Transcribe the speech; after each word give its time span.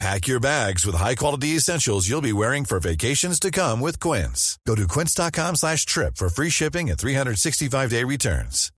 Pack 0.00 0.26
your 0.26 0.40
bags 0.40 0.84
with 0.84 0.96
high-quality 0.96 1.48
essentials 1.56 2.08
you'll 2.08 2.20
be 2.20 2.32
wearing 2.32 2.64
for 2.64 2.80
vacations 2.80 3.38
to 3.40 3.50
come 3.50 3.80
with 3.80 4.00
Quince. 4.00 4.58
Go 4.66 4.74
to 4.74 4.88
quince.com 4.88 5.56
slash 5.56 5.86
trip 5.86 6.16
for 6.16 6.28
free 6.28 6.50
shipping 6.50 6.90
and 6.90 6.98
365-day 6.98 8.02
returns. 8.04 8.70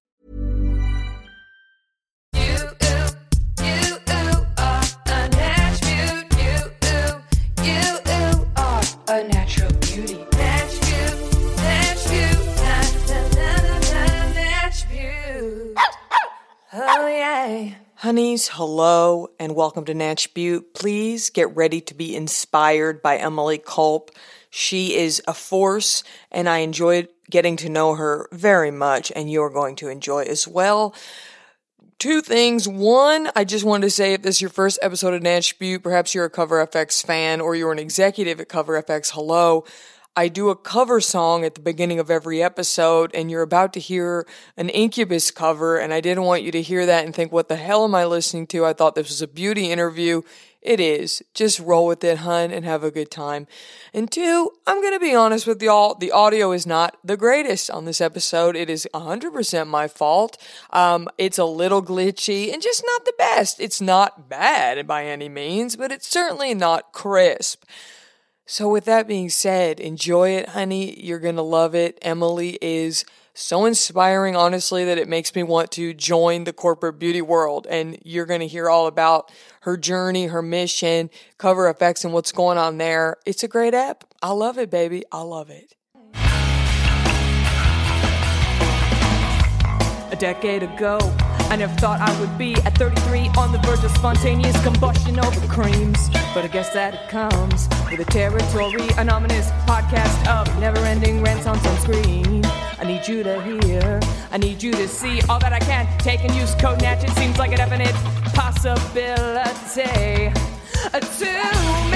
a 9.08 9.22
natural 9.28 9.72
beauty. 9.80 10.18
Natch 10.32 10.80
beaut, 10.80 11.56
natch 11.56 12.08
beaut, 12.08 12.46
na 12.56 12.80
na 13.08 13.18
na 13.36 13.50
na 13.62 13.78
na, 13.78 14.32
natch 14.34 14.88
beaut. 14.90 15.76
Oh 16.72 17.06
yeah. 17.06 17.85
Honeys, 18.00 18.48
hello 18.48 19.30
and 19.40 19.56
welcome 19.56 19.86
to 19.86 19.94
Natch 19.94 20.34
Beaut. 20.34 20.74
Please 20.74 21.30
get 21.30 21.56
ready 21.56 21.80
to 21.80 21.94
be 21.94 22.14
inspired 22.14 23.00
by 23.00 23.16
Emily 23.16 23.56
Culp. 23.56 24.10
She 24.50 24.94
is 24.96 25.22
a 25.26 25.32
force 25.32 26.04
and 26.30 26.46
I 26.46 26.58
enjoyed 26.58 27.08
getting 27.30 27.56
to 27.56 27.70
know 27.70 27.94
her 27.94 28.28
very 28.32 28.70
much 28.70 29.10
and 29.16 29.30
you're 29.30 29.48
going 29.48 29.76
to 29.76 29.88
enjoy 29.88 30.24
as 30.24 30.46
well. 30.46 30.94
Two 31.98 32.20
things. 32.20 32.68
One, 32.68 33.30
I 33.34 33.44
just 33.44 33.64
wanted 33.64 33.86
to 33.86 33.90
say 33.90 34.12
if 34.12 34.20
this 34.20 34.36
is 34.36 34.42
your 34.42 34.50
first 34.50 34.78
episode 34.82 35.14
of 35.14 35.22
Natch 35.22 35.58
Beaut, 35.58 35.82
perhaps 35.82 36.14
you're 36.14 36.26
a 36.26 36.30
Cover 36.30 36.66
FX 36.66 37.02
fan 37.02 37.40
or 37.40 37.56
you're 37.56 37.72
an 37.72 37.78
executive 37.78 38.40
at 38.40 38.50
Cover 38.50 38.82
FX, 38.82 39.12
hello. 39.12 39.64
I 40.18 40.28
do 40.28 40.48
a 40.48 40.56
cover 40.56 41.02
song 41.02 41.44
at 41.44 41.56
the 41.56 41.60
beginning 41.60 41.98
of 41.98 42.10
every 42.10 42.42
episode, 42.42 43.10
and 43.12 43.30
you're 43.30 43.42
about 43.42 43.74
to 43.74 43.80
hear 43.80 44.26
an 44.56 44.70
Incubus 44.70 45.30
cover, 45.30 45.76
and 45.76 45.92
I 45.92 46.00
didn't 46.00 46.24
want 46.24 46.42
you 46.42 46.50
to 46.52 46.62
hear 46.62 46.86
that 46.86 47.04
and 47.04 47.14
think, 47.14 47.32
what 47.32 47.48
the 47.48 47.56
hell 47.56 47.84
am 47.84 47.94
I 47.94 48.06
listening 48.06 48.46
to? 48.48 48.64
I 48.64 48.72
thought 48.72 48.94
this 48.94 49.10
was 49.10 49.20
a 49.20 49.28
beauty 49.28 49.70
interview. 49.70 50.22
It 50.62 50.80
is. 50.80 51.22
Just 51.34 51.60
roll 51.60 51.86
with 51.86 52.02
it, 52.02 52.18
hun, 52.18 52.50
and 52.50 52.64
have 52.64 52.82
a 52.82 52.90
good 52.90 53.10
time. 53.10 53.46
And 53.92 54.10
two, 54.10 54.52
I'm 54.66 54.80
going 54.80 54.94
to 54.94 55.00
be 55.00 55.14
honest 55.14 55.46
with 55.46 55.62
y'all. 55.62 55.94
The 55.94 56.12
audio 56.12 56.50
is 56.52 56.66
not 56.66 56.96
the 57.04 57.18
greatest 57.18 57.70
on 57.70 57.84
this 57.84 58.00
episode. 58.00 58.56
It 58.56 58.70
is 58.70 58.88
100% 58.94 59.66
my 59.66 59.86
fault. 59.86 60.38
Um, 60.70 61.08
it's 61.18 61.38
a 61.38 61.44
little 61.44 61.82
glitchy 61.82 62.54
and 62.54 62.62
just 62.62 62.82
not 62.86 63.04
the 63.04 63.14
best. 63.18 63.60
It's 63.60 63.82
not 63.82 64.30
bad 64.30 64.86
by 64.86 65.04
any 65.04 65.28
means, 65.28 65.76
but 65.76 65.92
it's 65.92 66.08
certainly 66.08 66.54
not 66.54 66.92
crisp. 66.92 67.64
So, 68.48 68.68
with 68.68 68.84
that 68.84 69.08
being 69.08 69.28
said, 69.28 69.80
enjoy 69.80 70.30
it, 70.36 70.50
honey. 70.50 71.04
You're 71.04 71.18
going 71.18 71.34
to 71.34 71.42
love 71.42 71.74
it. 71.74 71.98
Emily 72.00 72.56
is 72.62 73.04
so 73.34 73.64
inspiring, 73.64 74.36
honestly, 74.36 74.84
that 74.84 74.98
it 74.98 75.08
makes 75.08 75.34
me 75.34 75.42
want 75.42 75.72
to 75.72 75.92
join 75.92 76.44
the 76.44 76.52
corporate 76.52 77.00
beauty 77.00 77.20
world. 77.20 77.66
And 77.68 77.98
you're 78.04 78.24
going 78.24 78.38
to 78.38 78.46
hear 78.46 78.70
all 78.70 78.86
about 78.86 79.32
her 79.62 79.76
journey, 79.76 80.26
her 80.26 80.42
mission, 80.42 81.10
Cover 81.38 81.74
FX, 81.74 82.04
and 82.04 82.14
what's 82.14 82.30
going 82.30 82.56
on 82.56 82.78
there. 82.78 83.16
It's 83.26 83.42
a 83.42 83.48
great 83.48 83.74
app. 83.74 84.04
I 84.22 84.30
love 84.30 84.58
it, 84.58 84.70
baby. 84.70 85.02
I 85.10 85.22
love 85.22 85.50
it. 85.50 85.74
A 90.12 90.16
decade 90.16 90.62
ago, 90.62 90.98
I 91.48 91.56
never 91.56 91.74
thought 91.74 92.00
I 92.00 92.20
would 92.20 92.36
be 92.36 92.54
at 92.66 92.76
33 92.76 93.30
on 93.38 93.52
the 93.52 93.58
verge 93.58 93.84
of 93.84 93.90
spontaneous 93.92 94.60
combustion 94.62 95.18
over 95.18 95.46
creams. 95.46 96.08
But 96.34 96.44
I 96.44 96.48
guess 96.48 96.70
that 96.70 96.94
it 96.94 97.08
comes 97.08 97.68
with 97.90 98.00
a 98.00 98.04
territory, 98.04 98.88
an 98.98 99.08
ominous 99.08 99.50
podcast 99.66 100.26
of 100.26 100.46
never 100.58 100.78
ending 100.78 101.22
rants 101.22 101.46
on 101.46 101.58
some 101.60 101.76
screen. 101.78 102.44
I 102.78 102.84
need 102.84 103.06
you 103.06 103.22
to 103.22 103.40
hear, 103.42 104.00
I 104.32 104.38
need 104.38 104.62
you 104.62 104.72
to 104.72 104.88
see 104.88 105.20
all 105.28 105.38
that 105.38 105.52
I 105.52 105.60
can 105.60 105.86
take 105.98 106.24
and 106.24 106.34
use 106.34 106.54
code 106.56 106.82
Natch. 106.82 107.04
It 107.04 107.10
seems 107.10 107.38
like 107.38 107.52
a 107.52 107.56
definite 107.56 107.94
possibility 108.34 110.32
to 110.92 111.90
me. 111.90 111.95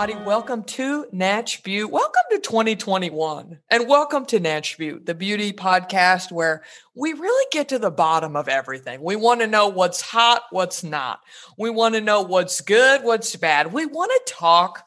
Everybody. 0.00 0.26
Welcome 0.26 0.64
to 0.64 1.06
Natch 1.12 1.62
Beaut. 1.62 1.90
Welcome 1.90 2.22
to 2.30 2.38
2021. 2.38 3.58
And 3.68 3.86
welcome 3.86 4.24
to 4.26 4.40
Natch 4.40 4.78
Beaut, 4.78 5.04
the 5.04 5.14
beauty 5.14 5.52
podcast 5.52 6.32
where 6.32 6.62
we 6.94 7.12
really 7.12 7.46
get 7.52 7.68
to 7.68 7.78
the 7.78 7.90
bottom 7.90 8.34
of 8.34 8.48
everything. 8.48 9.02
We 9.02 9.16
want 9.16 9.42
to 9.42 9.46
know 9.46 9.68
what's 9.68 10.00
hot, 10.00 10.44
what's 10.48 10.82
not. 10.82 11.20
We 11.58 11.68
want 11.68 11.96
to 11.96 12.00
know 12.00 12.22
what's 12.22 12.62
good, 12.62 13.04
what's 13.04 13.36
bad. 13.36 13.74
We 13.74 13.84
want 13.84 14.10
to 14.10 14.32
talk 14.32 14.84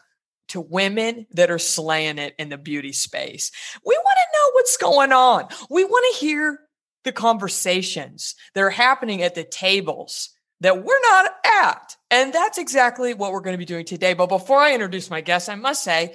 to 0.47 0.61
women 0.61 1.27
that 1.33 1.51
are 1.51 1.59
slaying 1.59 2.17
it 2.17 2.33
in 2.39 2.49
the 2.49 2.57
beauty 2.57 2.91
space. 2.91 3.51
We 3.85 3.95
want 3.95 4.17
to 4.17 4.37
know 4.39 4.51
what's 4.53 4.77
going 4.77 5.11
on. 5.11 5.47
We 5.69 5.83
want 5.83 6.15
to 6.15 6.25
hear 6.25 6.59
the 7.03 7.11
conversations 7.11 8.33
that 8.55 8.63
are 8.63 8.71
happening 8.71 9.21
at 9.21 9.35
the 9.35 9.43
tables 9.43 10.31
that 10.61 10.83
we're 10.83 11.01
not 11.01 11.31
at. 11.61 11.97
And 12.13 12.31
that's 12.31 12.59
exactly 12.59 13.15
what 13.15 13.31
we're 13.31 13.41
going 13.41 13.55
to 13.55 13.57
be 13.57 13.65
doing 13.65 13.85
today. 13.85 14.13
But 14.13 14.27
before 14.27 14.59
I 14.59 14.75
introduce 14.75 15.09
my 15.09 15.21
guests, 15.21 15.49
I 15.49 15.55
must 15.55 15.83
say 15.83 16.13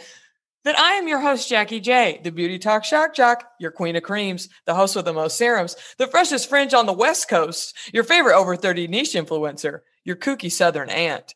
that 0.62 0.78
I 0.78 0.92
am 0.92 1.08
your 1.08 1.18
host, 1.18 1.48
Jackie 1.48 1.80
J, 1.80 2.20
the 2.22 2.30
Beauty 2.30 2.56
Talk 2.56 2.84
Shock 2.84 3.16
Jock, 3.16 3.50
your 3.58 3.72
queen 3.72 3.96
of 3.96 4.04
creams, 4.04 4.48
the 4.64 4.76
host 4.76 4.94
with 4.94 5.06
the 5.06 5.12
most 5.12 5.36
serums, 5.36 5.74
the 5.98 6.06
freshest 6.06 6.48
fringe 6.48 6.72
on 6.72 6.86
the 6.86 6.92
West 6.92 7.28
Coast, 7.28 7.76
your 7.92 8.04
favorite 8.04 8.36
over 8.36 8.54
30 8.54 8.86
niche 8.86 9.14
influencer, 9.14 9.80
your 10.04 10.14
kooky 10.14 10.52
Southern 10.52 10.88
aunt. 10.88 11.34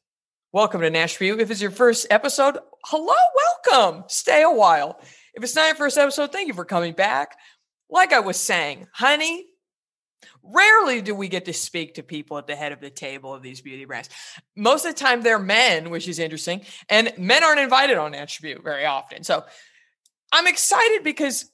Welcome 0.52 0.82
to 0.82 0.90
Natch 0.90 1.18
Beaut. 1.18 1.40
If 1.40 1.50
it's 1.50 1.60
your 1.60 1.72
first 1.72 2.06
episode, 2.08 2.56
hello, 2.84 3.16
welcome. 3.72 4.04
Stay 4.06 4.44
a 4.44 4.48
while. 4.52 5.00
If 5.34 5.42
it's 5.42 5.56
not 5.56 5.66
your 5.66 5.74
first 5.74 5.98
episode, 5.98 6.30
thank 6.30 6.46
you 6.46 6.54
for 6.54 6.64
coming 6.64 6.92
back. 6.92 7.36
Like 7.90 8.12
I 8.12 8.20
was 8.20 8.36
saying, 8.36 8.86
honey, 8.92 9.44
rarely 10.42 11.00
do 11.00 11.14
we 11.14 11.28
get 11.28 11.44
to 11.44 11.52
speak 11.52 11.94
to 11.94 12.02
people 12.02 12.38
at 12.38 12.46
the 12.46 12.56
head 12.56 12.72
of 12.72 12.80
the 12.80 12.90
table 12.90 13.34
of 13.34 13.42
these 13.42 13.60
beauty 13.60 13.84
brands. 13.84 14.08
Most 14.56 14.84
of 14.84 14.94
the 14.94 15.00
time, 15.00 15.22
they're 15.22 15.38
men, 15.38 15.90
which 15.90 16.08
is 16.08 16.18
interesting, 16.18 16.62
and 16.88 17.12
men 17.16 17.44
aren't 17.44 17.60
invited 17.60 17.96
on 17.96 18.12
Natch 18.12 18.42
Beaut 18.42 18.62
very 18.62 18.84
often. 18.84 19.22
So 19.24 19.44
I'm 20.32 20.46
excited 20.46 21.04
because 21.04 21.50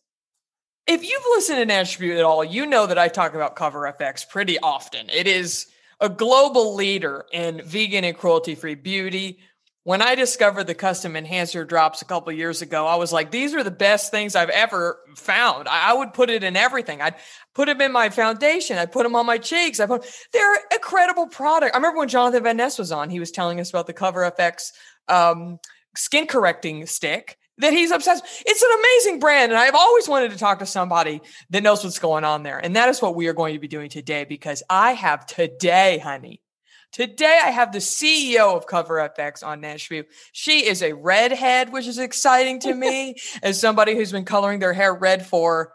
if 0.87 1.03
you've 1.03 1.25
listened 1.35 1.59
to 1.59 1.67
Natch 1.67 1.99
Beaut 1.99 2.17
at 2.17 2.25
all, 2.25 2.43
you 2.43 2.65
know 2.65 2.87
that 2.87 2.99
I 2.99 3.09
talk 3.09 3.35
about 3.35 3.57
Cover 3.57 3.93
FX 3.99 4.29
pretty 4.29 4.59
often. 4.59 5.11
It 5.11 5.27
is 5.27 5.67
a 6.01 6.09
global 6.09 6.75
leader 6.75 7.27
in 7.33 7.63
vegan 7.65 8.05
and 8.05 8.17
cruelty 8.17 8.55
free 8.55 8.75
beauty. 8.75 9.41
When 9.89 10.03
I 10.03 10.17
discovered 10.17 10.65
the 10.65 10.75
custom 10.75 11.17
enhancer 11.17 11.65
drops 11.65 12.03
a 12.03 12.05
couple 12.05 12.31
years 12.31 12.61
ago, 12.61 12.87
I 12.87 12.97
was 12.97 13.11
like, 13.11 13.31
these 13.31 13.55
are 13.55 13.65
the 13.65 13.71
best 13.71 14.11
things 14.11 14.37
I've 14.37 14.51
ever 14.51 14.99
found. 15.17 15.67
I, 15.67 15.95
would 15.95 16.13
put 16.13 16.29
it 16.29 16.45
in 16.45 16.57
everything. 16.57 17.01
I'd 17.01 17.15
put 17.55 17.69
them 17.69 17.81
in 17.81 17.91
my 17.91 18.11
foundation. 18.11 18.77
I 18.77 18.85
put 18.85 19.05
them 19.05 19.17
on 19.17 19.25
my 19.25 19.39
cheeks. 19.39 19.81
I 19.81 19.87
put 19.87 20.05
they're 20.35 20.57
incredible 20.75 21.27
product. 21.29 21.75
I 21.75 21.79
remember 21.79 22.01
when 22.01 22.09
Jonathan 22.09 22.43
Van 22.43 22.59
Ness 22.59 22.79
was 22.79 22.93
on, 22.93 23.09
he 23.09 23.19
was 23.19 23.31
telling 23.31 23.61
us 23.61 23.71
about 23.71 23.87
the 23.87 23.95
Cover 23.95 24.31
FX 24.31 24.73
um, 25.09 25.59
skin 25.97 26.27
correcting 26.27 26.85
stick 26.85 27.39
that 27.57 27.73
he's 27.73 27.91
obsessed. 27.91 28.27
It's 28.45 28.63
an 28.63 28.71
amazing 28.79 29.21
brand. 29.21 29.53
And 29.53 29.59
I've 29.59 29.75
always 29.75 30.07
wanted 30.07 30.33
to 30.33 30.37
talk 30.37 30.59
to 30.59 30.67
somebody 30.67 31.23
that 31.49 31.63
knows 31.63 31.83
what's 31.83 31.99
going 31.99 32.25
on 32.25 32.43
there. 32.43 32.59
And 32.59 32.77
that 32.77 32.91
is 32.91 33.01
what 33.01 33.15
we 33.15 33.27
are 33.29 33.33
going 33.33 33.55
to 33.55 33.59
be 33.59 33.69
doing 33.69 33.89
today 33.89 34.25
because 34.25 34.63
I 34.69 34.93
have 34.93 35.25
today, 35.25 35.97
honey. 35.97 36.43
Today, 36.93 37.41
I 37.45 37.51
have 37.51 37.73
the 37.73 37.79
CEO 37.79 38.57
of 38.57 38.67
Cover 38.67 38.95
FX 38.97 39.47
on 39.47 39.61
Natch 39.61 39.89
Beaut. 39.89 40.07
She 40.33 40.67
is 40.67 40.83
a 40.83 40.95
redhead, 40.95 41.71
which 41.71 41.87
is 41.87 41.99
exciting 41.99 42.61
to 42.61 42.75
me 42.75 43.17
as 43.43 43.61
somebody 43.61 43.95
who's 43.95 44.11
been 44.11 44.25
coloring 44.25 44.59
their 44.59 44.73
hair 44.73 44.95
red 44.95 45.27
for 45.27 45.73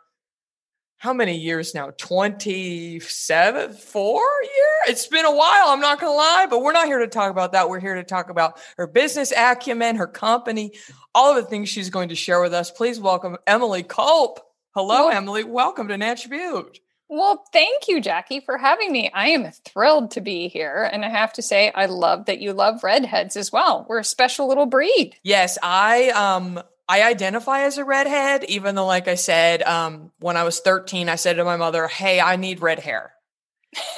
how 0.98 1.12
many 1.12 1.38
years 1.38 1.76
now? 1.76 1.92
27, 1.98 3.74
four 3.74 4.22
years? 4.22 4.88
It's 4.88 5.06
been 5.06 5.26
a 5.26 5.36
while, 5.36 5.68
I'm 5.68 5.82
not 5.82 6.00
going 6.00 6.14
to 6.14 6.16
lie, 6.16 6.48
but 6.50 6.62
we're 6.62 6.72
not 6.72 6.88
here 6.88 7.00
to 7.00 7.08
talk 7.08 7.30
about 7.30 7.52
that. 7.52 7.70
We're 7.70 7.82
here 7.82 7.96
to 7.96 8.06
talk 8.06 8.30
about 8.30 8.58
her 8.78 8.88
business 8.88 9.34
acumen, 9.36 9.98
her 9.98 10.08
company, 10.08 10.72
all 11.14 11.36
of 11.36 11.44
the 11.44 11.50
things 11.50 11.68
she's 11.68 11.90
going 11.90 12.08
to 12.08 12.16
share 12.16 12.42
with 12.42 12.54
us. 12.54 12.72
Please 12.72 13.02
welcome 13.02 13.36
Emily 13.46 13.84
Culp. 13.84 14.40
Hello, 14.74 15.10
Emily. 15.10 15.44
Welcome 15.44 15.90
to 15.90 15.98
Natch 15.98 16.30
Beaut. 16.30 16.80
Well, 17.16 17.46
thank 17.54 17.88
you, 17.88 18.02
Jackie, 18.02 18.40
for 18.40 18.58
having 18.58 18.92
me. 18.92 19.12
I 19.14 19.30
am 19.30 19.52
thrilled 19.52 20.10
to 20.12 20.22
be 20.22 20.48
here. 20.48 20.90
And 20.92 21.06
I 21.06 21.10
have 21.10 21.32
to 21.34 21.44
say, 21.44 21.72
I 21.76 21.86
love 21.86 22.26
that 22.26 22.40
you 22.40 22.54
love 22.54 22.84
redheads 22.84 23.38
as 23.38 23.52
well. 23.52 23.86
We're 23.88 24.00
a 24.00 24.04
special 24.04 24.48
little 24.48 24.66
breed. 24.66 25.16
Yes, 25.22 25.60
I 25.62 26.10
um 26.10 26.60
I 26.90 27.04
identify 27.04 27.62
as 27.62 27.78
a 27.78 27.86
redhead, 27.86 28.46
even 28.46 28.74
though, 28.74 28.88
like 28.88 29.08
I 29.08 29.14
said, 29.14 29.62
um, 29.62 30.12
when 30.20 30.38
I 30.38 30.44
was 30.44 30.60
13, 30.60 31.08
I 31.08 31.16
said 31.16 31.36
to 31.36 31.46
my 31.46 31.56
mother, 31.56 31.88
Hey, 31.88 32.20
I 32.20 32.36
need 32.36 32.62
red 32.62 32.80
hair. 32.80 33.14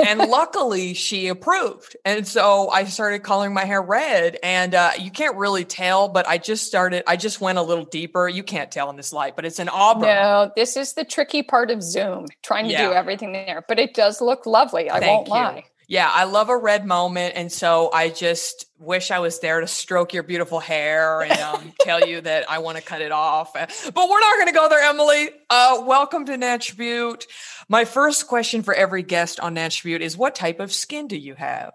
And 0.06 0.20
luckily 0.20 0.94
she 0.94 1.28
approved. 1.28 1.96
And 2.06 2.28
so 2.28 2.70
I 2.70 2.86
started 2.86 3.24
coloring 3.24 3.54
my 3.54 3.66
hair 3.66 3.82
red. 3.82 4.38
And 4.44 4.74
uh, 4.76 4.92
you 5.00 5.12
can't 5.12 5.36
really 5.36 5.66
tell, 5.66 6.08
but 6.08 6.28
I 6.28 6.38
just 6.38 6.66
started, 6.66 7.04
I 7.08 7.16
just 7.18 7.42
went 7.42 7.58
a 7.58 7.62
little 7.62 7.86
deeper. 7.86 8.28
You 8.28 8.44
can't 8.44 8.72
tell 8.72 8.90
in 8.90 8.96
this 8.96 9.12
light, 9.14 9.36
but 9.36 9.46
it's 9.46 9.60
an 9.60 9.70
auburn. 9.70 10.04
No, 10.08 10.52
this 10.56 10.78
is 10.78 10.94
the 10.94 11.04
tricky 11.06 11.44
part 11.44 11.72
of 11.72 11.82
Zoom, 11.82 12.26
trying 12.44 12.66
to 12.66 12.72
Yeah. 12.72 12.88
do 12.88 12.94
everything 12.94 13.32
there. 13.34 13.64
But 13.68 13.80
it 13.80 13.94
does 13.94 14.22
look 14.22 14.46
lovely. 14.46 14.90
I 14.90 15.00
Thank 15.00 15.18
won't 15.18 15.28
you. 15.28 15.34
lie. 15.34 15.64
Yeah, 15.88 16.10
I 16.12 16.24
love 16.24 16.50
a 16.50 16.58
red 16.58 16.86
moment. 16.86 17.34
And 17.36 17.52
so 17.52 17.92
I 17.94 18.10
just 18.10 18.65
wish 18.78 19.10
I 19.12 19.20
was 19.20 19.40
there 19.40 19.62
to 19.62 19.68
stroke 19.68 20.14
your 20.14 20.24
beautiful 20.24 20.60
hair 20.60 21.22
and 21.22 21.40
um, 21.40 21.74
tell 21.82 22.06
you 22.06 22.22
that 22.22 22.50
I 22.50 22.60
want 22.60 22.78
to 22.78 22.84
cut 22.84 23.02
it 23.02 23.12
off. 23.12 23.56
Uh, 23.56 23.68
But 23.94 24.10
we're 24.10 24.20
not 24.20 24.36
going 24.36 24.48
to 24.48 24.54
go 24.54 24.68
there, 24.70 24.82
Emily. 24.82 25.30
Uh, 25.50 25.84
welcome 25.86 26.26
to 26.26 26.38
Natch 26.38 26.76
Beaut. 26.78 27.26
My 27.70 27.86
first 27.86 28.28
question 28.28 28.64
for 28.64 28.74
every 28.74 29.04
guest 29.04 29.40
on 29.40 29.54
Natch 29.54 29.84
Beaut 29.84 30.02
is 30.02 30.18
what 30.18 30.36
type 30.36 30.60
of 30.60 30.74
skin 30.74 31.08
do 31.08 31.18
you 31.18 31.36
have? 31.36 31.74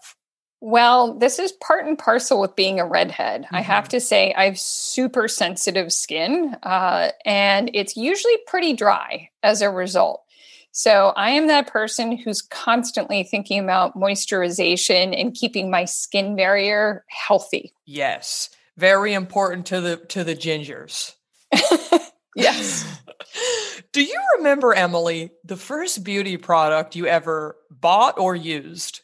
Well, 0.62 1.14
this 1.18 1.38
is 1.38 1.52
part 1.52 1.86
and 1.86 1.98
parcel 1.98 2.38
with 2.38 2.54
being 2.54 2.80
a 2.80 2.86
redhead. 2.86 3.46
I 3.50 3.62
have 3.62 3.84
Mhm. 3.86 3.90
to 3.90 4.00
say, 4.00 4.34
I 4.34 4.44
have 4.44 4.58
super 4.58 5.26
sensitive 5.26 5.90
skin, 5.90 6.54
uh, 6.62 7.12
and 7.24 7.70
it's 7.72 7.96
usually 7.96 8.36
pretty 8.46 8.74
dry 8.74 9.30
as 9.42 9.62
a 9.62 9.70
result. 9.70 10.22
So 10.72 11.12
I 11.16 11.30
am 11.30 11.48
that 11.48 11.66
person 11.66 12.16
who's 12.16 12.42
constantly 12.42 13.24
thinking 13.24 13.60
about 13.60 13.96
moisturization 13.96 15.18
and 15.18 15.34
keeping 15.34 15.70
my 15.70 15.84
skin 15.84 16.36
barrier 16.36 17.04
healthy. 17.08 17.72
Yes, 17.86 18.50
very 18.76 19.12
important 19.14 19.66
to 19.66 19.80
the 19.80 19.96
to 19.96 20.24
the 20.24 20.36
gingers. 20.36 21.14
Yes. 22.36 23.00
Do 23.92 24.02
you 24.02 24.20
remember, 24.36 24.72
Emily, 24.72 25.30
the 25.44 25.56
first 25.56 26.04
beauty 26.04 26.36
product 26.36 26.94
you 26.94 27.06
ever 27.06 27.56
bought 27.70 28.18
or 28.18 28.36
used? 28.36 29.00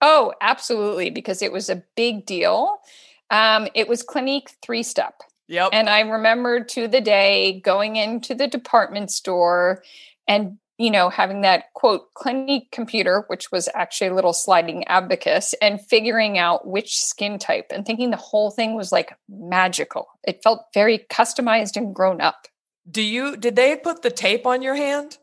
Oh, 0.00 0.32
absolutely, 0.40 1.10
because 1.10 1.42
it 1.42 1.52
was 1.52 1.68
a 1.68 1.82
big 1.94 2.24
deal. 2.24 2.78
Um, 3.30 3.68
it 3.74 3.86
was 3.86 4.02
Clinique 4.02 4.50
Three 4.62 4.82
Step. 4.82 5.20
Yep. 5.48 5.70
And 5.72 5.90
I 5.90 6.00
remember 6.00 6.64
to 6.64 6.88
the 6.88 7.00
day 7.00 7.60
going 7.60 7.96
into 7.96 8.34
the 8.34 8.46
department 8.46 9.10
store 9.10 9.82
and, 10.26 10.58
you 10.80 10.90
know, 10.90 11.10
having 11.10 11.42
that 11.42 11.64
quote 11.74 12.14
Clinique 12.14 12.72
computer, 12.72 13.24
which 13.26 13.52
was 13.52 13.68
actually 13.74 14.08
a 14.08 14.14
little 14.14 14.32
sliding 14.32 14.82
abacus, 14.88 15.54
and 15.60 15.78
figuring 15.78 16.38
out 16.38 16.66
which 16.66 16.96
skin 16.96 17.38
type 17.38 17.66
and 17.70 17.84
thinking 17.84 18.10
the 18.10 18.16
whole 18.16 18.50
thing 18.50 18.74
was 18.74 18.90
like 18.90 19.14
magical. 19.28 20.08
It 20.26 20.42
felt 20.42 20.64
very 20.72 21.04
customized 21.10 21.76
and 21.76 21.94
grown 21.94 22.22
up. 22.22 22.46
Do 22.90 23.02
you 23.02 23.36
did 23.36 23.56
they 23.56 23.76
put 23.76 24.00
the 24.00 24.10
tape 24.10 24.46
on 24.46 24.62
your 24.62 24.74
hand? 24.74 25.18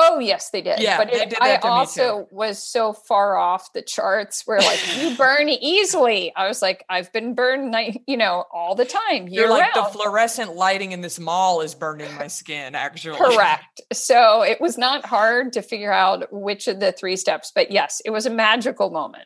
Oh 0.00 0.20
yes, 0.20 0.50
they 0.50 0.62
did. 0.62 0.78
Yeah, 0.78 0.96
but 0.96 1.12
it, 1.12 1.30
did 1.30 1.38
I 1.40 1.56
also 1.56 2.28
was 2.30 2.62
so 2.62 2.92
far 2.92 3.36
off 3.36 3.72
the 3.72 3.82
charts 3.82 4.42
where 4.46 4.60
like 4.60 4.80
you 4.96 5.16
burn 5.16 5.48
easily. 5.48 6.32
I 6.36 6.46
was 6.46 6.62
like, 6.62 6.84
I've 6.88 7.12
been 7.12 7.34
burned, 7.34 7.74
you 8.06 8.16
know, 8.16 8.44
all 8.52 8.76
the 8.76 8.84
time. 8.84 9.26
You're 9.26 9.50
like 9.50 9.74
the 9.74 9.82
fluorescent 9.84 10.54
lighting 10.54 10.92
in 10.92 11.00
this 11.00 11.18
mall 11.18 11.62
is 11.62 11.74
burning 11.74 12.14
my 12.14 12.28
skin, 12.28 12.76
actually. 12.76 13.18
Correct. 13.34 13.80
So 13.92 14.42
it 14.42 14.60
was 14.60 14.78
not 14.78 15.04
hard 15.04 15.52
to 15.54 15.62
figure 15.62 15.92
out 15.92 16.32
which 16.32 16.68
of 16.68 16.78
the 16.78 16.92
three 16.92 17.16
steps, 17.16 17.50
but 17.52 17.72
yes, 17.72 18.00
it 18.04 18.10
was 18.10 18.24
a 18.24 18.30
magical 18.30 18.90
moment. 18.90 19.24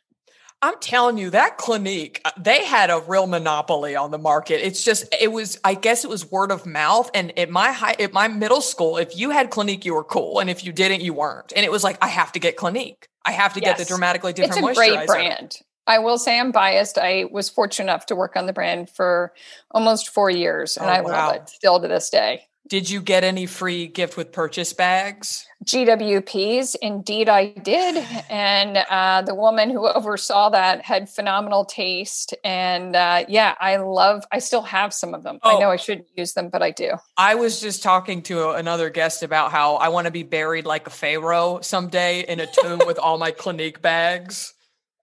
I'm 0.63 0.79
telling 0.79 1.19
you, 1.19 1.31
that 1.31 1.59
Clinique, 1.59 2.21
uh, 2.25 2.31
they 2.39 2.65
had 2.65 2.89
a 2.89 3.01
real 3.01 3.27
monopoly 3.27 3.97
on 3.97 4.13
the 4.13 4.19
market. 4.19 4.65
It's 4.65 4.85
just, 4.85 5.13
it 5.21 5.33
was, 5.33 5.59
I 5.65 5.75
guess 5.75 6.05
it 6.05 6.09
was 6.09 6.31
word 6.31 6.53
of 6.53 6.67
mouth. 6.67 7.11
And 7.15 7.37
at 7.37 7.51
my 7.51 7.73
high, 7.73 7.97
at 7.99 8.13
my 8.13 8.29
middle 8.29 8.61
school, 8.61 8.97
if 8.97 9.17
you 9.17 9.31
had 9.31 9.51
Clinique, 9.51 9.85
you 9.85 9.95
were 9.95 10.05
cool. 10.05 10.39
And 10.39 10.49
if 10.49 10.65
you 10.65 10.71
didn't, 10.71 11.01
you 11.01 11.15
weren't. 11.15 11.53
And 11.57 11.65
it 11.65 11.73
was 11.73 11.83
like, 11.83 11.99
I 12.01 12.07
have 12.07 12.31
to 12.33 12.39
get 12.39 12.57
Clinique. 12.57 13.09
I 13.27 13.33
have 13.33 13.55
to 13.55 13.61
get 13.61 13.77
the 13.77 13.85
dramatically 13.85 14.33
different 14.33 14.65
it's 14.65 14.79
a 14.79 14.81
great 14.81 15.07
brand. 15.07 15.59
I 15.87 15.99
will 15.99 16.19
say 16.19 16.39
I'm 16.39 16.53
biased. 16.53 16.97
I 16.97 17.25
was 17.31 17.49
fortunate 17.49 17.91
enough 17.91 18.07
to 18.07 18.17
work 18.17 18.37
on 18.37 18.47
the 18.47 18.53
brand 18.53 18.89
for 18.89 19.33
almost 19.73 20.11
four 20.11 20.31
years, 20.31 20.77
and 20.77 20.87
Oh, 20.87 20.93
I 20.93 21.01
wow. 21.01 21.11
love 21.11 21.37
it 21.37 21.49
still 21.49 21.81
to 21.81 21.89
this 21.89 22.09
day. 22.09 22.47
Did 22.69 22.89
you 22.89 23.03
get 23.03 23.25
any 23.25 23.47
free 23.47 23.87
gift 23.89 24.17
with 24.17 24.31
purchase 24.33 24.73
bags? 24.73 25.47
GWPs, 25.65 26.77
indeed, 26.81 27.29
I 27.29 27.47
did. 27.49 27.97
And 28.31 28.77
uh, 28.89 29.23
the 29.23 29.35
woman 29.35 29.69
who 29.69 29.87
oversaw 29.95 30.49
that 30.51 30.83
had 30.85 31.09
phenomenal 31.11 31.65
taste. 31.65 32.35
And 32.45 32.95
uh, 32.97 33.25
yeah, 33.29 33.57
I 33.61 33.77
love, 33.77 34.25
I 34.33 34.39
still 34.39 34.63
have 34.63 34.95
some 34.95 35.13
of 35.13 35.23
them. 35.23 35.39
I 35.43 35.55
Oh. 35.55 35.59
know 35.59 35.71
I 35.71 35.77
shouldn't 35.77 36.07
use 36.17 36.33
them, 36.35 36.49
but 36.51 36.63
I 36.63 36.71
do. 36.71 36.93
I 37.17 37.35
was 37.35 37.61
just 37.61 37.83
talking 37.83 38.23
to 38.23 38.51
another 38.51 38.91
guest 38.91 39.23
about 39.23 39.51
how 39.51 39.75
I 39.75 39.89
want 39.89 40.07
to 40.07 40.11
be 40.13 40.23
buried 40.23 40.65
like 40.65 40.87
a 40.87 40.91
pharaoh 40.91 41.59
someday 41.63 42.21
in 42.27 42.41
a 42.41 42.47
tomb 42.47 42.81
with 42.87 42.99
all 42.99 43.19
my 43.19 43.31
Clinique 43.43 43.83
bags. 43.83 44.55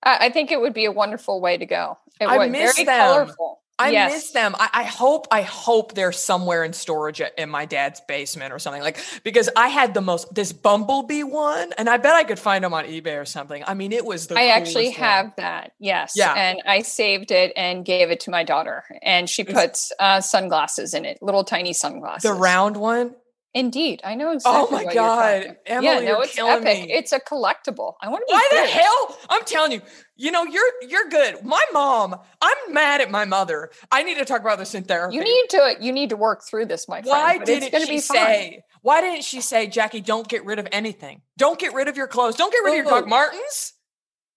I, 0.01 0.27
I 0.27 0.29
think 0.29 0.51
it 0.51 0.61
would 0.61 0.73
be 0.73 0.85
a 0.85 0.91
wonderful 0.91 1.41
way 1.41 1.57
to 1.57 1.65
go. 1.65 1.97
It 2.21 2.25
I 2.27 2.38
would 2.38 2.51
miss 2.51 2.75
very 2.75 2.85
them. 2.85 3.00
colorful. 3.00 3.61
I 3.79 3.89
Yes. 3.91 4.11
miss 4.11 4.31
them. 4.31 4.55
I, 4.59 4.69
I 4.73 4.83
hope, 4.83 5.27
I 5.31 5.41
hope 5.41 5.95
they're 5.95 6.11
somewhere 6.11 6.63
in 6.63 6.73
storage 6.73 7.21
at- 7.21 7.33
in 7.39 7.49
my 7.49 7.65
dad's 7.65 8.01
basement 8.01 8.53
or 8.53 8.59
something 8.59 8.81
like 8.83 8.99
because 9.23 9.49
I 9.55 9.69
had 9.69 9.93
the 9.93 10.01
most 10.01 10.33
this 10.35 10.51
bumblebee 10.51 11.23
one, 11.23 11.71
and 11.77 11.89
I 11.89 11.97
bet 11.97 12.13
I 12.13 12.23
could 12.25 12.39
find 12.39 12.63
them 12.63 12.73
on 12.73 12.85
eBay 12.85 13.19
or 13.21 13.25
something. 13.25 13.63
I 13.65 13.73
mean, 13.73 13.93
it 13.93 14.05
was 14.05 14.27
the. 14.27 14.37
I 14.37 14.47
actually 14.47 14.87
one. 14.89 14.95
have 14.95 15.35
that. 15.37 15.71
Yes. 15.79 16.13
Yeah. 16.15 16.33
And 16.35 16.59
I 16.67 16.81
saved 16.81 17.31
it 17.31 17.53
and 17.55 17.85
gave 17.85 18.11
it 18.11 18.19
to 18.21 18.31
my 18.31 18.43
daughter. 18.43 18.83
And 19.01 19.29
she 19.29 19.43
puts 19.43 19.91
uh, 19.99 20.21
sunglasses 20.21 20.93
in 20.93 21.05
it, 21.05 21.19
little 21.21 21.43
tiny 21.43 21.73
sunglasses. 21.73 22.23
the 22.29 22.33
round 22.33 22.75
one. 22.77 23.15
Indeed. 23.55 24.01
I 24.03 24.13
know 24.13 24.29
oh 24.29 24.33
exactly. 24.33 24.77
Oh 24.77 24.85
my 24.85 24.93
God. 24.93 25.57
Emily, 25.65 25.85
yeah, 25.87 25.95
no, 25.95 26.01
you're 26.01 26.23
it's 26.23 26.37
epic. 26.37 26.85
me. 26.85 26.93
It's 26.93 27.11
a 27.11 27.19
collectible. 27.19 27.95
I 27.99 28.09
want 28.09 28.21
to 28.21 28.25
be 28.27 28.33
Why 28.33 28.47
the 28.51 28.67
hell? 28.67 29.17
I'm 29.29 29.43
telling 29.43 29.71
you, 29.71 29.81
you 30.15 30.31
know, 30.31 30.43
you're 30.43 30.71
you're 30.87 31.09
good. 31.09 31.43
My 31.43 31.63
mom, 31.73 32.15
I'm 32.41 32.73
mad 32.73 33.01
at 33.01 33.09
my 33.09 33.25
mother. 33.25 33.71
I 33.91 34.03
need 34.03 34.19
to 34.19 34.25
talk 34.25 34.41
about 34.41 34.59
this 34.59 34.75
in 34.75 34.83
therapy. 34.83 35.15
You 35.15 35.23
need 35.23 35.45
to 35.49 35.75
you 35.81 35.91
need 35.91 36.09
to 36.09 36.17
work 36.17 36.43
through 36.43 36.67
this, 36.67 36.87
my 36.87 37.01
friend. 37.01 37.07
Why 37.07 37.37
didn't 37.39 37.71
she 37.81 37.89
be 37.89 38.01
fun. 38.01 38.17
say? 38.17 38.63
Why 38.81 39.01
didn't 39.01 39.23
she 39.23 39.41
say, 39.41 39.68
Jackie, 39.68 40.01
don't 40.01 40.27
get 40.27 40.45
rid 40.45 40.59
of 40.59 40.68
anything. 40.71 41.21
Don't 41.37 41.59
get 41.59 41.73
rid 41.73 41.87
of 41.87 41.97
your 41.97 42.07
clothes. 42.07 42.35
Don't 42.35 42.51
get 42.51 42.59
rid 42.59 42.79
of 42.79 42.85
your 42.85 42.85
Doc 42.85 43.06
Ooh. 43.06 43.09
Martens. 43.09 43.73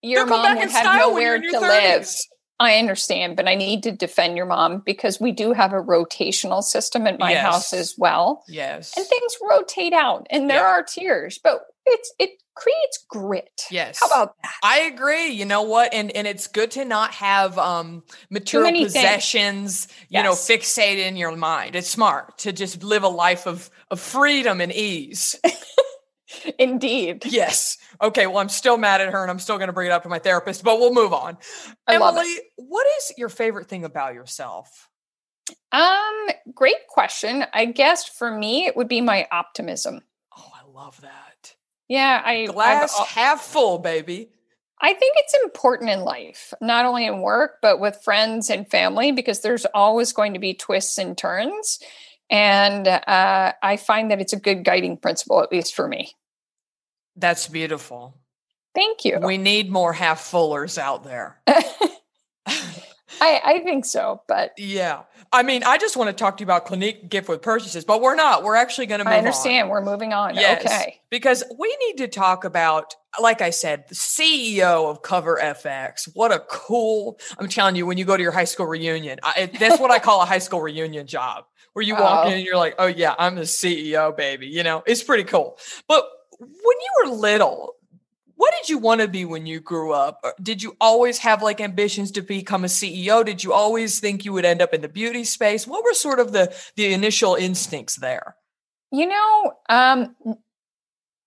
your 0.02 0.24
They'll 0.26 0.36
mom 0.36 0.44
back 0.44 0.58
would 0.58 0.70
have 0.70 0.84
style 0.84 1.12
when 1.12 1.22
you're 1.22 1.38
nowhere 1.38 1.38
to 1.38 1.50
your 1.52 1.60
live. 1.60 2.08
30s. 2.62 2.66
I 2.74 2.78
understand, 2.78 3.36
but 3.36 3.48
I 3.48 3.54
need 3.54 3.82
to 3.84 3.92
defend 3.92 4.36
your 4.36 4.46
mom 4.46 4.82
because 4.84 5.20
we 5.20 5.32
do 5.32 5.52
have 5.52 5.72
a 5.72 5.82
rotational 5.82 6.62
system 6.62 7.06
at 7.06 7.18
my 7.18 7.34
house 7.34 7.72
as 7.72 7.94
well. 7.98 8.44
Yes. 8.48 8.92
And 8.96 9.06
things 9.06 9.36
rotate 9.50 9.92
out 9.92 10.26
and 10.30 10.48
there 10.48 10.58
Yeah. 10.60 10.66
are 10.66 10.82
tears, 10.82 11.38
but 11.42 11.62
it's 11.86 12.12
it 12.18 12.30
creates 12.54 13.04
grit. 13.08 13.62
Yes. 13.70 13.98
How 14.00 14.06
about 14.08 14.34
that? 14.42 14.52
I 14.62 14.80
agree. 14.80 15.28
You 15.28 15.44
know 15.46 15.62
what? 15.62 15.92
And 15.94 16.10
and 16.14 16.26
it's 16.26 16.46
good 16.46 16.70
to 16.72 16.84
not 16.84 17.12
have 17.14 17.58
um 17.58 18.02
material 18.30 18.70
things. 18.70 18.92
possessions, 18.92 19.88
you 20.08 20.22
know, 20.22 20.30
Yes. 20.30 20.48
fixated 20.48 21.06
in 21.06 21.16
your 21.16 21.34
mind. 21.36 21.74
It's 21.74 21.88
smart 21.88 22.38
to 22.38 22.52
just 22.52 22.82
live 22.84 23.02
a 23.02 23.08
life 23.08 23.46
of 23.46 23.70
of 23.90 24.00
freedom 24.00 24.60
and 24.60 24.72
ease. 24.72 25.36
Indeed. 26.58 27.24
yes. 27.26 27.78
Okay, 28.00 28.26
well, 28.26 28.38
I'm 28.38 28.48
still 28.48 28.78
mad 28.78 29.00
at 29.00 29.12
her 29.12 29.22
and 29.22 29.30
I'm 29.30 29.38
still 29.38 29.58
gonna 29.58 29.72
bring 29.72 29.88
it 29.88 29.92
up 29.92 30.02
to 30.04 30.08
my 30.08 30.18
therapist, 30.18 30.64
but 30.64 30.78
we'll 30.78 30.94
move 30.94 31.12
on. 31.12 31.38
I 31.86 31.96
Emily, 31.96 32.34
what 32.56 32.86
is 32.98 33.12
your 33.16 33.28
favorite 33.28 33.68
thing 33.68 33.84
about 33.84 34.14
yourself? 34.14 34.88
Um, 35.72 36.28
great 36.54 36.86
question. 36.88 37.44
I 37.52 37.66
guess 37.66 38.06
for 38.06 38.30
me 38.30 38.66
it 38.66 38.76
would 38.76 38.88
be 38.88 39.00
my 39.00 39.26
optimism. 39.30 40.02
Oh, 40.36 40.52
I 40.54 40.70
love 40.70 41.00
that. 41.00 41.54
Yeah, 41.88 42.22
I 42.24 42.44
I've 42.44 42.54
Glass 42.54 42.98
half 43.08 43.42
full, 43.42 43.78
baby. 43.78 44.30
I 44.80 44.94
think 44.94 45.14
it's 45.16 45.36
important 45.44 45.90
in 45.90 46.00
life, 46.00 46.52
not 46.60 46.84
only 46.84 47.06
in 47.06 47.20
work, 47.20 47.58
but 47.62 47.78
with 47.78 48.02
friends 48.02 48.50
and 48.50 48.68
family, 48.68 49.12
because 49.12 49.40
there's 49.40 49.64
always 49.66 50.12
going 50.12 50.34
to 50.34 50.40
be 50.40 50.54
twists 50.54 50.98
and 50.98 51.16
turns. 51.16 51.78
And 52.28 52.88
uh, 52.88 53.52
I 53.62 53.76
find 53.76 54.10
that 54.10 54.20
it's 54.20 54.32
a 54.32 54.40
good 54.40 54.64
guiding 54.64 54.96
principle, 54.96 55.40
at 55.40 55.52
least 55.52 55.74
for 55.74 55.86
me. 55.86 56.14
That's 57.16 57.48
beautiful. 57.48 58.16
Thank 58.74 59.04
you. 59.04 59.18
We 59.22 59.36
need 59.38 59.70
more 59.70 59.92
half 59.92 60.20
fullers 60.20 60.78
out 60.78 61.04
there. 61.04 61.38
I, 61.46 61.90
I 63.44 63.60
think 63.64 63.84
so, 63.84 64.22
but 64.26 64.52
Yeah. 64.58 65.02
I 65.34 65.42
mean, 65.42 65.62
I 65.64 65.78
just 65.78 65.96
want 65.96 66.08
to 66.08 66.12
talk 66.12 66.36
to 66.36 66.42
you 66.42 66.46
about 66.46 66.66
Clinique 66.66 67.08
gift 67.08 67.26
with 67.26 67.40
purchases, 67.40 67.86
but 67.86 68.02
we're 68.02 68.14
not. 68.14 68.42
We're 68.42 68.54
actually 68.56 68.84
going 68.86 68.98
to 68.98 69.04
move 69.04 69.12
I 69.12 69.16
on. 69.16 69.18
understand. 69.20 69.70
We're 69.70 69.80
moving 69.82 70.12
on. 70.12 70.34
Yes, 70.34 70.62
Okay. 70.66 71.00
Because 71.10 71.42
we 71.58 71.74
need 71.86 71.98
to 71.98 72.08
talk 72.08 72.44
about, 72.44 72.94
like 73.18 73.40
I 73.40 73.48
said, 73.48 73.84
the 73.88 73.94
CEO 73.94 74.90
of 74.90 75.00
Cover 75.00 75.38
FX. 75.42 76.06
What 76.14 76.32
a 76.32 76.40
cool, 76.50 77.18
I'm 77.38 77.48
telling 77.48 77.76
you, 77.76 77.86
when 77.86 77.96
you 77.96 78.04
go 78.04 78.14
to 78.16 78.22
your 78.22 78.32
high 78.32 78.44
school 78.44 78.66
reunion, 78.66 79.20
I, 79.22 79.50
that's 79.58 79.80
what 79.80 79.90
I 79.90 79.98
call 80.00 80.20
a 80.20 80.26
high 80.26 80.38
school 80.38 80.60
reunion 80.60 81.06
job, 81.06 81.44
where 81.72 81.82
you 81.82 81.94
walk 81.94 82.26
Oh. 82.26 82.28
in 82.28 82.34
and 82.34 82.42
you're 82.44 82.58
like, 82.58 82.74
oh, 82.78 82.86
yeah, 82.86 83.14
I'm 83.18 83.34
the 83.34 83.42
CEO, 83.42 84.14
baby. 84.14 84.48
You 84.48 84.62
know, 84.64 84.82
it's 84.86 85.02
pretty 85.02 85.24
cool. 85.24 85.56
But 85.88 86.04
when 86.42 86.76
you 86.80 87.04
were 87.04 87.10
little, 87.10 87.74
what 88.36 88.52
did 88.60 88.68
you 88.68 88.78
want 88.78 89.00
to 89.00 89.08
be 89.08 89.24
when 89.24 89.46
you 89.46 89.60
grew 89.60 89.92
up? 89.92 90.24
Did 90.42 90.62
you 90.62 90.76
always 90.80 91.18
have 91.18 91.42
like 91.42 91.60
ambitions 91.60 92.10
to 92.12 92.22
become 92.22 92.64
a 92.64 92.68
CEO? 92.68 93.24
Did 93.24 93.44
you 93.44 93.52
always 93.52 94.00
think 94.00 94.24
you 94.24 94.32
would 94.32 94.44
end 94.44 94.60
up 94.60 94.74
in 94.74 94.80
the 94.80 94.88
beauty 94.88 95.24
space? 95.24 95.66
What 95.66 95.84
were 95.84 95.94
sort 95.94 96.18
of 96.18 96.32
the 96.32 96.54
the 96.76 96.92
initial 96.92 97.34
instincts 97.34 97.96
there? 97.96 98.36
You 98.90 99.06
know, 99.06 99.52
um, 99.68 100.16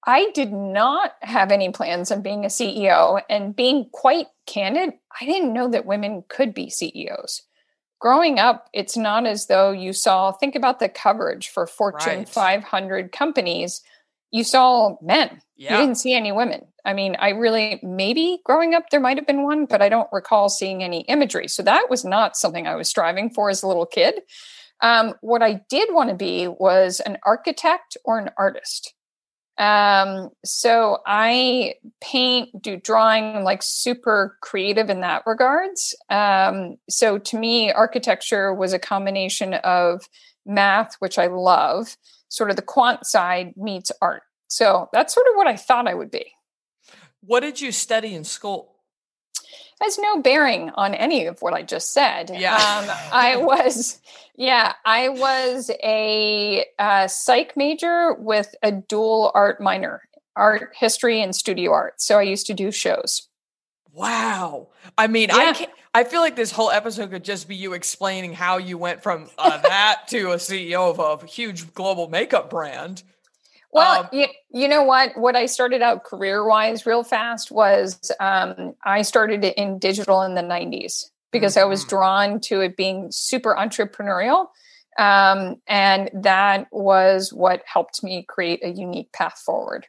I 0.06 0.30
did 0.32 0.52
not 0.52 1.14
have 1.22 1.52
any 1.52 1.72
plans 1.72 2.12
of 2.12 2.22
being 2.22 2.46
a 2.46 2.50
CEO. 2.50 3.22
And 3.30 3.56
being 3.56 3.90
quite 3.92 4.28
candid, 4.46 4.94
I 5.20 5.26
didn't 5.26 5.54
know 5.54 5.68
that 5.70 5.86
women 5.86 6.24
could 6.28 6.54
be 6.54 6.70
CEOs. 6.70 7.42
Growing 8.00 8.38
up, 8.38 8.70
it's 8.72 8.96
not 8.96 9.26
as 9.26 9.48
though 9.48 9.72
you 9.72 9.94
saw, 9.94 10.32
think 10.32 10.54
about 10.54 10.80
the 10.80 10.90
coverage 10.90 11.50
for 11.50 11.66
Fortune 11.66 12.20
Right. 12.20 12.30
500 12.30 13.12
companies. 13.12 13.82
You 14.36 14.44
saw 14.44 14.98
men. 15.02 15.42
You 15.72 15.78
didn't 15.78 15.96
see 15.96 16.14
any 16.14 16.34
women. 16.34 16.66
I 16.84 16.92
mean, 16.92 17.16
I 17.18 17.30
really, 17.30 17.80
maybe 17.82 18.40
growing 18.44 18.74
up, 18.74 18.90
there 18.90 19.00
might 19.00 19.16
have 19.16 19.26
been 19.26 19.44
one, 19.44 19.66
but 19.66 19.82
I 19.82 19.88
don't 19.88 20.10
recall 20.12 20.50
seeing 20.50 20.84
any 20.84 21.02
imagery. 21.04 21.48
So 21.48 21.64
that 21.64 21.90
was 21.90 22.04
not 22.04 22.36
something 22.36 22.68
I 22.68 22.76
was 22.76 22.90
striving 22.90 23.30
for 23.30 23.50
as 23.50 23.64
a 23.64 23.68
little 23.68 23.86
kid. 23.86 24.16
Um, 24.82 25.14
what 25.22 25.42
I 25.42 25.62
did 25.70 25.88
want 25.94 26.10
to 26.10 26.16
be 26.16 26.50
was 26.50 27.00
an 27.00 27.18
architect 27.24 27.96
or 28.04 28.20
an 28.20 28.30
artist. 28.38 28.94
Um, 29.58 30.32
so 30.44 30.98
I 31.08 31.76
paint, 32.02 32.62
do 32.62 32.76
drawing, 32.76 33.38
I'm 33.38 33.44
like 33.46 33.64
super 33.64 34.38
creative 34.42 34.90
in 34.90 35.00
that 35.00 35.24
regards. 35.26 35.96
Um, 36.10 36.76
so 36.90 37.20
to 37.20 37.40
me, 37.40 37.72
architecture 37.72 38.54
was 38.54 38.74
a 38.74 38.80
combination 38.80 39.54
of 39.54 40.10
math, 40.46 40.96
which 41.00 41.18
I 41.18 41.28
love, 41.28 41.96
sort 42.36 42.50
of 42.50 42.56
the 42.56 42.62
quant 42.62 43.06
side 43.06 43.54
meets 43.56 43.92
art. 44.02 44.24
So 44.48 44.90
that's 44.94 45.14
sort 45.14 45.28
of 45.28 45.36
what 45.36 45.48
I 45.48 45.56
thought 45.56 45.88
I 45.88 45.94
would 45.94 46.12
be. 46.12 46.26
What 47.22 47.40
did 47.40 47.62
you 47.62 47.72
study 47.72 48.14
in 48.14 48.24
school? 48.24 48.76
has 49.82 50.00
no 50.00 50.22
bearing 50.22 50.70
on 50.76 50.94
any 50.94 51.26
of 51.26 51.42
what 51.42 51.54
I 51.54 51.62
just 51.62 51.94
said. 51.94 52.32
Yeah. 52.34 52.56
Um, 52.56 52.90
I 53.12 53.36
was, 53.42 54.00
yeah, 54.36 54.74
I 54.86 55.10
was 55.10 55.70
a 55.84 56.66
uh, 56.80 57.08
psych 57.08 57.56
major 57.58 58.14
with 58.14 58.56
a 58.64 58.72
dual 58.72 59.32
art 59.36 59.60
minor, 59.62 60.02
art 60.36 60.74
history 60.78 61.22
and 61.22 61.36
studio 61.36 61.72
art. 61.72 62.02
So 62.02 62.18
I 62.18 62.24
used 62.24 62.48
to 62.48 62.54
do 62.54 62.72
shows. 62.72 63.28
Wow. 63.96 64.68
I 64.98 65.08
mean, 65.08 65.32
I 65.32 65.54
can't, 65.54 65.72
I 65.94 66.04
feel 66.04 66.20
like 66.20 66.36
this 66.36 66.52
whole 66.52 66.70
episode 66.70 67.12
could 67.12 67.24
just 67.24 67.48
be 67.48 67.56
you 67.56 67.72
explaining 67.74 68.34
how 68.34 68.58
you 68.58 68.78
went 68.78 69.02
from 69.02 69.30
uh, 69.38 69.58
that 69.62 70.02
to 70.10 70.32
a 70.32 70.36
CEO 70.36 70.98
of 70.98 71.24
a 71.24 71.26
huge 71.26 71.74
global 71.74 72.10
makeup 72.10 72.50
brand. 72.50 73.04
Well, 73.72 74.02
Um, 74.02 74.10
you, 74.12 74.28
you 74.52 74.68
know 74.68 74.84
what? 74.84 75.18
What 75.18 75.36
I 75.38 75.46
started 75.46 75.82
out 75.82 76.04
career 76.04 76.46
wise 76.46 76.86
real 76.86 77.04
fast 77.04 77.52
was 77.52 78.12
um, 78.20 78.74
I 78.84 79.02
started 79.02 79.46
in 79.46 79.80
digital 79.80 80.22
in 80.24 80.36
the 80.36 80.42
90s 80.42 81.06
because 81.32 81.56
I 81.58 81.64
was 81.64 81.86
Mhm. 81.86 81.90
drawn 81.90 82.40
to 82.42 82.62
it 82.62 82.76
being 82.78 83.08
super 83.12 83.56
entrepreneurial. 83.56 84.48
Um, 84.98 85.62
and 85.68 86.10
that 86.14 86.68
was 86.72 87.34
what 87.34 87.64
helped 87.66 88.02
me 88.04 88.24
create 88.28 88.64
a 88.64 88.70
unique 88.70 89.12
path 89.12 89.40
forward. 89.46 89.88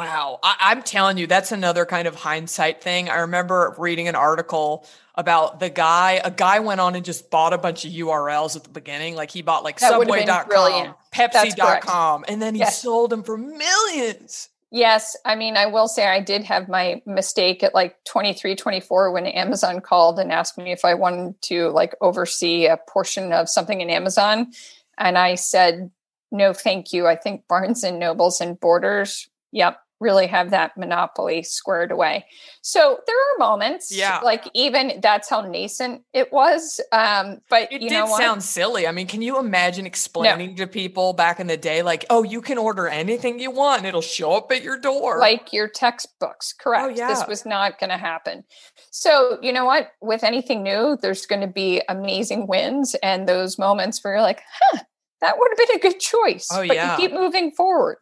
Wow. 0.00 0.38
I, 0.42 0.56
I'm 0.60 0.82
telling 0.82 1.18
you, 1.18 1.26
that's 1.26 1.52
another 1.52 1.84
kind 1.84 2.08
of 2.08 2.14
hindsight 2.14 2.82
thing. 2.82 3.08
I 3.08 3.18
remember 3.20 3.74
reading 3.78 4.08
an 4.08 4.14
article 4.14 4.86
about 5.14 5.60
the 5.60 5.68
guy, 5.68 6.20
a 6.24 6.30
guy 6.30 6.60
went 6.60 6.80
on 6.80 6.94
and 6.94 7.04
just 7.04 7.30
bought 7.30 7.52
a 7.52 7.58
bunch 7.58 7.84
of 7.84 7.90
URLs 7.92 8.56
at 8.56 8.64
the 8.64 8.70
beginning. 8.70 9.14
Like 9.14 9.30
he 9.30 9.42
bought 9.42 9.64
like 9.64 9.78
That 9.80 9.90
subway.com, 9.90 10.48
brilliant. 10.48 10.96
That's 11.14 11.34
correct. 11.54 11.86
Pepsi.com, 11.86 12.24
and 12.28 12.40
then 12.40 12.54
he 12.54 12.60
Yes. 12.60 12.80
sold 12.80 13.10
them 13.10 13.22
for 13.22 13.36
millions. 13.36 14.48
Yes, 14.72 15.16
I 15.24 15.34
mean, 15.34 15.56
I 15.56 15.66
will 15.66 15.88
say 15.88 16.06
I 16.06 16.20
did 16.20 16.44
have 16.44 16.68
my 16.68 17.02
mistake 17.04 17.64
at 17.64 17.74
like 17.74 17.96
23, 18.04 18.54
24 18.54 19.10
when 19.10 19.26
Amazon 19.26 19.80
called 19.80 20.20
and 20.20 20.30
asked 20.30 20.56
me 20.56 20.70
if 20.70 20.84
I 20.84 20.94
wanted 20.94 21.42
to 21.42 21.70
like 21.70 21.94
oversee 22.00 22.66
a 22.66 22.76
portion 22.76 23.32
of 23.32 23.48
something 23.48 23.80
in 23.80 23.90
Amazon. 23.90 24.52
And 24.96 25.18
I 25.18 25.34
said, 25.34 25.90
no, 26.30 26.52
thank 26.52 26.92
you. 26.92 27.08
I 27.08 27.16
think 27.16 27.48
Barnes 27.48 27.82
and 27.82 27.98
Nobles 27.98 28.40
and 28.40 28.60
Borders, 28.60 29.28
yep, 29.50 29.80
really 30.00 30.26
have 30.26 30.50
that 30.50 30.76
monopoly 30.76 31.42
squared 31.42 31.92
away. 31.92 32.24
So 32.62 32.98
there 33.06 33.14
are 33.16 33.38
moments, 33.38 33.94
Yeah. 33.94 34.20
like 34.24 34.48
even 34.54 35.00
that's 35.02 35.28
how 35.28 35.42
nascent 35.42 36.02
it 36.14 36.32
was. 36.32 36.80
Um, 36.90 37.40
but 37.50 37.70
It 37.70 37.82
you 37.82 37.90
did 37.90 38.08
sound 38.08 38.42
silly. 38.42 38.86
I 38.86 38.92
mean, 38.92 39.06
can 39.06 39.20
you 39.22 39.38
imagine 39.38 39.84
explaining 39.86 40.56
to 40.56 40.66
people 40.66 41.12
back 41.12 41.38
in 41.38 41.46
the 41.48 41.56
day, 41.58 41.82
like, 41.82 42.06
oh, 42.08 42.22
you 42.22 42.40
can 42.40 42.56
order 42.58 42.88
anything 42.88 43.38
you 43.38 43.50
want 43.50 43.78
and 43.80 43.86
it'll 43.86 44.00
show 44.00 44.32
up 44.32 44.50
at 44.52 44.62
your 44.62 44.78
door? 44.78 45.18
like 45.18 45.52
your 45.52 45.68
textbooks 45.68 46.52
correct 46.54 46.96
yeah. 46.96 47.08
this 47.08 47.26
was 47.28 47.44
not 47.44 47.78
going 47.78 47.90
to 47.90 47.96
happen 47.98 48.42
so 48.90 49.38
you 49.42 49.52
know 49.52 49.64
what 49.64 49.88
with 50.00 50.24
anything 50.24 50.62
new 50.62 50.96
there's 51.02 51.26
going 51.26 51.40
to 51.40 51.46
be 51.46 51.82
amazing 51.88 52.46
wins 52.46 52.94
and 53.02 53.28
those 53.28 53.58
moments 53.58 54.02
where 54.02 54.14
you're 54.14 54.22
like 54.22 54.40
huh 54.62 54.78
that 55.20 55.38
would 55.38 55.50
have 55.50 55.58
been 55.68 55.76
a 55.76 55.80
good 55.80 56.00
choice 56.00 56.48
Oh, 56.50 56.66
but 56.66 56.74
yeah. 56.74 56.92
you 56.92 56.96
keep 56.96 57.12
moving 57.12 57.50
forward 57.52 57.98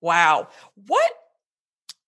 Wow. 0.00 0.48
What? 0.86 1.12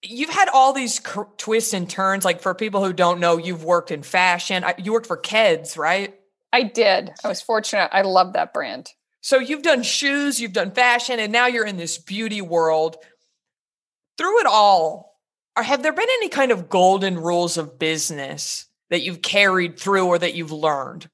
You've 0.03 0.31
had 0.31 0.49
all 0.49 0.73
these 0.73 0.99
cr- 0.99 1.23
twists 1.37 1.75
and 1.75 1.89
turns. 1.89 2.25
Like 2.25 2.41
for 2.41 2.55
people 2.55 2.83
who 2.85 2.93
don't 2.93 3.21
know, 3.21 3.37
you've 3.37 3.65
worked 3.65 3.91
in 3.91 4.03
fashion. 4.03 4.65
I- 4.65 4.75
You 4.79 4.93
worked 4.93 5.07
for 5.07 5.19
Keds, 5.19 5.77
right? 5.77 6.15
i 6.53 6.65
did 6.65 7.13
i 7.23 7.29
was 7.29 7.41
fortunate 7.41 7.89
i 7.93 8.03
love 8.03 8.33
that 8.33 8.53
brand 8.53 8.91
So 9.21 9.39
you've 9.39 9.63
done 9.63 9.85
shoes, 9.85 10.41
you've 10.41 10.53
done 10.53 10.73
fashion, 10.73 11.21
and 11.21 11.31
now 11.31 11.47
you're 11.47 11.65
in 11.65 11.77
this 11.77 11.97
beauty 11.97 12.41
world. 12.43 12.97
Through 14.19 14.41
it 14.41 14.47
all, 14.47 15.21
are, 15.55 15.63
have 15.63 15.83
there 15.85 15.93
been 15.93 16.09
any 16.19 16.29
kind 16.29 16.51
of 16.51 16.69
golden 16.69 17.19
rules 17.21 17.57
of 17.57 17.79
business 17.79 18.67
that 18.89 19.03
you've 19.03 19.23
carried 19.23 19.79
through 19.79 20.07
or 20.07 20.19
that 20.19 20.35
you've 20.35 20.51
learned? 20.51 21.09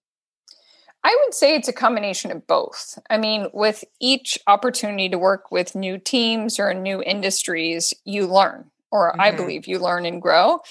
I 1.06 1.16
would 1.24 1.34
say 1.34 1.54
it's 1.54 1.68
a 1.68 1.72
combination 1.72 2.32
of 2.32 2.48
both. 2.48 2.98
I 3.08 3.16
mean, 3.16 3.48
with 3.52 3.84
each 4.00 4.40
opportunity 4.48 5.08
to 5.08 5.18
work 5.18 5.52
with 5.52 5.76
new 5.76 5.98
teams 5.98 6.58
or 6.58 6.74
new 6.74 7.00
industries, 7.00 7.94
you 8.04 8.26
learn, 8.26 8.72
or 8.90 9.20
I 9.22 9.30
Mhm. 9.30 9.36
believe 9.36 9.68
you 9.68 9.78
learn 9.78 10.04
and 10.04 10.20
grow. 10.20 10.62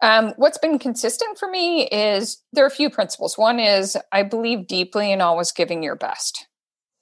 Um, 0.00 0.32
what's 0.38 0.56
been 0.56 0.78
consistent 0.78 1.38
for 1.38 1.46
me 1.50 1.88
is 1.88 2.42
there 2.54 2.64
are 2.64 2.68
a 2.68 2.70
few 2.70 2.88
principles. 2.88 3.36
One 3.36 3.60
is 3.60 3.98
I 4.12 4.22
believe 4.22 4.66
deeply 4.66 5.12
in 5.12 5.20
always 5.20 5.52
giving 5.52 5.82
your 5.82 5.94
best. 5.94 6.46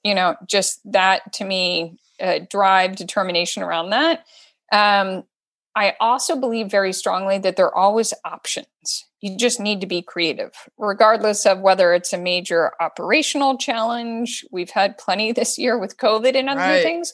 You 0.03 0.13
know, 0.13 0.35
just 0.45 0.81
that 0.91 1.31
to 1.33 1.45
me, 1.45 1.97
uh, 2.19 2.39
drive, 2.49 2.97
determination 2.97 3.63
around 3.63 3.91
that. 3.91 4.25
Um, 4.73 5.23
I 5.77 5.95
also 6.01 6.35
believe 6.35 6.69
very 6.69 6.91
strongly 6.91 7.37
that 7.37 7.55
there 7.55 7.67
are 7.67 7.75
always 7.75 8.13
options. 8.25 9.05
You 9.25 9.37
just 9.37 9.59
need 9.59 9.81
to 9.81 9.87
be 9.87 10.01
creative, 10.01 10.51
regardless 10.77 11.45
of 11.45 11.59
whether 11.59 11.93
it's 11.93 12.13
a 12.13 12.17
major 12.17 12.73
operational 12.79 13.57
challenge. 13.57 14.45
We've 14.51 14.69
had 14.69 14.97
plenty 14.97 15.31
this 15.31 15.57
year 15.57 15.77
with 15.79 15.97
COVID 15.97 16.35
and 16.35 16.49
other 16.49 16.59
Right. 16.59 16.83
things, 16.83 17.11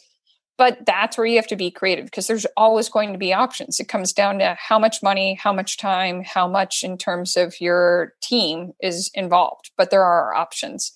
but 0.57 0.85
that's 0.85 1.17
where 1.17 1.25
you 1.25 1.37
have 1.37 1.47
to 1.47 1.55
be 1.55 1.71
creative 1.71 2.05
because 2.05 2.27
there's 2.27 2.45
always 2.57 2.89
going 2.89 3.13
to 3.13 3.17
be 3.17 3.33
options. 3.33 3.79
It 3.79 3.87
comes 3.87 4.11
down 4.11 4.39
to 4.39 4.57
how 4.59 4.77
much 4.77 5.01
money, 5.01 5.35
how 5.35 5.53
much 5.53 5.77
time, 5.77 6.23
how 6.23 6.47
much 6.47 6.83
in 6.83 6.97
terms 6.97 7.37
of 7.37 7.61
your 7.61 8.13
team 8.21 8.73
is 8.81 9.09
involved, 9.13 9.71
but 9.77 9.89
there 9.89 10.03
are 10.03 10.33
options. 10.33 10.91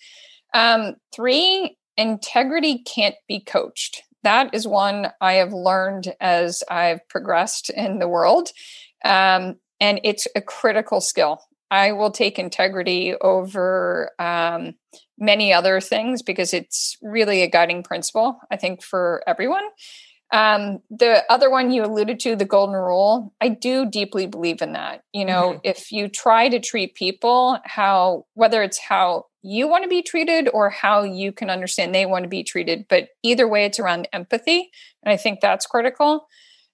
Um, 0.53 0.95
three, 1.15 1.77
integrity 1.95 2.83
can't 2.83 3.15
be 3.27 3.39
coached 3.39 4.03
that 4.25 4.55
is 4.55 4.67
one 4.67 5.11
I 5.21 5.33
have 5.33 5.53
learned 5.53 6.13
as 6.19 6.63
I've 6.69 7.07
progressed 7.07 7.69
in 7.69 7.99
the 7.99 8.07
world. 8.07 8.49
Um, 9.05 9.57
and 9.79 9.99
it's 10.03 10.27
a 10.35 10.41
critical 10.41 11.01
skill. 11.01 11.39
I 11.71 11.91
will 11.93 12.11
take 12.11 12.37
integrity 12.37 13.15
over 13.19 14.11
um, 14.19 14.75
many 15.17 15.51
other 15.51 15.81
things 15.81 16.21
because 16.21 16.53
it's 16.53 16.97
really 17.01 17.41
a 17.41 17.49
guiding 17.49 17.83
principle, 17.83 18.39
I 18.51 18.57
think, 18.57 18.83
for 18.83 19.23
everyone. 19.27 19.63
Um, 20.31 20.79
the 20.89 21.23
other 21.29 21.49
one 21.49 21.71
you 21.71 21.83
alluded 21.85 22.19
to, 22.21 22.35
the 22.35 22.45
golden 22.45 22.75
rule, 22.75 23.33
I 23.39 23.49
do 23.49 23.85
deeply 23.85 24.25
believe 24.25 24.61
in 24.61 24.73
that. 24.73 25.01
You 25.13 25.25
know, 25.25 25.53
Mhm. 25.53 25.59
if 25.63 25.91
you 25.91 26.07
try 26.07 26.49
to 26.49 26.59
treat 26.59 26.95
people 26.95 27.59
how, 27.63 28.25
whether 28.33 28.63
it's 28.63 28.79
how 28.79 29.25
you 29.43 29.67
want 29.67 29.83
to 29.83 29.89
be 29.89 30.01
treated 30.01 30.49
or 30.51 30.69
how 30.71 31.03
you 31.03 31.31
can 31.31 31.49
understand 31.51 31.93
they 31.93 32.07
want 32.07 32.23
to 32.23 32.29
be 32.29 32.43
treated, 32.43 32.87
but 32.89 33.09
either 33.21 33.47
way, 33.47 33.65
it's 33.65 33.79
around 33.79 34.07
empathy. 34.11 34.71
And 35.03 35.13
I 35.13 35.17
think 35.17 35.39
that's 35.41 35.67
critical. 35.67 36.27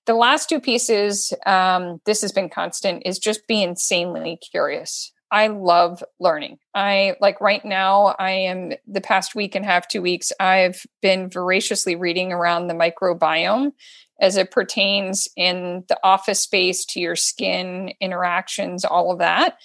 The 0.05 0.13
last 0.15 0.50
two 0.50 0.60
pieces, 0.60 1.31
um, 1.46 2.01
this 2.05 2.22
has 2.22 2.31
been 2.31 2.50
constant, 2.50 3.03
is 3.05 3.20
just 3.20 3.48
be 3.48 3.62
insanely 3.62 4.39
curious. 4.51 5.12
I 5.31 5.48
love 5.48 6.03
learning. 6.20 6.58
I 6.75 7.15
like 7.22 7.39
right 7.39 7.63
now, 7.63 8.15
I 8.20 8.31
am 8.31 8.74
the 8.86 9.00
past 9.00 9.34
week 9.34 9.55
and 9.55 9.63
half, 9.63 9.88
two 9.88 10.01
weeks, 10.01 10.34
I've 10.39 10.86
been 11.01 11.29
voraciously 11.29 11.96
reading 11.96 12.34
around 12.34 12.67
the 12.67 12.74
microbiome 12.74 13.72
as 14.20 14.36
it 14.36 14.51
pertains 14.51 15.29
in 15.38 15.86
the 15.88 15.98
office 16.03 16.41
space 16.41 16.84
to 16.86 17.00
your 17.00 17.15
skin 17.15 17.93
interactions, 18.01 18.84
all 18.84 19.12
of 19.12 19.20
that. 19.20 19.58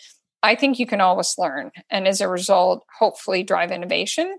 I 0.42 0.54
think 0.54 0.78
you 0.78 0.86
can 0.86 1.00
always 1.00 1.34
learn. 1.36 1.72
And 1.90 2.06
as 2.06 2.20
a 2.20 2.28
result, 2.28 2.86
hopefully 2.98 3.42
drive 3.42 3.72
innovation. 3.72 4.38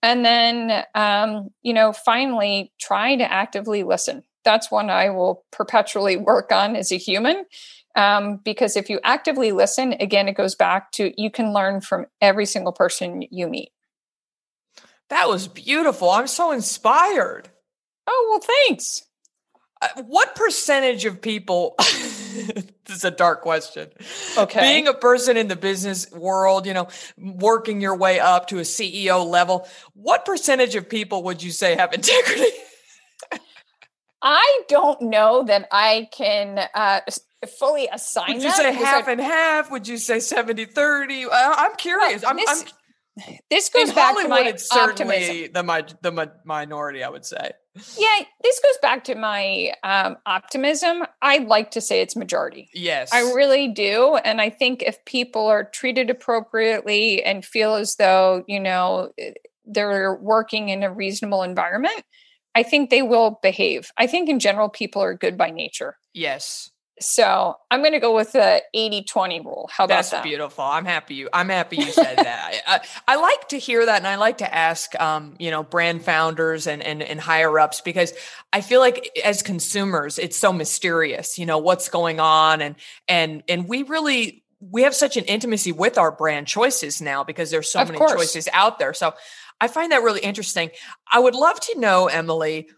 And 0.00 0.24
then, 0.24 0.84
um, 0.94 1.48
you 1.62 1.74
know, 1.74 1.92
finally 1.92 2.72
try 2.80 3.16
to 3.16 3.30
actively 3.30 3.82
listen. 3.82 4.22
That's 4.48 4.70
one 4.70 4.88
I 4.88 5.10
will 5.10 5.44
perpetually 5.50 6.16
work 6.16 6.52
on 6.52 6.74
as 6.74 6.90
a 6.90 6.96
human 6.96 7.44
um, 7.94 8.38
because 8.42 8.78
if 8.78 8.88
you 8.88 8.98
actively 9.04 9.52
listen, 9.52 9.92
again, 10.00 10.26
it 10.26 10.38
goes 10.38 10.54
back 10.54 10.90
to 10.92 11.12
you 11.20 11.30
can 11.30 11.52
learn 11.52 11.82
from 11.82 12.06
every 12.22 12.46
single 12.46 12.72
person 12.72 13.24
you 13.30 13.46
meet. 13.46 13.72
That 15.10 15.28
was 15.28 15.48
beautiful. 15.48 16.08
I'm 16.08 16.26
so 16.26 16.50
inspired. 16.52 17.50
Oh, 18.06 18.26
well, 18.30 18.56
thanks. 18.66 19.04
Uh, 19.82 20.02
what 20.04 20.34
percentage 20.34 21.04
of 21.04 21.20
people 21.20 21.74
this 21.78 22.64
is 22.88 23.04
a 23.04 23.10
dark 23.10 23.42
question 23.42 23.88
Okay. 24.36 24.60
being 24.60 24.88
a 24.88 24.94
person 24.94 25.36
in 25.36 25.46
the 25.46 25.54
business 25.54 26.10
world 26.10 26.66
you 26.66 26.74
know 26.74 26.88
working 27.16 27.80
your 27.80 27.94
way 27.94 28.18
up 28.18 28.48
to 28.48 28.58
a 28.58 28.62
ceo 28.62 29.24
level 29.24 29.68
what 29.94 30.24
percentage 30.24 30.74
of 30.74 30.88
people 30.88 31.22
would 31.22 31.44
you 31.44 31.52
say 31.52 31.76
have 31.76 31.92
integrity 31.92 32.50
I 34.22 34.62
don't 34.68 35.00
know 35.02 35.44
that 35.44 35.68
I 35.70 36.08
can 36.12 36.58
uh, 36.74 37.00
fully 37.58 37.88
assign 37.92 38.34
would 38.34 38.42
you 38.42 38.50
say 38.50 38.72
half 38.72 39.06
I- 39.08 39.12
and 39.12 39.20
half 39.20 39.70
would 39.70 39.86
you 39.86 39.96
say 39.96 40.18
70 40.18 40.64
30 40.64 41.24
Uh, 41.26 41.28
i'm 41.32 41.76
curious 41.76 42.24
i'm, 42.24 42.34
this 42.36 42.48
I'm 42.50 43.34
this 43.48 43.68
goes 43.68 43.92
back 43.92 44.16
to 44.16 44.26
my 44.28 44.40
it's 44.40 44.68
certainly 44.68 45.44
optimism. 45.46 45.52
the, 45.52 45.62
mi- 45.62 45.94
the 46.02 46.12
mi- 46.12 46.32
minority 46.44 47.04
i 47.04 47.08
would 47.08 47.24
say 47.24 47.52
Yeah, 47.96 48.24
this 48.42 48.58
goes 48.60 48.76
back 48.82 49.04
to 49.04 49.14
my 49.14 49.72
um, 49.84 50.16
optimism. 50.26 51.04
I'd 51.22 51.46
like 51.46 51.70
to 51.72 51.80
say 51.80 52.00
it's 52.00 52.16
majority. 52.16 52.70
yes 52.74 53.12
I 53.12 53.20
really 53.20 53.68
do. 53.68 54.16
And 54.16 54.40
I 54.40 54.50
think 54.50 54.82
if 54.82 55.04
people 55.04 55.46
are 55.46 55.62
treated 55.62 56.10
appropriately 56.10 57.22
and 57.22 57.44
feel 57.44 57.76
as 57.76 57.94
though, 57.94 58.42
you 58.48 58.58
know, 58.58 59.12
eh, 59.16 59.30
they're 59.64 60.16
working 60.16 60.70
in 60.70 60.82
a 60.82 60.92
reasonable 60.92 61.44
environment, 61.44 62.02
I 62.54 62.62
think 62.62 62.90
they 62.90 63.02
will 63.02 63.38
behave. 63.42 63.90
I 63.96 64.06
think 64.06 64.28
in 64.28 64.38
general, 64.40 64.68
people 64.68 65.02
are 65.02 65.14
good 65.14 65.36
by 65.36 65.50
nature. 65.50 65.96
yes 66.14 66.70
So 67.00 67.54
I'm 67.70 67.80
going 67.80 67.92
to 67.92 68.00
go 68.00 68.12
with 68.12 68.32
the 68.32 68.60
80 68.74 69.04
20 69.04 69.40
rule. 69.42 69.70
How 69.72 69.84
about 69.84 69.94
That's 69.98 70.10
that? 70.10 70.24
beautiful. 70.24 70.64
I'm 70.64 70.84
happy 70.84 71.14
you. 71.14 71.28
I'm 71.32 71.48
happy 71.48 71.76
you 71.76 71.92
said 71.92 72.16
that. 72.28 72.60
I, 72.66 72.74
I, 72.74 72.80
I 73.14 73.16
like 73.16 73.48
to 73.50 73.58
hear 73.58 73.86
that, 73.86 73.98
and 73.98 74.06
I 74.08 74.16
like 74.16 74.38
to 74.38 74.52
ask, 74.52 74.98
um, 75.00 75.34
you 75.38 75.52
know, 75.52 75.62
brand 75.62 76.02
founders 76.04 76.66
and 76.66 76.82
and 76.82 77.00
and 77.00 77.20
higher 77.20 77.56
ups 77.60 77.80
because 77.82 78.12
I 78.52 78.62
feel 78.62 78.80
like 78.80 79.10
as 79.24 79.42
consumers, 79.42 80.18
it's 80.18 80.36
so 80.36 80.52
mysterious. 80.52 81.38
You 81.38 81.46
know 81.46 81.58
what's 81.58 81.88
going 81.88 82.18
on, 82.18 82.60
and 82.60 82.74
and 83.06 83.44
and 83.48 83.68
we 83.68 83.84
really 83.84 84.42
we 84.60 84.82
have 84.82 84.94
such 84.94 85.16
an 85.16 85.22
intimacy 85.26 85.70
with 85.70 85.98
our 85.98 86.10
brand 86.10 86.48
choices 86.48 87.00
now 87.00 87.22
because 87.22 87.52
there's 87.52 87.70
so 87.70 87.78
Of 87.80 87.88
many 87.88 87.98
course. 87.98 88.12
choices 88.14 88.48
out 88.52 88.80
there. 88.80 88.92
So 88.92 89.14
I 89.60 89.68
find 89.68 89.92
that 89.92 90.02
really 90.02 90.20
interesting. 90.20 90.70
I 91.10 91.18
would 91.18 91.34
love 91.34 91.58
to 91.60 91.78
know, 91.78 92.06
Emily, 92.06 92.68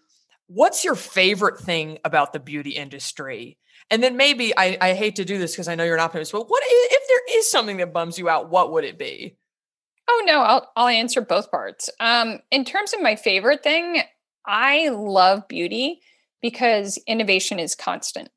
what's 0.47 0.85
your 0.85 0.95
favorite 0.95 1.59
thing 1.59 1.99
about 2.05 2.33
the 2.33 2.41
beauty 2.41 2.71
industry? 2.71 3.59
And 3.91 4.03
then 4.03 4.17
maybe 4.17 4.53
I, 4.57 4.79
I 4.81 4.95
hate 4.95 5.17
to 5.17 5.25
do 5.25 5.39
this 5.39 5.53
because 5.53 5.69
I 5.69 5.75
know 5.75 5.85
you're 5.85 5.95
an 5.95 6.01
optimist, 6.01 6.33
but 6.33 6.49
what 6.49 6.63
if 6.67 7.09
there 7.09 7.39
is 7.39 7.51
something 7.51 7.79
that 7.79 7.93
bums 7.93 8.19
you 8.19 8.29
out? 8.29 8.51
What 8.51 8.73
would 8.73 8.85
it 8.85 8.99
be? 8.99 9.37
Oh 10.09 10.23
no, 10.27 10.41
I'll 10.41 10.73
I'll 10.77 10.89
answer 10.89 11.21
both 11.21 11.51
parts. 11.51 11.89
Um, 12.01 12.41
in 12.51 12.65
terms 12.65 12.93
of 12.93 13.01
my 13.01 13.15
favorite 13.15 13.63
thing, 13.63 14.03
I 14.45 14.89
love 14.89 15.47
beauty 15.47 16.01
because 16.43 16.99
innovation 17.07 17.59
is 17.59 17.75
constant. 17.75 18.31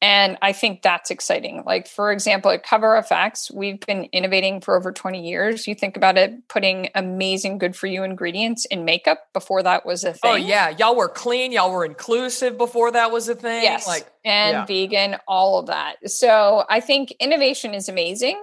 And 0.00 0.38
I 0.42 0.52
think 0.52 0.82
that's 0.82 1.10
exciting. 1.10 1.64
Like, 1.66 1.88
for 1.88 2.12
example, 2.12 2.52
at 2.52 2.62
Cover 2.62 3.02
FX, 3.02 3.52
we've 3.52 3.80
been 3.80 4.04
innovating 4.12 4.60
for 4.60 4.76
over 4.76 4.92
20 4.92 5.28
years. 5.28 5.66
You 5.66 5.74
think 5.74 5.96
about 5.96 6.16
it, 6.16 6.46
putting 6.48 6.88
amazing, 6.94 7.58
good 7.58 7.74
for 7.74 7.88
you 7.88 8.04
ingredients 8.04 8.64
in 8.66 8.84
makeup 8.84 9.24
before 9.32 9.60
that 9.64 9.84
was 9.84 10.04
a 10.04 10.10
oh, 10.10 10.12
thing. 10.12 10.30
Oh 10.30 10.36
yeah, 10.36 10.68
y'all 10.78 10.94
were 10.94 11.08
clean, 11.08 11.50
y'all 11.50 11.72
were 11.72 11.84
inclusive 11.84 12.56
before 12.56 12.92
that 12.92 13.10
was 13.10 13.28
a 13.28 13.34
thing. 13.34 13.64
Yes. 13.64 13.88
Like 13.88 14.08
and 14.24 14.52
yeah. 14.52 14.66
vegan, 14.66 15.16
all 15.26 15.58
of 15.58 15.66
that. 15.66 15.96
So 16.08 16.64
I 16.70 16.78
think 16.78 17.12
innovation 17.18 17.74
is 17.74 17.88
amazing. 17.88 18.40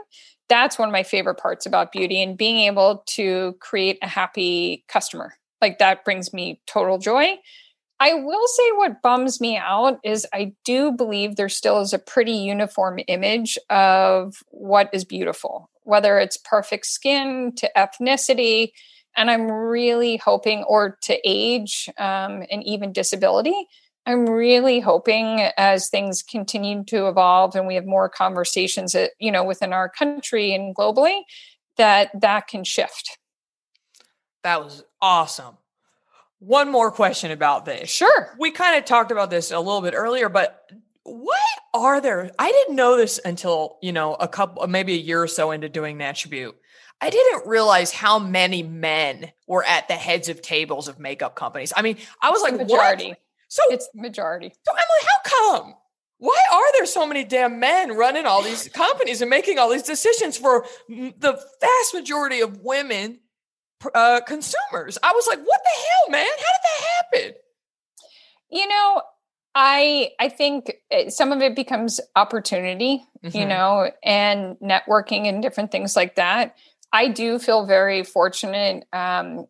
That's 0.49 0.77
one 0.77 0.89
of 0.89 0.93
my 0.93 1.03
favorite 1.03 1.35
parts 1.35 1.65
about 1.65 1.93
beauty 1.93 2.21
and 2.21 2.37
being 2.37 2.57
able 2.65 3.03
to 3.11 3.55
create 3.61 3.97
a 4.01 4.07
happy 4.07 4.83
customer. 4.89 5.35
Like 5.61 5.79
that 5.79 6.03
brings 6.03 6.33
me 6.33 6.59
total 6.67 6.97
joy. 6.97 7.37
I 7.99 8.13
will 8.13 8.47
say 8.47 8.71
what 8.75 9.01
bums 9.01 9.39
me 9.39 9.57
out 9.57 9.99
is 10.03 10.27
I 10.33 10.53
do 10.65 10.91
believe 10.91 11.35
there 11.35 11.49
still 11.49 11.79
is 11.79 11.93
a 11.93 11.99
pretty 11.99 12.33
uniform 12.33 12.99
image 13.07 13.57
of 13.69 14.35
what 14.49 14.89
is 14.91 15.05
beautiful, 15.05 15.69
whether 15.83 16.19
it's 16.19 16.37
perfect 16.37 16.87
skin 16.87 17.53
to 17.55 17.71
ethnicity. 17.75 18.71
And 19.15 19.31
I'm 19.31 19.49
really 19.49 20.17
hoping, 20.17 20.63
or 20.63 20.97
to 21.03 21.17
age 21.23 21.87
um, 21.97 22.43
and 22.51 22.61
even 22.65 22.91
disability. 22.91 23.67
I'm 24.05 24.25
really 24.25 24.81
hoping 24.81 25.39
as 25.57 25.89
things 25.89 26.21
continue 26.21 26.83
to 26.85 27.07
evolve 27.07 27.55
and 27.55 27.65
we 27.65 27.75
have 27.75 27.85
more 27.85 28.09
conversations 28.09 28.91
that, 28.91 29.11
you 29.19 29.31
know, 29.31 29.43
within 29.43 29.73
our 29.73 29.89
country 29.89 30.53
and 30.53 30.75
globally, 30.75 31.21
that 31.77 32.11
that 32.21 32.47
can 32.47 32.63
shift. 32.65 33.17
that 34.43 34.63
was 34.63 34.83
awesome. 35.01 35.57
One 36.39 36.71
more 36.71 36.91
question 36.91 37.31
about 37.31 37.65
this. 37.65 37.89
Sure. 37.89 38.35
We 38.39 38.51
kind 38.51 38.77
of 38.77 38.85
talked 38.85 39.11
about 39.11 39.29
this 39.29 39.51
a 39.51 39.59
little 39.59 39.81
bit 39.81 39.93
earlier, 39.95 40.29
but 40.29 40.69
why 41.03 41.39
are 41.73 42.01
there? 42.01 42.31
I 42.37 42.51
didn't 42.51 42.75
know 42.75 42.97
this 42.97 43.19
until 43.23 43.77
you 43.81 43.91
know 43.93 44.15
a 44.15 44.27
couple, 44.27 44.65
maybe 44.67 44.93
a 44.93 44.97
year 44.97 45.21
or 45.23 45.27
so 45.27 45.51
into 45.51 45.69
doing 45.69 45.97
Natch 45.97 46.29
Beaut. 46.29 46.55
I 47.01 47.09
didn't 47.09 47.45
realize 47.47 47.91
how 47.91 48.19
many 48.19 48.63
men 48.63 49.31
were 49.47 49.63
at 49.63 49.87
the 49.87 49.95
heads 49.95 50.29
of 50.29 50.41
tables 50.41 50.87
of 50.87 50.97
makeup 50.99 51.35
companies. 51.35 51.73
I 51.75 51.81
mean, 51.81 51.97
I 52.21 52.31
was 52.31 52.41
like, 52.41 52.55
majority. 52.55 53.09
what? 53.09 53.17
So, 53.49 53.61
It's 53.69 53.87
the 53.93 54.01
majority. 54.01 54.53
so 54.65 54.71
Emily, 54.71 55.07
how 55.07 55.59
come? 55.59 55.73
Why 56.17 56.37
are 56.53 56.73
there 56.73 56.85
so 56.85 57.05
many 57.05 57.23
damn 57.25 57.59
men 57.59 57.91
running 57.95 58.25
all 58.25 58.41
these 58.41 58.69
companies 58.69 59.21
and 59.21 59.29
making 59.29 59.59
all 59.59 59.69
these 59.69 59.83
decisions 59.83 60.37
for 60.37 60.65
the 60.87 61.39
vast 61.61 61.93
majority 61.93 62.39
of 62.39 62.61
women 62.61 63.19
uh, 63.93 64.21
consumers? 64.21 64.97
I 65.03 65.11
was 65.13 65.27
like, 65.27 65.39
what 65.39 65.61
the 65.63 65.69
hell, 65.81 66.11
man? 66.11 66.25
How 66.25 66.31
did 66.31 66.61
that 66.63 66.85
happen? 67.23 67.33
You 68.49 68.67
know, 68.67 69.01
I 69.53 70.11
I 70.19 70.29
think 70.29 70.73
some 71.09 71.31
of 71.31 71.41
it 71.41 71.55
becomes 71.55 71.99
opportunity, 72.15 73.05
you 73.21 73.45
Mhm. 73.45 73.47
know, 73.47 73.91
and 74.03 74.57
networking 74.59 75.27
and 75.27 75.41
different 75.41 75.71
things 75.71 75.95
like 75.95 76.15
that. 76.15 76.55
I 76.91 77.07
do 77.09 77.39
feel 77.39 77.65
very 77.65 78.03
fortunate. 78.03 78.85
Um, 78.93 79.47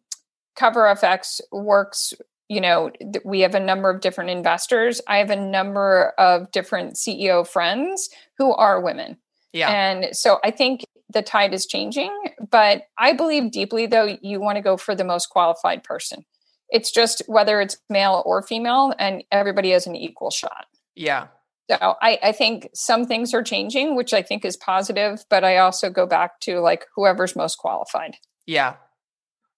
Cover 0.55 0.83
FX 0.87 1.41
works. 1.51 2.13
You 2.47 2.61
know, 2.61 2.89
th- 2.91 3.25
we 3.25 3.41
have 3.41 3.55
a 3.55 3.59
number 3.59 3.89
of 3.89 3.99
different 4.01 4.29
investors. 4.29 5.01
I 5.07 5.17
have 5.17 5.31
a 5.31 5.35
number 5.35 6.13
of 6.17 6.51
different 6.51 6.93
CEO 6.95 7.45
friends 7.45 8.09
who 8.37 8.53
are 8.53 8.79
women. 8.79 9.17
Yeah. 9.51 9.69
And 9.69 10.15
so 10.15 10.39
I 10.43 10.51
think 10.51 10.84
the 11.11 11.21
tide 11.21 11.53
is 11.53 11.65
changing, 11.65 12.11
but 12.49 12.83
I 12.97 13.13
believe 13.13 13.51
deeply 13.51 13.85
though 13.85 14.17
you 14.21 14.39
want 14.39 14.57
to 14.57 14.61
go 14.61 14.77
for 14.77 14.95
the 14.95 15.03
most 15.03 15.27
qualified 15.29 15.83
person. 15.83 16.25
It's 16.69 16.91
just 16.91 17.21
whether 17.27 17.61
it's 17.61 17.77
male 17.89 18.23
or 18.25 18.41
female, 18.41 18.93
and 18.97 19.23
everybody 19.31 19.71
has 19.71 19.87
an 19.87 19.95
equal 19.95 20.31
shot. 20.31 20.65
yeah. 20.95 21.27
So 21.69 21.95
I, 21.99 22.19
I 22.21 22.31
think 22.31 22.69
some 22.75 23.05
things 23.05 23.33
are 23.33 23.41
changing, 23.41 23.95
which 23.95 24.13
I 24.13 24.21
think 24.21 24.45
is 24.45 24.55
positive, 24.55 25.25
but 25.31 25.43
I 25.43 25.57
also 25.57 25.89
go 25.89 26.05
back 26.05 26.39
to 26.41 26.59
like 26.59 26.85
whoever's 26.95 27.35
most 27.35 27.57
qualified. 27.57 28.17
Yeah. 28.45 28.75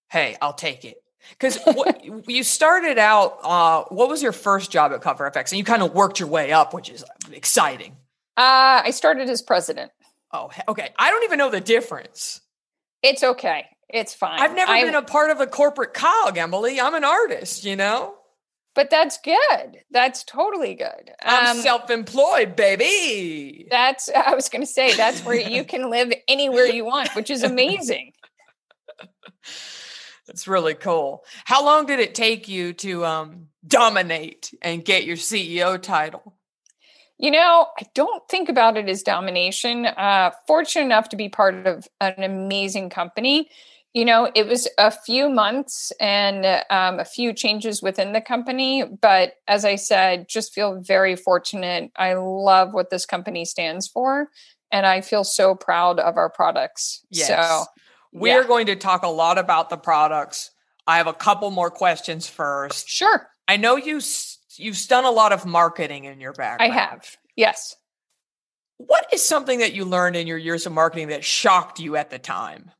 Hey, 0.09 0.37
I'll 0.41 0.53
take 0.53 0.85
it. 0.85 0.97
Because 1.31 1.59
you 2.27 2.43
started 2.43 2.97
out, 2.97 3.39
uh, 3.43 3.83
what 3.89 4.07
was 4.07 4.23
your 4.23 4.31
first 4.31 4.71
job 4.71 4.93
at 4.93 5.01
Cover 5.01 5.29
FX? 5.29 5.51
And 5.51 5.59
you 5.59 5.65
kind 5.65 5.83
of 5.83 5.93
worked 5.93 6.19
your 6.19 6.29
way 6.29 6.53
up, 6.53 6.73
which 6.73 6.89
is 6.89 7.03
exciting. 7.31 7.97
Uh, 8.37 8.85
I 8.85 8.91
started 8.91 9.29
as 9.29 9.41
president. 9.41 9.91
Oh, 10.33 10.49
okay. 10.67 10.89
I 10.97 11.09
don't 11.09 11.23
even 11.23 11.37
know 11.39 11.49
the 11.49 11.61
difference. 11.61 12.41
It's 13.01 13.23
okay. 13.23 13.65
It's 13.89 14.13
fine. 14.13 14.39
I've 14.41 14.55
never 14.55 14.71
I- 14.71 14.83
been 14.83 14.95
a 14.95 15.01
part 15.01 15.29
of 15.31 15.39
a 15.39 15.47
corporate 15.47 15.93
cog, 15.93 16.37
Emily. 16.37 16.79
I'm 16.79 16.95
an 16.95 17.03
artist, 17.03 17.63
you 17.63 17.75
know? 17.75 18.13
but 18.75 18.91
that's 18.91 19.17
good. 19.23 19.79
That's 19.89 20.23
totally 20.23 20.75
good. 20.75 21.09
I'm 21.23 21.57
Um, 21.57 21.63
self 21.63 21.89
employed, 21.89 22.55
baby. 22.55 23.67
That's 23.71 24.07
I 24.15 24.35
was 24.35 24.49
going 24.49 24.61
to 24.61 24.67
say 24.71 24.93
that's 24.95 25.25
where 25.25 25.39
you 25.39 25.63
can 25.63 25.89
live 25.89 26.13
anywhere 26.27 26.65
you 26.67 26.85
want, 26.85 27.09
which 27.15 27.31
is 27.31 27.41
amazing. 27.43 28.11
It's 30.29 30.45
really 30.47 30.73
cool. 30.73 31.23
How 31.45 31.63
long 31.63 31.85
did 31.85 31.99
it 32.01 32.13
take 32.13 32.49
you 32.49 32.73
to 32.73 33.05
um, 33.05 33.47
dominate 33.65 34.53
and 34.61 34.83
get 34.83 35.05
your 35.05 35.15
CEO 35.15 35.81
title? 35.81 36.36
You 37.19 37.31
know, 37.31 37.67
I 37.79 37.85
don't 37.95 38.27
think 38.29 38.47
about 38.47 38.77
it 38.77 38.87
as 38.87 39.01
domination. 39.01 39.87
Uh, 39.87 40.31
fortunate 40.45 40.85
enough 40.85 41.09
to 41.09 41.15
be 41.15 41.29
part 41.29 41.65
of 41.65 41.87
an 41.99 42.23
amazing 42.23 42.89
company. 42.89 43.49
You 43.93 44.05
know, 44.05 44.29
it 44.35 44.45
was 44.45 44.67
a 44.77 44.91
few 44.91 45.27
months 45.27 45.91
and 45.99 46.45
um, 46.69 46.99
a 46.99 47.05
few 47.05 47.33
changes 47.33 47.81
within 47.81 48.13
the 48.13 48.21
company. 48.21 48.83
But 48.83 49.33
as 49.47 49.65
I 49.65 49.75
said, 49.75 50.29
just 50.29 50.53
feel 50.53 50.79
very 50.79 51.15
fortunate. 51.15 51.91
I 51.95 52.13
love 52.13 52.73
what 52.73 52.91
this 52.91 53.07
company 53.07 53.45
stands 53.45 53.87
for. 53.87 54.29
And 54.71 54.85
I 54.85 55.01
feel 55.01 55.23
so 55.23 55.55
proud 55.55 55.99
of 55.99 56.17
our 56.17 56.29
products. 56.29 57.03
Yes. 57.09 57.27
So, 57.29 57.65
We 58.11 58.29
yeah. 58.29 58.37
are 58.37 58.43
going 58.43 58.67
to 58.67 58.75
talk 58.75 59.01
a 59.01 59.07
lot 59.07 59.39
about 59.39 59.69
the 59.69 59.77
products. 59.77 60.51
I 60.85 60.97
have 60.97 61.07
a 61.07 61.13
couple 61.13 61.49
more 61.49 61.71
questions 61.71 62.27
first. 62.27 62.87
sure, 62.87 63.27
I 63.47 63.57
know 63.57 63.75
you 63.75 63.99
you've 64.59 64.79
done 64.87 65.05
a 65.05 65.11
lot 65.11 65.31
of 65.31 65.45
marketing 65.45 66.05
in 66.05 66.19
your 66.19 66.33
background. 66.33 66.71
I 66.71 66.75
have. 66.75 67.17
Yes. 67.35 67.75
What 68.77 69.07
is 69.11 69.25
something 69.25 69.59
that 69.59 69.73
you 69.73 69.85
learned 69.85 70.15
in 70.15 70.27
your 70.27 70.37
years 70.37 70.65
of 70.65 70.71
marketing 70.71 71.07
that 71.09 71.23
shocked 71.23 71.79
you 71.79 71.95
at 71.95 72.09
the 72.09 72.19
time? 72.19 72.71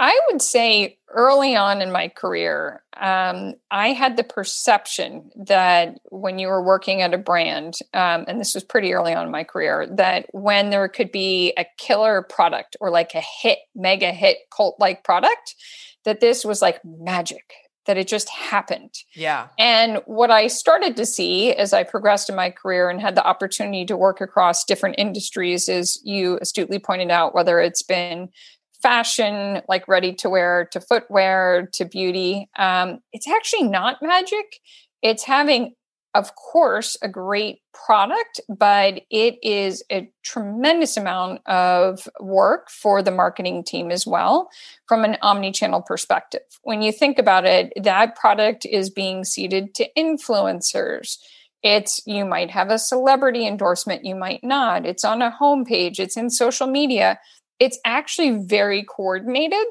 I 0.00 0.18
would 0.30 0.40
say 0.40 0.98
early 1.08 1.56
on 1.56 1.82
in 1.82 1.90
my 1.90 2.08
career, 2.08 2.84
um, 2.96 3.54
I 3.70 3.88
had 3.88 4.16
the 4.16 4.22
perception 4.22 5.30
that 5.34 5.98
when 6.04 6.38
you 6.38 6.46
were 6.46 6.62
working 6.62 7.02
at 7.02 7.14
a 7.14 7.18
brand, 7.18 7.74
um, 7.94 8.24
and 8.28 8.40
this 8.40 8.54
was 8.54 8.62
pretty 8.62 8.94
early 8.94 9.12
on 9.12 9.26
in 9.26 9.32
my 9.32 9.42
career, 9.42 9.88
that 9.96 10.26
when 10.32 10.70
there 10.70 10.86
could 10.86 11.10
be 11.10 11.52
a 11.58 11.66
killer 11.78 12.22
product 12.22 12.76
or 12.80 12.90
like 12.90 13.14
a 13.14 13.22
hit, 13.42 13.58
mega 13.74 14.12
hit, 14.12 14.38
cult 14.54 14.76
like 14.78 15.02
product, 15.02 15.56
that 16.04 16.20
this 16.20 16.44
was 16.44 16.62
like 16.62 16.80
magic, 16.84 17.52
that 17.88 17.96
it 17.96 18.06
just 18.06 18.28
happened. 18.28 18.94
Yeah. 19.14 19.48
And 19.58 20.00
what 20.04 20.30
I 20.30 20.46
started 20.46 20.94
to 20.96 21.06
see 21.06 21.52
as 21.54 21.72
I 21.72 21.82
progressed 21.82 22.28
in 22.28 22.36
my 22.36 22.50
career 22.50 22.90
and 22.90 23.00
had 23.00 23.16
the 23.16 23.26
opportunity 23.26 23.84
to 23.86 23.96
work 23.96 24.20
across 24.20 24.62
different 24.62 24.96
industries 24.98 25.68
is 25.68 26.00
you 26.04 26.38
astutely 26.40 26.78
pointed 26.78 27.10
out, 27.10 27.34
whether 27.34 27.58
it's 27.58 27.82
been 27.82 28.28
fashion, 28.82 29.62
like 29.68 29.88
ready 29.88 30.12
to 30.16 30.28
wear, 30.28 30.68
to 30.70 30.80
footwear, 30.80 31.68
to 31.72 31.84
beauty, 31.86 32.48
um, 32.58 33.00
it's 33.12 33.26
actually 33.26 33.64
not 33.64 34.02
magic. 34.02 34.60
It's 35.02 35.24
having, 35.24 35.74
of 36.18 36.34
course, 36.34 36.96
a 37.00 37.08
great 37.08 37.60
product, 37.72 38.40
but 38.48 39.02
it 39.08 39.38
is 39.40 39.84
a 39.90 40.10
tremendous 40.24 40.96
amount 40.96 41.46
of 41.46 42.08
work 42.18 42.70
for 42.70 43.02
the 43.02 43.12
marketing 43.12 43.62
team 43.62 43.92
as 43.92 44.04
well 44.04 44.50
from 44.88 45.04
an 45.04 45.16
omni-channel 45.22 45.82
perspective. 45.82 46.42
When 46.64 46.82
you 46.82 46.90
think 46.90 47.20
about 47.20 47.46
it, 47.46 47.72
that 47.80 48.16
product 48.16 48.66
is 48.66 48.90
being 48.90 49.22
seeded 49.22 49.76
to 49.76 49.88
influencers. 49.96 51.18
It's 51.62 52.00
you 52.04 52.24
might 52.24 52.50
have 52.50 52.70
a 52.70 52.80
celebrity 52.80 53.46
endorsement, 53.46 54.04
you 54.04 54.16
might 54.16 54.42
not. 54.42 54.84
It's 54.84 55.04
on 55.04 55.22
a 55.22 55.30
homepage, 55.40 56.00
it's 56.00 56.16
in 56.16 56.30
social 56.30 56.66
media. 56.66 57.20
It's 57.60 57.78
actually 57.84 58.44
very 58.44 58.82
coordinated 58.82 59.66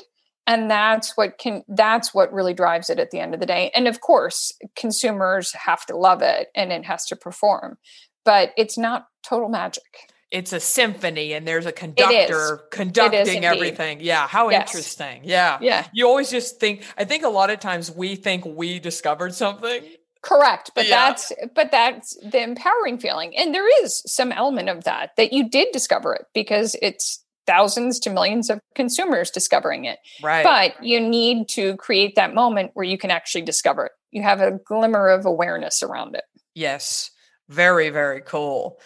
and 0.47 0.71
that's 0.71 1.15
what 1.17 1.37
can 1.37 1.63
that's 1.67 2.13
what 2.13 2.33
really 2.33 2.53
drives 2.53 2.89
it 2.89 2.99
at 2.99 3.11
the 3.11 3.19
end 3.19 3.33
of 3.33 3.39
the 3.39 3.45
day. 3.45 3.69
And 3.75 3.87
of 3.87 4.01
course, 4.01 4.53
consumers 4.75 5.51
have 5.53 5.85
to 5.87 5.97
love 5.97 6.21
it 6.21 6.47
and 6.55 6.71
it 6.71 6.85
has 6.85 7.05
to 7.07 7.15
perform. 7.15 7.77
But 8.25 8.51
it's 8.57 8.77
not 8.77 9.07
total 9.23 9.49
magic. 9.49 9.83
It's 10.31 10.51
a 10.51 10.59
symphony 10.59 11.33
and 11.33 11.47
there's 11.47 11.65
a 11.65 11.71
conductor 11.71 12.61
conducting 12.71 13.45
everything. 13.45 13.99
Yeah. 14.01 14.27
How 14.27 14.49
Yes. 14.49 14.69
interesting. 14.69 15.21
Yeah. 15.23 15.57
Yeah. 15.61 15.85
You 15.93 16.07
always 16.07 16.29
just 16.29 16.59
think, 16.59 16.83
I 16.97 17.05
think 17.05 17.23
a 17.23 17.29
lot 17.29 17.49
of 17.49 17.59
times 17.59 17.91
we 17.91 18.15
think 18.15 18.43
we 18.45 18.79
discovered 18.79 19.33
something. 19.35 19.83
Correct, 20.21 20.71
but 20.75 20.87
Yeah. 20.87 21.07
that's 21.07 21.31
but 21.55 21.71
that's 21.71 22.17
the 22.21 22.41
empowering 22.41 22.97
feeling, 22.97 23.37
and 23.37 23.53
there 23.53 23.83
is 23.83 24.01
some 24.05 24.31
element 24.33 24.67
of 24.67 24.83
that 24.83 25.11
that 25.15 25.31
you 25.31 25.47
did 25.47 25.71
discover 25.71 26.13
it 26.15 26.25
because 26.33 26.75
it's 26.81 27.23
thousands 27.47 27.99
to 28.01 28.09
millions 28.09 28.49
of 28.49 28.59
consumers 28.75 29.31
discovering 29.31 29.85
it. 29.85 29.97
Right. 30.21 30.43
But 30.43 30.83
you 30.85 30.99
need 30.99 31.47
to 31.49 31.75
create 31.77 32.15
that 32.15 32.33
moment 32.35 32.71
where 32.73 32.85
you 32.85 32.97
can 32.97 33.09
actually 33.09 33.41
discover 33.43 33.85
it. 33.87 33.91
You 34.11 34.21
have 34.23 34.41
a 34.41 34.51
glimmer 34.51 35.07
of 35.09 35.25
awareness 35.25 35.81
around 35.81 36.15
it. 36.15 36.23
Yes. 36.53 37.11
Very, 37.49 37.89
very 37.89 38.21
cool. 38.21 38.79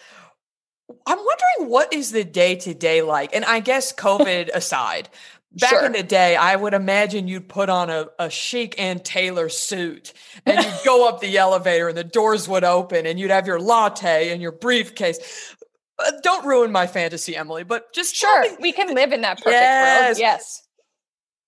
I'm 1.06 1.18
wondering 1.18 1.70
what 1.70 1.92
is 1.92 2.12
the 2.12 2.24
day 2.24 2.54
to 2.56 2.74
day 2.74 3.02
like? 3.02 3.34
And 3.34 3.44
I 3.44 3.60
guess 3.60 3.92
COVID 3.92 4.50
aside, 4.54 5.08
back 5.52 5.70
Sure. 5.70 5.84
in 5.86 5.92
the 5.92 6.02
day, 6.02 6.36
I 6.36 6.54
would 6.56 6.74
imagine 6.74 7.28
you'd 7.28 7.48
put 7.48 7.68
on 7.68 7.90
a, 7.90 8.06
a 8.18 8.30
chic 8.30 8.74
and 8.78 9.04
Taylor 9.04 9.48
suit 9.48 10.12
and 10.46 10.64
you'd 10.64 10.80
go 10.84 11.08
up 11.08 11.20
the 11.20 11.36
elevator 11.38 11.88
and 11.88 11.96
the 11.96 12.04
doors 12.04 12.48
would 12.48 12.64
open 12.64 13.06
and 13.06 13.18
you'd 13.18 13.30
have 13.30 13.46
your 13.46 13.60
latte 13.60 14.30
and 14.30 14.40
your 14.42 14.52
briefcase. 14.52 15.54
Uh, 16.04 16.12
don't 16.22 16.44
ruin 16.46 16.72
my 16.72 16.86
fantasy, 16.86 17.36
Emily, 17.36 17.64
but 17.64 17.92
just 17.94 18.14
Sure, 18.14 18.42
me, 18.42 18.56
we 18.60 18.72
can 18.72 18.94
live 18.94 19.12
in 19.12 19.20
that 19.22 19.38
perfect 19.38 19.52
Yes. 19.54 20.06
world. 20.08 20.18
Yes. 20.18 20.62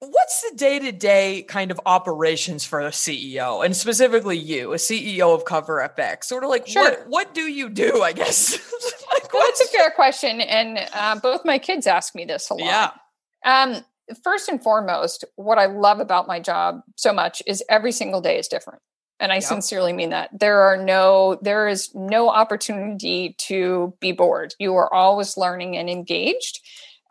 what's 0.00 0.42
the 0.50 0.54
day 0.56 0.78
to 0.78 0.92
day 0.92 1.42
kind 1.48 1.70
of 1.70 1.80
operations 1.86 2.62
for 2.64 2.80
a 2.80 2.90
CEO 2.90 3.64
and 3.64 3.74
specifically 3.74 4.36
you, 4.36 4.72
a 4.74 4.76
CEO 4.76 5.34
of 5.34 5.44
Cover 5.46 5.80
FX? 5.96 6.24
Sort 6.24 6.44
of 6.44 6.50
like 6.50 6.66
Sure. 6.66 6.82
what 6.90 7.04
what 7.08 7.34
do 7.34 7.42
you 7.42 7.68
do? 7.70 8.02
I 8.02 8.12
guess. 8.12 8.52
My 9.10 9.18
Well, 9.32 9.42
that's 9.46 9.62
a 9.62 9.68
fair 9.68 9.90
question, 9.90 10.40
and 10.40 10.78
uh, 10.92 11.18
both 11.20 11.44
my 11.44 11.58
kids 11.58 11.86
ask 11.86 12.14
me 12.14 12.24
this 12.24 12.50
a 12.50 12.54
lot. 12.54 12.66
Yeah. 12.66 13.62
Um, 13.62 13.84
first 14.22 14.48
and 14.48 14.62
foremost, 14.62 15.24
what 15.36 15.58
I 15.58 15.66
love 15.66 15.98
about 16.00 16.26
my 16.28 16.38
job 16.38 16.80
so 16.96 17.12
much 17.12 17.42
is 17.46 17.62
every 17.68 17.90
single 17.92 18.20
day 18.20 18.38
is 18.38 18.46
different. 18.48 18.80
And 19.20 19.30
I 19.32 19.36
Yep. 19.36 19.44
sincerely 19.44 19.92
mean 19.92 20.10
that. 20.10 20.30
There 20.38 20.60
are 20.62 20.76
no, 20.76 21.38
there 21.40 21.68
is 21.68 21.94
no 21.94 22.28
opportunity 22.28 23.36
to 23.46 23.94
be 24.00 24.12
bored. 24.12 24.54
You 24.58 24.74
are 24.74 24.92
always 24.92 25.36
learning 25.36 25.76
and 25.76 25.88
engaged. 25.88 26.60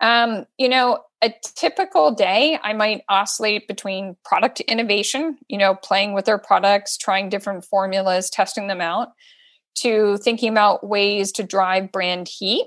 Um, 0.00 0.46
you 0.58 0.68
know, 0.68 1.00
a 1.22 1.32
typical 1.56 2.10
day, 2.10 2.58
I 2.62 2.74
might 2.74 3.02
oscillate 3.08 3.66
between 3.66 4.16
product 4.24 4.60
innovation, 4.60 5.38
you 5.48 5.56
know, 5.56 5.74
playing 5.74 6.12
with 6.12 6.26
their 6.26 6.36
products, 6.38 6.98
trying 6.98 7.30
different 7.30 7.64
formulas, 7.64 8.28
testing 8.28 8.66
them 8.66 8.82
out, 8.82 9.08
to 9.76 10.18
thinking 10.18 10.50
about 10.50 10.86
ways 10.86 11.32
to 11.32 11.42
drive 11.42 11.90
brand 11.90 12.28
heat, 12.28 12.66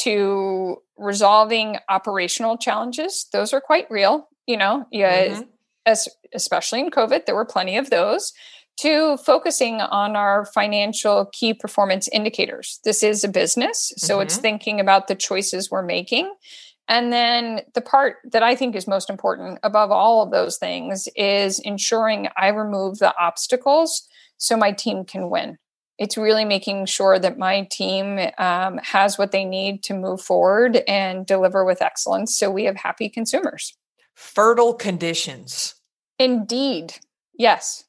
to 0.00 0.78
resolving 0.96 1.76
operational 1.88 2.56
challenges. 2.58 3.26
Those 3.32 3.52
are 3.52 3.60
quite 3.60 3.88
real, 3.90 4.28
you 4.46 4.56
know, 4.56 4.86
yeah, 4.90 5.28
Mhm. 5.28 5.48
as, 5.86 6.08
especially 6.34 6.80
in 6.80 6.90
COVID, 6.90 7.26
there 7.26 7.34
were 7.36 7.44
plenty 7.44 7.76
of 7.76 7.90
those. 7.90 8.32
To 8.80 9.16
focusing 9.18 9.80
on 9.80 10.16
our 10.16 10.46
financial 10.46 11.26
key 11.32 11.54
performance 11.54 12.08
indicators. 12.08 12.80
This 12.84 13.02
is 13.02 13.22
a 13.22 13.28
business, 13.28 13.92
so 13.96 14.18
it's 14.20 14.38
Mhm. 14.38 14.40
thinking 14.40 14.80
about 14.80 15.06
the 15.06 15.14
choices 15.14 15.70
we're 15.70 15.82
making. 15.82 16.32
And 16.88 17.12
then 17.12 17.62
the 17.74 17.80
part 17.80 18.16
that 18.32 18.42
I 18.42 18.56
think 18.56 18.74
is 18.74 18.88
most 18.88 19.08
important 19.08 19.60
above 19.62 19.92
all 19.92 20.22
of 20.22 20.32
those 20.32 20.58
things 20.58 21.06
is 21.14 21.60
ensuring 21.60 22.28
I 22.36 22.48
remove 22.48 22.98
the 22.98 23.14
obstacles 23.18 24.08
so 24.36 24.56
my 24.56 24.72
team 24.72 25.04
can 25.04 25.30
win. 25.30 25.58
It's 25.98 26.16
really 26.16 26.44
making 26.44 26.86
sure 26.86 27.18
that 27.20 27.38
my 27.38 27.68
team 27.70 28.18
um, 28.38 28.78
has 28.78 29.16
what 29.16 29.30
they 29.30 29.44
need 29.44 29.84
to 29.84 29.94
move 29.94 30.20
forward 30.20 30.82
and 30.88 31.24
deliver 31.24 31.64
with 31.64 31.82
excellence 31.82 32.36
so 32.36 32.50
we 32.50 32.64
have 32.64 32.76
happy 32.76 33.08
consumers. 33.08 33.76
Fertile 34.14 34.74
conditions. 34.74 35.76
Indeed. 36.18 36.94
Yes. 37.38 37.84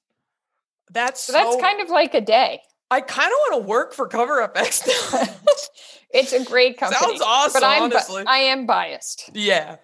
That's 0.94 1.22
So 1.22 1.34
that's 1.34 1.56
kind 1.62 1.82
of 1.82 1.90
like 1.90 2.14
a 2.14 2.22
day. 2.22 2.62
I 2.92 3.02
kind 3.02 3.28
of 3.28 3.38
want 3.52 3.64
to 3.64 3.68
work 3.68 3.94
for 3.94 4.08
Cover 4.08 4.48
FX 4.48 4.88
now. 4.88 5.26
it's 6.14 6.32
a 6.32 6.44
great 6.46 6.78
company. 6.78 7.00
Sounds 7.02 7.22
awesome, 7.22 7.62
But 7.62 7.66
I'm 7.68 7.90
bi- 7.90 8.24
I 8.32 8.38
am 8.40 8.66
biased. 8.66 9.30
yeah. 9.34 9.78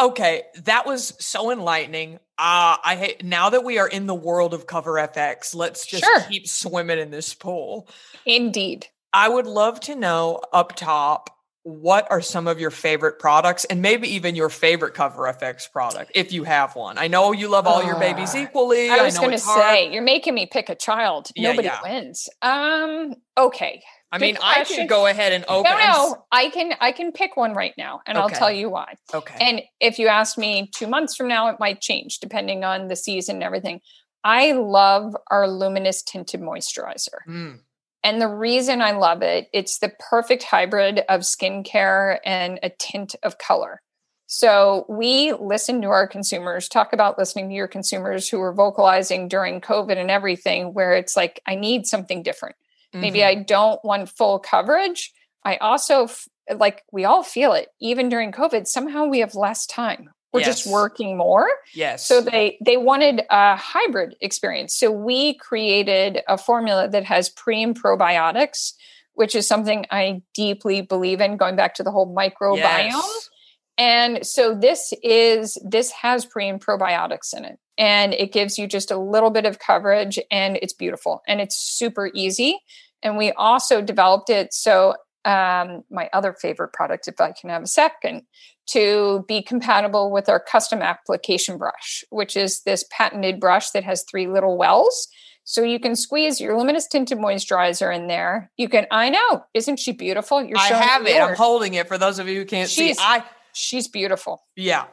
Okay, 0.00 0.42
that 0.64 0.86
was 0.86 1.14
so 1.20 1.50
enlightening. 1.52 2.14
Uh 2.38 2.76
I 2.82 2.96
hate 2.98 3.24
now 3.24 3.50
that 3.50 3.62
we 3.64 3.78
are 3.78 3.86
in 3.86 4.06
the 4.06 4.14
world 4.14 4.54
of 4.54 4.66
Cover 4.66 4.94
FX, 4.94 5.54
let's 5.54 5.86
just 5.86 6.02
Sure. 6.04 6.20
keep 6.22 6.48
swimming 6.48 6.98
in 6.98 7.10
this 7.10 7.32
pool. 7.34 7.88
Indeed. 8.26 8.88
I 9.12 9.28
would 9.28 9.46
love 9.46 9.78
to 9.80 9.94
know 9.94 10.40
up 10.52 10.74
top 10.74 11.33
what 11.64 12.06
are 12.10 12.20
some 12.20 12.46
of 12.46 12.60
your 12.60 12.70
favorite 12.70 13.18
products 13.18 13.64
and 13.64 13.80
maybe 13.80 14.06
even 14.14 14.36
your 14.36 14.50
favorite 14.50 14.92
Cover 14.92 15.22
FX 15.22 15.70
product 15.70 16.12
if 16.14 16.30
you 16.30 16.44
have 16.44 16.76
one. 16.76 16.98
I 16.98 17.08
know 17.08 17.32
you 17.32 17.48
love 17.48 17.66
all 17.66 17.82
your 17.82 17.98
babies 17.98 18.34
Uh, 18.34 18.38
equally. 18.38 18.90
I 18.90 19.02
was 19.02 19.18
going 19.18 19.30
to 19.30 19.38
say, 19.38 19.90
you're 19.90 20.02
making 20.02 20.34
me 20.34 20.46
pick 20.46 20.68
a 20.68 20.74
child. 20.74 21.30
Yeah, 21.34 21.50
Nobody 21.50 21.68
yeah. 21.68 21.80
wins. 21.82 22.28
Um. 22.42 23.14
Okay. 23.36 23.82
I 24.12 24.18
good 24.18 24.24
mean, 24.26 24.38
I 24.42 24.62
can 24.62 24.86
go 24.86 25.06
ahead 25.06 25.32
and 25.32 25.44
open. 25.48 25.72
No, 25.72 25.78
no. 25.78 26.24
I 26.30 26.50
can. 26.50 26.74
I 26.80 26.92
can 26.92 27.10
pick 27.10 27.36
one 27.36 27.54
right 27.54 27.74
now, 27.76 28.00
and 28.06 28.16
I'll 28.16 28.30
tell 28.30 28.52
you 28.52 28.70
why. 28.70 28.94
Okay. 29.12 29.34
And 29.40 29.62
if 29.80 29.98
you 29.98 30.06
ask 30.06 30.38
me 30.38 30.70
two 30.72 30.86
months 30.86 31.16
from 31.16 31.26
now, 31.26 31.48
it 31.48 31.56
might 31.58 31.80
change 31.80 32.18
depending 32.20 32.62
on 32.62 32.86
the 32.88 32.94
season 32.94 33.36
and 33.36 33.42
everything. 33.42 33.80
I 34.22 34.52
love 34.52 35.16
our 35.30 35.48
luminous 35.48 36.02
tinted 36.02 36.40
moisturizer. 36.40 37.18
Mm, 37.28 37.58
And 38.04 38.20
the 38.20 38.28
reason 38.28 38.82
I 38.82 38.92
love 38.92 39.22
it, 39.22 39.48
it's 39.52 39.78
the 39.78 39.92
perfect 39.98 40.42
hybrid 40.44 41.00
of 41.08 41.22
skincare 41.22 42.18
and 42.24 42.60
a 42.62 42.68
tint 42.68 43.16
of 43.22 43.38
color. 43.38 43.80
So 44.26 44.84
we 44.88 45.32
listen 45.32 45.80
to 45.82 45.88
our 45.88 46.06
consumers, 46.06 46.68
talk 46.68 46.92
about 46.92 47.18
listening 47.18 47.48
to 47.48 47.54
your 47.54 47.68
consumers 47.68 48.28
who 48.28 48.38
were 48.38 48.52
vocalizing 48.54 49.28
during 49.28 49.60
COVID 49.60 49.96
and 49.96 50.10
everything, 50.10 50.74
where 50.74 50.92
it's 50.94 51.16
like, 51.16 51.40
I 51.46 51.54
need 51.54 51.86
something 51.86 52.22
different. 52.22 52.56
Maybe 52.92 53.20
Mhm. 53.20 53.26
I 53.26 53.34
don't 53.36 53.84
want 53.84 54.08
full 54.08 54.38
coverage. 54.38 55.12
I 55.44 55.56
also 55.56 56.04
f- 56.04 56.28
like 56.54 56.84
we 56.92 57.04
all 57.04 57.22
feel 57.22 57.52
it. 57.52 57.68
Even 57.80 58.08
during 58.08 58.32
COVID, 58.32 58.66
somehow 58.66 59.06
we 59.06 59.20
have 59.20 59.34
less 59.34 59.66
time. 59.66 60.10
We're 60.34 60.40
just 60.44 60.66
working 60.66 61.16
more. 61.16 61.48
yes. 61.74 62.06
So 62.06 62.20
they 62.20 62.58
they 62.64 62.76
wanted 62.76 63.22
a 63.30 63.56
hybrid 63.56 64.16
experience. 64.20 64.74
So 64.74 64.90
we 64.90 65.34
created 65.34 66.20
a 66.28 66.36
formula 66.36 66.88
that 66.88 67.04
has 67.04 67.28
pre 67.30 67.62
and 67.62 67.80
probiotics, 67.80 68.72
which 69.14 69.34
is 69.34 69.46
something 69.46 69.86
I 69.90 70.22
deeply 70.34 70.80
believe 70.82 71.20
in. 71.20 71.36
Going 71.36 71.56
back 71.56 71.74
to 71.76 71.82
the 71.82 71.90
whole 71.90 72.14
microbiome, 72.14 72.58
Yes. 72.58 73.30
and 73.78 74.26
so 74.26 74.54
this 74.54 74.92
is 75.02 75.56
this 75.64 75.90
has 75.92 76.26
pre 76.26 76.48
and 76.48 76.60
probiotics 76.64 77.34
in 77.36 77.44
it, 77.44 77.58
and 77.78 78.12
it 78.14 78.32
gives 78.32 78.58
you 78.58 78.66
just 78.66 78.90
a 78.90 78.98
little 78.98 79.30
bit 79.30 79.46
of 79.46 79.58
coverage, 79.58 80.18
and 80.30 80.58
it's 80.60 80.72
beautiful 80.72 81.22
and 81.26 81.40
it's 81.40 81.56
super 81.56 82.10
easy. 82.14 82.58
And 83.02 83.18
we 83.18 83.32
also 83.32 83.82
developed 83.82 84.30
it 84.30 84.54
so 84.54 84.94
um, 85.24 85.82
my 85.90 86.08
other 86.12 86.32
favorite 86.32 86.72
product, 86.72 87.08
if 87.08 87.20
I 87.20 87.32
can 87.32 87.50
have 87.50 87.62
a 87.62 87.66
second, 87.66 88.22
to 88.68 89.24
be 89.28 89.42
compatible 89.42 90.10
with 90.10 90.28
our 90.28 90.40
custom 90.40 90.80
application 90.82 91.58
brush, 91.58 92.04
which 92.10 92.36
is 92.36 92.62
this 92.62 92.84
patented 92.90 93.38
brush 93.40 93.70
that 93.70 93.84
has 93.84 94.04
three 94.10 94.26
little 94.26 94.56
wells. 94.56 95.08
So 95.46 95.62
you 95.62 95.78
can 95.78 95.94
squeeze 95.94 96.40
your 96.40 96.56
luminous 96.56 96.86
tinted 96.88 97.18
moisturizer 97.18 97.94
in 97.94 98.06
there. 98.06 98.50
You 98.56 98.68
can, 98.70 98.86
I 98.90 99.10
know, 99.10 99.44
isn't 99.52 99.78
she 99.78 99.92
beautiful? 99.92 100.42
You're 100.42 100.56
I 100.56 100.68
have 100.68 101.06
it. 101.06 101.20
I'm 101.20 101.34
holding 101.36 101.74
it 101.74 101.86
for 101.86 101.98
those 101.98 102.18
of 102.18 102.28
you 102.28 102.36
who 102.40 102.44
can't 102.46 102.70
She's- 102.70 102.96
see. 102.96 103.02
I 103.04 103.24
She's 103.52 103.86
beautiful. 103.86 104.42
yeah. 104.56 104.86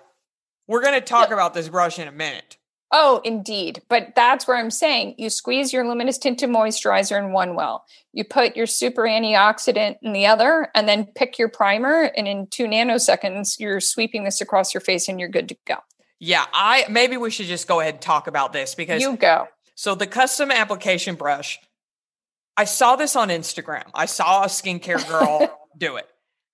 We're 0.67 0.83
gonna 0.83 1.01
talk 1.01 1.31
about 1.31 1.53
this 1.53 1.67
brush 1.67 1.99
in 1.99 2.07
a 2.07 2.11
minute. 2.11 2.57
Oh, 2.93 3.21
indeed. 3.23 3.81
But 3.89 4.13
that's 4.15 4.47
where 4.47 4.57
I'm 4.57 4.69
saying 4.71 5.15
you 5.17 5.29
squeeze 5.29 5.71
your 5.71 5.87
luminous 5.87 6.17
tinted 6.17 6.49
moisturizer 6.49 7.17
in 7.17 7.31
one 7.31 7.55
well, 7.55 7.85
you 8.11 8.23
put 8.25 8.55
your 8.57 8.67
super 8.67 9.03
antioxidant 9.03 9.95
in 10.01 10.11
the 10.13 10.25
other, 10.25 10.69
and 10.75 10.89
then 10.89 11.05
pick 11.15 11.39
your 11.39 11.47
primer. 11.47 12.11
And 12.17 12.27
in 12.27 12.47
two 12.47 12.65
nanoseconds, 12.65 13.59
you're 13.59 13.79
sweeping 13.79 14.23
this 14.25 14.41
across 14.41 14.73
your 14.73 14.81
face 14.81 15.07
and 15.07 15.19
you're 15.19 15.29
good 15.29 15.47
to 15.49 15.57
go. 15.65 15.77
Yeah, 16.19 16.45
I 16.53 16.85
maybe 16.89 17.17
we 17.17 17.31
should 17.31 17.47
just 17.47 17.67
go 17.67 17.79
ahead 17.79 17.95
and 17.95 18.01
talk 18.01 18.27
about 18.27 18.53
this 18.53 18.75
because 18.75 19.01
You 19.01 19.15
go. 19.15 19.47
so 19.75 19.95
the 19.95 20.05
custom 20.07 20.51
application 20.51 21.15
brush. 21.15 21.59
I 22.57 22.65
saw 22.65 22.95
this 22.97 23.15
on 23.15 23.29
Instagram. 23.29 23.85
I 23.95 24.05
saw 24.05 24.43
a 24.43 24.47
skincare 24.47 25.07
girl 25.07 25.57
do 25.77 25.95
it. 25.95 26.07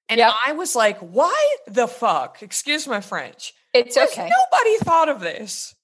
And 0.08 0.20
Yep. 0.20 0.32
I 0.46 0.54
was 0.54 0.76
like, 0.76 1.00
why 1.00 1.56
the 1.68 1.88
fuck? 1.88 2.42
Excuse 2.42 2.88
my 2.88 3.02
French. 3.02 3.54
It's 3.74 3.98
okay. 3.98 4.30
Nobody 4.30 4.78
thought 4.78 5.10
of 5.10 5.20
this. 5.20 5.76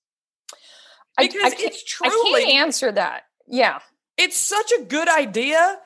I- 1.18 1.24
I 1.24 1.28
Because 1.28 1.54
can't- 1.54 1.74
it's 1.74 1.84
I 2.02 2.10
truly 2.10 2.44
can't 2.46 2.56
answer 2.56 2.92
that. 2.92 3.24
Yeah. 3.48 3.80
it's 4.18 4.38
such 4.38 4.72
a 4.72 4.84
good 4.84 5.10
idea. 5.10 5.80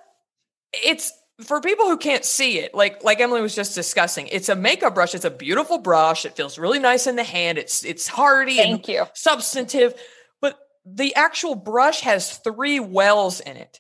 It's 0.74 1.12
for 1.46 1.62
people 1.62 1.86
who 1.88 1.98
can't 1.98 2.26
see 2.26 2.60
it, 2.60 2.74
like 2.74 3.04
like 3.04 3.20
Emily 3.20 3.42
was 3.42 3.56
just 3.56 3.74
discussing. 3.76 4.28
It's 4.28 4.50
a 4.50 4.56
makeup 4.56 4.96
brush. 4.96 5.14
It's 5.16 5.26
a 5.26 5.30
beautiful 5.30 5.78
brush. 5.78 6.26
It 6.26 6.36
feels 6.36 6.58
really 6.58 6.80
nice 6.80 7.08
in 7.08 7.16
the 7.16 7.24
hand. 7.24 7.58
It's 7.58 7.84
it's 7.86 8.08
hardy 8.08 8.60
and 8.60 8.70
Thank 8.72 8.88
you. 8.88 9.06
substantive, 9.14 9.94
but 10.42 10.58
the 10.86 11.14
actual 11.16 11.56
brush 11.56 12.02
has 12.02 12.38
three 12.40 12.80
wells 12.80 13.40
in 13.40 13.56
it, 13.58 13.80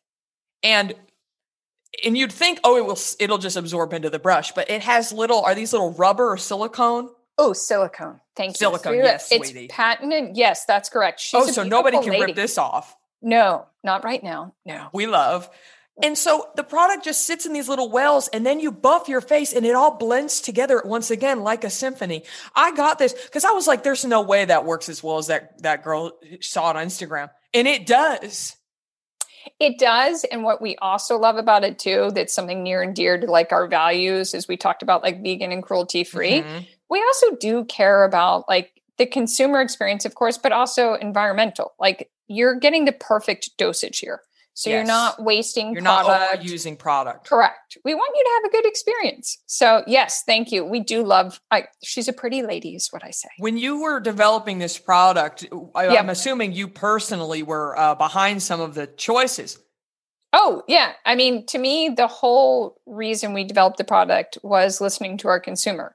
and 0.63 0.93
and 2.05 2.15
you'd 2.17 2.31
think, 2.31 2.59
oh, 2.63 2.77
it 2.77 2.85
will 2.85 2.99
it'll 3.19 3.37
just 3.39 3.57
absorb 3.57 3.91
into 3.93 4.09
the 4.09 4.19
brush, 4.19 4.51
but 4.53 4.69
it 4.69 4.83
has 4.83 5.11
little. 5.11 5.41
Are 5.43 5.55
these 5.55 5.73
little 5.73 5.93
rubber 5.93 6.31
or 6.31 6.37
silicone? 6.37 7.09
Oh, 7.37 7.53
silicone. 7.53 8.19
Thank 8.35 8.55
Silicone, 8.57 8.93
you. 8.95 9.01
Silicone, 9.01 9.13
yes, 9.13 9.31
it's 9.31 9.49
sweetie. 9.49 9.67
patented. 9.67 10.35
Yes, 10.37 10.65
that's 10.65 10.89
correct. 10.89 11.19
She's 11.19 11.39
oh, 11.39 11.49
a 11.49 11.53
so 11.53 11.63
nobody 11.63 11.97
can 11.99 12.09
lady. 12.09 12.25
rip 12.25 12.35
this 12.35 12.57
off. 12.57 12.95
No, 13.21 13.65
not 13.83 14.03
right 14.03 14.23
now. 14.23 14.53
No. 14.65 14.87
we 14.93 15.05
love. 15.07 15.49
And 16.01 16.15
so 16.15 16.49
the 16.55 16.63
product 16.63 17.03
just 17.03 17.25
sits 17.25 17.47
in 17.47 17.53
these 17.53 17.67
little 17.67 17.89
wells, 17.89 18.27
and 18.27 18.45
then 18.45 18.59
you 18.59 18.71
buff 18.71 19.07
your 19.07 19.21
face, 19.21 19.51
and 19.53 19.65
it 19.65 19.73
all 19.73 19.97
blends 19.97 20.41
together 20.41 20.81
once 20.85 21.09
again 21.09 21.41
like 21.41 21.63
a 21.63 21.71
symphony. 21.71 22.23
I 22.55 22.71
got 22.75 22.99
this 22.99 23.13
because 23.13 23.43
I 23.43 23.51
was 23.51 23.65
like, 23.65 23.81
"There's 23.81 24.05
no 24.05 24.21
way 24.21 24.45
that 24.45 24.63
works 24.65 24.89
as 24.89 25.01
well 25.01 25.17
as 25.17 25.27
that 25.27 25.61
that 25.63 25.83
girl 25.83 26.11
saw 26.39 26.69
it 26.69 26.75
on 26.75 26.85
Instagram," 26.85 27.31
and 27.53 27.67
it 27.67 27.87
does. 27.87 28.55
It 29.59 29.79
does. 29.79 30.23
And 30.25 30.43
what 30.43 30.61
we 30.61 30.75
also 30.75 31.17
love 31.17 31.37
about 31.37 31.63
it 31.63 31.79
too, 31.79 32.11
that's 32.13 32.33
something 32.33 32.61
near 32.61 32.83
and 32.83 32.95
dear 32.95 33.17
to 33.19 33.25
like 33.25 33.51
our 33.51 33.65
values, 33.67 34.35
as 34.35 34.47
we 34.47 34.55
talked 34.57 34.83
about 34.83 35.01
like 35.01 35.23
vegan 35.23 35.51
and 35.51 35.63
cruelty 35.63 36.03
free. 36.03 36.41
Mhm. 36.43 36.67
We 36.89 36.99
also 37.01 37.35
do 37.35 37.65
care 37.65 38.03
about 38.03 38.47
like 38.47 38.71
the 38.97 39.05
consumer 39.05 39.61
experience, 39.61 40.05
of 40.05 40.15
course, 40.15 40.37
but 40.37 40.51
also 40.51 40.93
environmental. 40.95 41.73
Like 41.79 42.09
you're 42.27 42.59
getting 42.59 42.85
the 42.85 42.91
perfect 42.93 43.51
dosage 43.57 43.99
here. 43.99 44.21
So 44.53 44.71
you're 44.71 44.83
not 44.85 45.21
wasting 45.21 45.71
You're 45.73 45.83
not 45.83 46.05
product. 46.05 46.43
overusing 46.43 46.79
product. 46.79 47.29
Correct. 47.29 47.77
We 47.85 47.93
want 47.93 48.11
you 48.15 48.23
to 48.23 48.29
have 48.41 48.49
a 48.49 48.55
good 48.63 48.67
experience. 48.67 49.37
So 49.45 49.83
yes, 49.85 50.23
thank 50.25 50.51
you. 50.51 50.65
We 50.65 50.79
do 50.79 51.03
love. 51.03 51.39
I, 51.51 51.65
she's 51.83 52.07
a 52.07 52.13
pretty 52.13 52.41
lady, 52.41 52.73
is 52.73 52.87
what 52.89 53.03
I 53.05 53.11
say. 53.11 53.29
When 53.37 53.57
you 53.59 53.79
were 53.79 53.99
developing 53.99 54.57
this 54.57 54.79
product, 54.79 55.45
I, 55.75 55.89
Yep. 55.89 55.99
I'm 55.99 56.09
assuming 56.09 56.53
you 56.53 56.67
personally 56.67 57.43
were 57.43 57.77
uh, 57.77 57.93
behind 57.93 58.41
some 58.41 58.59
of 58.59 58.73
the 58.73 58.87
choices. 58.87 59.59
Oh 60.33 60.63
yeah, 60.67 60.93
I 61.05 61.13
mean, 61.13 61.45
to 61.47 61.59
me, 61.59 61.89
the 61.95 62.07
whole 62.07 62.81
reason 62.87 63.33
we 63.33 63.43
developed 63.43 63.77
the 63.77 63.83
product 63.83 64.39
was 64.41 64.81
listening 64.81 65.17
to 65.19 65.27
our 65.27 65.39
consumer, 65.39 65.93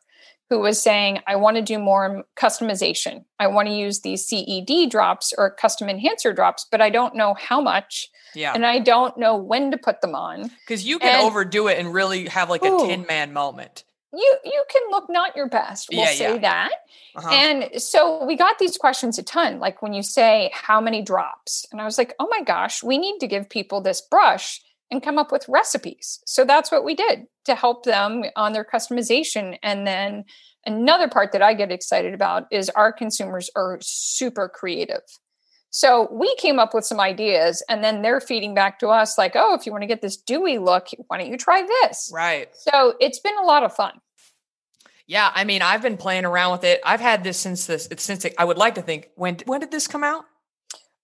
who 0.53 0.59
was 0.61 0.83
saying, 0.83 1.21
"I 1.27 1.37
want 1.37 1.57
to 1.57 1.63
do 1.63 1.79
more 1.79 2.25
customization. 2.37 3.25
I 3.39 3.47
want 3.47 3.69
to 3.69 3.75
use 3.75 4.01
these 4.01 4.27
CED 4.27 4.91
drops 4.91 5.33
or 5.39 5.49
custom 5.51 5.89
enhancer 5.89 6.35
drops, 6.35 6.67
but 6.71 6.83
I 6.83 6.91
don't 6.91 7.15
know 7.15 7.33
how 7.33 7.63
much, 7.63 8.11
Yeah, 8.35 8.53
and 8.55 8.67
I 8.67 8.79
don't 8.81 9.17
know 9.17 9.35
when 9.35 9.71
to 9.71 9.79
put 9.79 10.03
them 10.03 10.15
on." 10.15 10.51
because 10.67 10.85
you 10.85 10.99
can 10.99 11.15
and- 11.15 11.27
overdo 11.27 11.69
it 11.69 11.79
and 11.79 11.95
really 11.95 12.27
have 12.29 12.51
like 12.51 12.63
a 12.63 12.69
tin 12.69 13.07
man 13.09 13.33
moment. 13.33 13.85
You 14.13 14.37
you 14.45 14.63
can 14.69 14.83
look 14.91 15.09
not 15.09 15.35
your 15.37 15.49
best. 15.49 15.89
We'll 15.91 16.01
Yeah, 16.01 16.13
say 16.13 16.35
yeah. 16.35 16.39
that. 16.41 16.71
Uh-huh. 17.17 17.31
And 17.31 17.81
so 17.83 18.23
we 18.27 18.37
got 18.37 18.59
these 18.59 18.77
questions 18.77 19.19
a 19.19 19.23
ton. 19.23 19.59
Like 19.59 19.81
when 19.81 19.95
you 19.95 20.03
say, 20.03 20.51
how 20.53 20.83
many 20.83 21.01
drops? 21.01 21.65
And 21.73 21.81
I 21.81 21.87
was 21.87 21.97
like, 21.97 22.15
oh 22.19 22.29
my 22.31 22.43
gosh, 22.43 22.83
we 22.83 22.99
need 22.99 23.21
to 23.21 23.27
give 23.27 23.49
people 23.49 23.81
this 23.81 24.03
brush 24.03 24.61
and 24.93 25.03
come 25.03 25.19
up 25.19 25.33
with 25.33 25.49
recipes. 25.49 26.21
So 26.27 26.45
that's 26.45 26.71
what 26.71 26.85
we 26.85 26.95
did 26.95 27.27
to 27.47 27.55
help 27.55 27.85
them 27.85 28.25
on 28.37 28.53
their 28.53 28.65
customization. 28.65 29.57
And 29.63 29.87
then 29.87 30.27
another 30.67 31.09
part 31.09 31.33
that 31.33 31.43
I 31.43 31.55
get 31.55 31.73
excited 31.73 32.13
about 32.13 32.47
is 32.53 32.69
our 32.71 32.93
consumers 32.93 33.51
are 33.57 33.79
super 33.81 34.49
creative. 34.49 35.01
So 35.71 36.09
we 36.13 36.37
came 36.37 36.59
up 36.59 36.75
with 36.75 36.85
some 36.85 37.01
ideas 37.01 37.65
and 37.71 37.83
then 37.83 38.03
they're 38.03 38.21
feeding 38.21 38.55
back 38.55 38.79
to 38.81 38.89
us 38.89 39.17
like, 39.17 39.33
oh, 39.35 39.55
if 39.55 39.65
you 39.65 39.73
want 39.73 39.81
to 39.81 39.89
get 39.89 40.03
this 40.03 40.19
dewy 40.19 40.59
look, 40.59 40.89
why 41.07 41.17
don't 41.17 41.31
you 41.31 41.39
try 41.39 41.63
this? 41.63 42.11
right. 42.15 42.51
So 42.55 42.95
it's 43.01 43.19
been 43.19 43.37
a 43.39 43.47
lot 43.47 43.65
of 43.65 43.75
fun. 43.75 43.99
Yeah, 45.07 45.33
I 45.35 45.45
mean, 45.45 45.63
I've 45.63 45.83
been 45.83 45.97
playing 45.97 46.27
around 46.27 46.53
with 46.53 46.65
it. 46.65 46.81
I've 46.85 47.01
had 47.01 47.25
this 47.25 47.39
since 47.39 47.67
this 47.67 47.89
since 47.97 48.27
it, 48.27 48.35
I 48.39 48.45
would 48.45 48.59
like 48.59 48.75
to 48.75 48.83
think 48.83 49.09
when 49.15 49.39
when 49.47 49.61
did 49.61 49.71
this 49.71 49.89
come 49.89 50.05
out? 50.05 50.27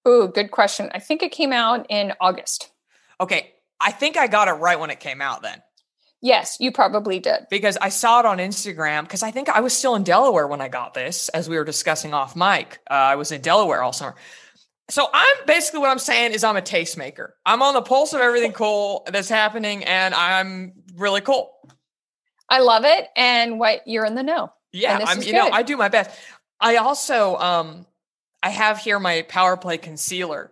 Ooh, 0.07 0.31
good 0.33 0.51
question. 0.51 0.91
I 0.93 0.99
think 0.99 1.23
it 1.23 1.33
came 1.33 1.53
out 1.53 1.87
in 1.89 2.13
August. 2.21 2.71
Okay, 3.21 3.55
I 3.81 3.93
think 3.93 4.17
I 4.17 4.27
got 4.27 4.49
it 4.49 4.53
right 4.53 4.79
when 4.79 4.91
it 4.91 5.01
came 5.01 5.21
out 5.21 5.43
then 5.43 5.63
Yes, 6.21 6.57
you 6.59 6.73
probably 6.73 7.21
did. 7.21 7.47
because 7.49 7.77
I 7.77 7.91
saw 7.91 8.21
it 8.21 8.27
on 8.27 8.39
Instagram 8.39 9.03
because 9.03 9.23
I 9.23 9.31
think 9.31 9.49
I 9.49 9.61
was 9.61 9.73
still 9.73 9.95
in 9.95 10.03
Delaware 10.03 10.49
when 10.49 10.61
I 10.61 10.69
got 10.69 10.93
this 10.93 11.29
as 11.29 11.49
we 11.49 11.57
were 11.57 11.65
discussing 11.65 12.13
off 12.13 12.35
mic. 12.35 12.81
Uh, 12.91 12.95
I 12.95 13.15
was 13.15 13.31
in 13.31 13.41
Delaware 13.41 13.83
all 13.83 13.93
summer. 13.93 14.17
So 14.91 15.07
I'm 15.13 15.37
basically 15.47 15.81
what 15.81 15.91
I'm 15.91 15.99
saying 15.99 16.33
is 16.33 16.43
I'm 16.43 16.57
a 16.57 16.63
tastemaker. 16.63 17.33
I'm 17.47 17.63
on 17.63 17.75
the 17.75 17.83
pulse 17.83 18.15
of 18.15 18.21
everything 18.21 18.53
cool 18.65 19.07
that's 19.13 19.29
happening 19.29 19.85
and 19.85 20.13
I'm 20.15 20.73
really 20.97 21.21
cool. 21.21 21.53
I 22.49 22.61
love 22.61 22.85
it. 22.85 23.07
And 23.17 23.61
what 23.61 23.87
you're 23.87 24.05
in 24.05 24.15
the 24.15 24.23
know. 24.23 24.53
Yeah, 24.73 24.99
I'm 25.05 25.23
you 25.23 25.33
know. 25.33 25.49
I 25.51 25.63
do 25.63 25.77
my 25.77 25.89
best. 25.89 26.11
I 26.61 26.77
also 26.77 27.37
um 27.37 27.87
I 28.43 28.51
have 28.51 28.79
here 28.79 28.99
my 28.99 29.23
power 29.23 29.57
play 29.57 29.79
concealer. 29.79 30.51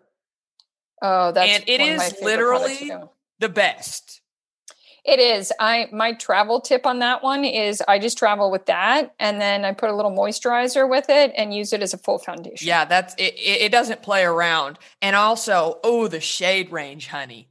Oh, 1.03 1.33
that's 1.33 1.51
And 1.51 1.65
it 1.67 1.81
one 1.81 1.91
of 1.91 1.97
my 1.97 2.07
is 2.07 2.23
literally-. 2.23 2.93
The 3.39 3.49
best. 3.49 4.21
It 5.05 5.21
is. 5.21 5.53
I 5.61 5.89
my 5.93 6.15
travel 6.15 6.61
tip 6.61 6.85
on 6.85 6.99
that 6.99 7.23
one 7.23 7.45
is 7.45 7.81
I 7.87 8.01
just 8.01 8.19
travel 8.19 8.51
with 8.51 8.67
that, 8.67 9.15
and 9.21 9.41
then 9.41 9.65
I 9.65 9.73
put 9.73 9.89
a 9.89 9.95
little 9.95 10.11
moisturizer 10.11 10.89
with 10.91 11.09
it 11.09 11.33
and 11.37 11.55
use 11.55 11.73
it 11.73 11.81
as 11.81 11.95
a 11.95 11.99
full 11.99 12.19
foundation. 12.19 12.67
Yeah, 12.67 12.87
that's 12.87 13.15
it, 13.15 13.35
it. 13.35 13.63
It 13.63 13.73
doesn't 13.73 14.03
play 14.03 14.25
around. 14.25 14.81
And 15.01 15.15
also, 15.15 15.79
oh, 15.85 16.09
the 16.09 16.21
shade 16.21 16.73
range, 16.73 17.07
honey. 17.07 17.49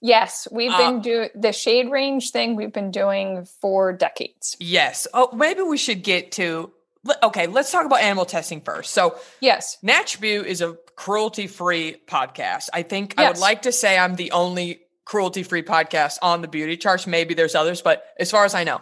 Yes, 0.00 0.48
we've 0.50 0.70
Uh, 0.70 0.78
been 0.78 1.00
doing 1.02 1.28
the 1.34 1.52
shade 1.52 1.90
range 1.90 2.30
thing. 2.30 2.56
We've 2.56 2.72
been 2.72 2.90
doing 2.90 3.46
for 3.60 3.92
decades. 3.92 4.56
Yes. 4.58 5.06
Oh, 5.12 5.30
maybe 5.34 5.60
we 5.62 5.76
should 5.76 6.02
get 6.02 6.32
to. 6.32 6.72
Okay, 7.22 7.46
let's 7.48 7.70
talk 7.70 7.84
about 7.84 8.00
animal 8.00 8.24
testing 8.24 8.62
first. 8.62 8.94
So, 8.94 9.18
Yes. 9.40 9.76
Natch 9.82 10.20
Beaut 10.22 10.46
is 10.46 10.62
a 10.62 10.76
cruelty-free 10.96 12.02
podcast. 12.06 12.70
I 12.72 12.82
think 12.82 13.14
I 13.18 13.28
would 13.28 13.38
like 13.38 13.62
to 13.62 13.72
say 13.72 13.98
I'm 13.98 14.16
the 14.16 14.30
only 14.32 14.80
cruelty-free 15.04 15.62
podcast 15.62 16.18
on 16.22 16.42
the 16.42 16.48
beauty 16.48 16.76
charts. 16.76 17.06
Maybe 17.06 17.34
there's 17.34 17.54
others, 17.54 17.82
but 17.82 18.04
as 18.18 18.30
far 18.30 18.44
as 18.44 18.54
I 18.54 18.64
know, 18.64 18.80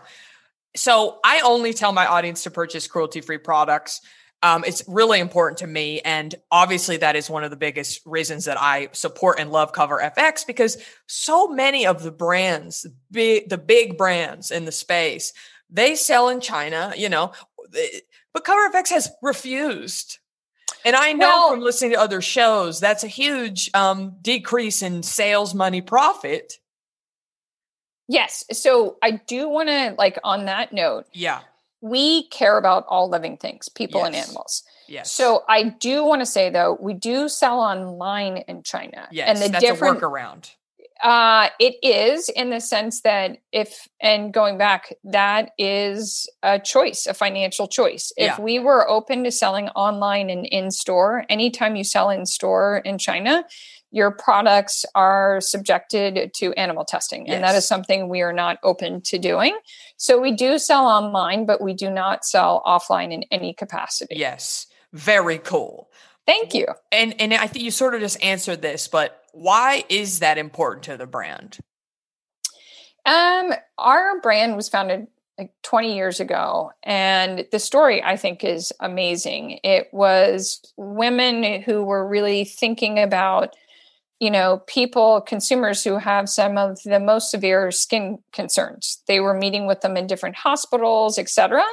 so 0.75 1.19
I 1.25 1.41
only 1.41 1.75
tell 1.75 1.93
my 1.93 2.07
audience 2.07 2.45
to 2.45 2.51
purchase 2.51 2.87
cruelty-free 2.87 3.39
products. 3.39 4.01
Um, 4.45 4.65
it's 4.67 4.83
really 4.89 5.21
important 5.21 5.59
to 5.59 5.67
me. 5.67 6.01
And 6.01 6.35
obviously, 6.51 6.97
that 6.97 7.15
is 7.15 7.31
one 7.31 7.45
of 7.45 7.51
the 7.51 7.57
biggest 7.57 8.01
reasons 8.05 8.47
that 8.47 8.61
I 8.61 8.89
support 8.93 9.39
and 9.39 9.53
love 9.53 9.73
Cover 9.73 10.01
FX 10.01 10.47
because 10.47 10.79
so 11.07 11.47
many 11.47 11.87
of 11.87 12.03
the 12.03 12.11
brands, 12.11 12.87
the 13.11 13.63
big 13.65 13.97
brands 13.97 14.51
in 14.51 14.65
the 14.65 14.73
space, 14.73 15.33
they 15.71 15.95
sell 15.95 16.29
in 16.29 16.41
China, 16.41 16.93
you 16.97 17.09
know, 17.09 17.33
but 18.33 18.45
Cover 18.45 18.69
FX 18.71 18.91
has 18.91 19.11
refused. 19.23 20.19
And 20.85 20.97
I 20.97 21.13
know 21.13 21.27
Well- 21.29 21.51
from 21.51 21.61
listening 21.61 21.93
to 21.93 22.01
other 22.01 22.21
shows, 22.21 22.81
that's 22.81 23.05
a 23.05 23.09
huge 23.09 23.71
um, 23.75 24.17
decrease 24.23 24.83
in 24.83 25.03
sales 25.03 25.55
money 25.55 25.81
profit. 25.81 26.55
Yes. 28.09 28.45
So 28.53 28.97
I 29.03 29.13
do 29.13 29.49
want 29.49 29.69
to, 29.69 29.95
like, 29.97 30.19
on 30.25 30.47
that 30.47 30.73
note, 30.73 31.07
Yeah. 31.13 31.41
we 31.81 32.25
care 32.29 32.59
about 32.59 32.85
all 32.89 33.09
living 33.09 33.37
things, 33.37 33.69
people 33.69 34.05
and 34.05 34.15
animals. 34.15 34.65
Yes. 34.89 35.11
So 35.13 35.45
I 35.49 35.63
do 35.65 36.05
want 36.05 36.21
to 36.21 36.27
say, 36.27 36.51
though, 36.51 36.77
we 36.81 36.95
do 36.95 37.29
sell 37.29 37.61
online 37.61 38.39
in 38.49 38.63
China. 38.63 39.09
yes, 39.11 39.29
and 39.29 39.39
the 39.39 39.49
that's 39.49 39.65
different, 39.65 39.99
a 39.99 40.01
workaround. 40.07 40.51
Uh, 41.03 41.49
it 41.59 41.75
is 41.83 42.29
in 42.29 42.51
the 42.51 42.61
sense 42.61 43.01
that 43.01 43.39
if, 43.51 43.89
and 44.01 44.33
going 44.33 44.57
back, 44.57 44.95
that 45.03 45.51
is 45.59 46.29
a 46.43 46.61
choice, 46.61 47.07
a 47.07 47.15
financial 47.15 47.67
choice. 47.67 48.13
If 48.17 48.39
we 48.39 48.61
were 48.61 48.89
open 48.89 49.25
to 49.25 49.33
selling 49.33 49.69
online 49.71 50.31
and 50.31 50.47
in 50.47 50.71
store, 50.71 51.25
anytime 51.29 51.75
you 51.75 51.83
sell 51.83 52.09
in 52.09 52.25
store 52.25 52.79
in 52.85 52.99
China, 52.99 53.45
your 53.91 54.11
products 54.13 54.87
are 54.95 55.41
subjected 55.41 56.33
to 56.35 56.53
animal 56.55 56.85
testing. 56.85 57.29
And 57.29 57.43
that 57.45 57.49
Yes. 57.55 57.65
is 57.65 57.69
something 57.69 58.09
we 58.09 58.23
are 58.23 58.33
not 58.33 58.59
open 58.63 59.03
to 59.03 59.19
doing. 59.19 59.59
So 59.97 60.19
we 60.19 60.33
do 60.33 60.59
sell 60.59 60.87
online, 60.87 61.45
but 61.47 61.61
we 61.61 61.75
do 61.75 61.91
not 61.91 62.25
sell 62.25 62.63
offline 62.65 63.13
in 63.13 63.25
any 63.31 63.53
capacity. 63.53 64.15
Yes. 64.17 64.67
Very 64.93 65.39
cool. 65.39 65.91
Thank 66.27 66.55
you. 66.55 66.67
And 66.91 67.21
and 67.21 67.35
I 67.35 67.49
think 67.49 67.65
you 67.65 67.71
sort 67.71 67.95
of 67.95 68.01
just 68.01 68.23
answered 68.23 68.63
this, 68.63 68.89
but 68.89 69.22
why 69.33 69.85
is 69.89 70.21
that 70.21 70.39
important 70.39 70.85
to 70.85 70.97
the 70.97 71.07
brand? 71.07 71.59
Um, 73.05 73.53
our 73.79 74.21
brand 74.21 74.57
was 74.57 74.69
founded 74.69 75.09
like 75.39 75.51
20 75.63 75.95
years 75.95 76.21
ago, 76.21 76.71
and 76.83 77.47
the 77.51 77.59
story 77.59 78.03
I 78.03 78.17
think 78.17 78.45
is 78.45 78.73
amazing. 78.81 79.59
It 79.65 79.89
was 79.93 80.61
women 80.77 81.63
who 81.63 81.83
were 81.83 82.07
really 82.07 82.45
thinking 82.45 82.99
about, 82.99 83.55
you 84.21 84.31
know, 84.31 84.63
people, 84.67 85.23
consumers 85.23 85.83
who 85.83 85.97
have 85.97 86.29
some 86.29 86.59
of 86.59 86.79
the 86.85 87.01
most 87.01 87.31
severe 87.31 87.71
skin 87.71 88.19
concerns. 88.33 89.03
They 89.09 89.21
were 89.21 89.35
meeting 89.35 89.67
with 89.67 89.81
them 89.81 89.97
in 89.97 90.07
different 90.07 90.37
hospitals, 90.37 91.19
et 91.19 91.29
cetera. 91.29 91.65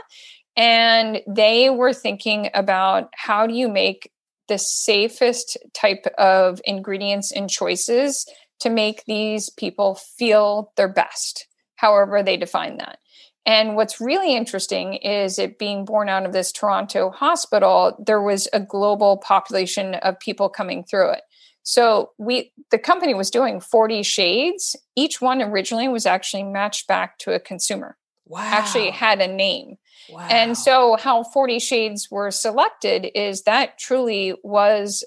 And 0.56 1.22
they 1.28 1.70
were 1.70 1.94
thinking 1.94 2.50
about 2.54 3.10
how 3.14 3.46
do 3.46 3.54
you 3.54 3.68
make 3.68 4.10
the 4.50 4.58
safest 4.58 5.58
type 5.74 6.06
of 6.18 6.60
ingredients 6.66 7.32
and 7.32 7.50
choices 7.50 8.26
to 8.60 8.70
make 8.70 9.06
these 9.06 9.50
people 9.50 9.96
feel 9.96 10.74
their 10.76 10.90
best, 10.90 11.48
however 11.78 12.22
they 12.22 12.36
define 12.36 12.78
that. 12.78 13.00
And 13.46 13.76
what's 13.76 14.02
really 14.02 14.36
interesting 14.36 14.96
is 14.96 15.40
it 15.40 15.58
being 15.58 15.86
born 15.86 16.10
out 16.10 16.26
of 16.26 16.34
this 16.34 16.52
Toronto 16.52 17.10
hospital, 17.10 17.96
there 18.06 18.22
was 18.22 18.48
a 18.52 18.60
global 18.60 19.18
population 19.18 19.96
of 19.96 20.20
people 20.20 20.50
coming 20.50 20.84
through 20.84 21.12
it. 21.12 21.22
So 21.64 22.12
we 22.18 22.52
the 22.72 22.80
company 22.80 23.14
was 23.14 23.30
doing 23.30 23.60
40 23.60 24.04
shades. 24.04 24.76
Each 24.96 25.22
one 25.22 25.42
originally 25.42 25.88
was 25.88 26.06
actually 26.06 26.44
matched 26.44 26.88
back 26.88 27.18
to 27.20 27.34
a 27.34 27.40
consumer. 27.40 27.98
Wow. 28.30 28.42
Actually 28.42 28.92
had 28.92 29.20
a 29.22 29.28
name. 29.28 29.78
wow. 30.10 30.28
And 30.30 30.58
so, 30.58 30.96
how 30.98 31.24
40 31.24 31.60
Shades 31.60 32.10
were 32.10 32.32
selected 32.32 33.08
is 33.16 33.42
that 33.44 33.80
truly 33.80 34.36
was 34.44 35.04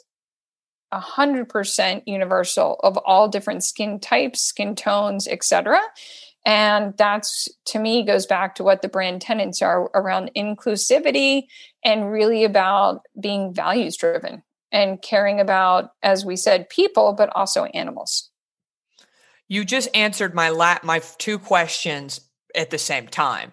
100% 0.92 2.02
universal 2.04 2.76
of 2.82 2.98
all 2.98 3.28
different 3.28 3.64
skin 3.64 4.00
types, 4.00 4.42
skin 4.42 4.74
tones, 4.74 5.26
etc. 5.26 5.80
And 6.44 6.94
that's 6.98 7.48
to 7.66 7.78
me 7.78 8.04
goes 8.04 8.26
back 8.26 8.56
to 8.56 8.64
what 8.64 8.82
the 8.82 8.88
brand 8.88 9.22
tenants 9.22 9.62
are 9.62 9.84
around 9.94 10.32
inclusivity 10.36 11.44
and 11.84 12.10
really 12.10 12.44
about 12.44 13.02
being 13.18 13.54
values 13.54 13.96
driven 13.96 14.42
and 14.72 15.00
caring 15.00 15.38
about, 15.38 15.92
as 16.02 16.24
we 16.24 16.34
said, 16.34 16.68
people, 16.68 17.12
but 17.12 17.30
also 17.36 17.66
animals. 17.66 18.30
you 19.46 19.64
just 19.64 19.88
answered 19.94 20.34
my 20.34 20.48
la- 20.48 20.78
my 20.82 21.00
two 21.18 21.38
questions 21.38 22.20
at 22.54 22.70
the 22.70 22.78
same 22.78 23.06
time 23.06 23.52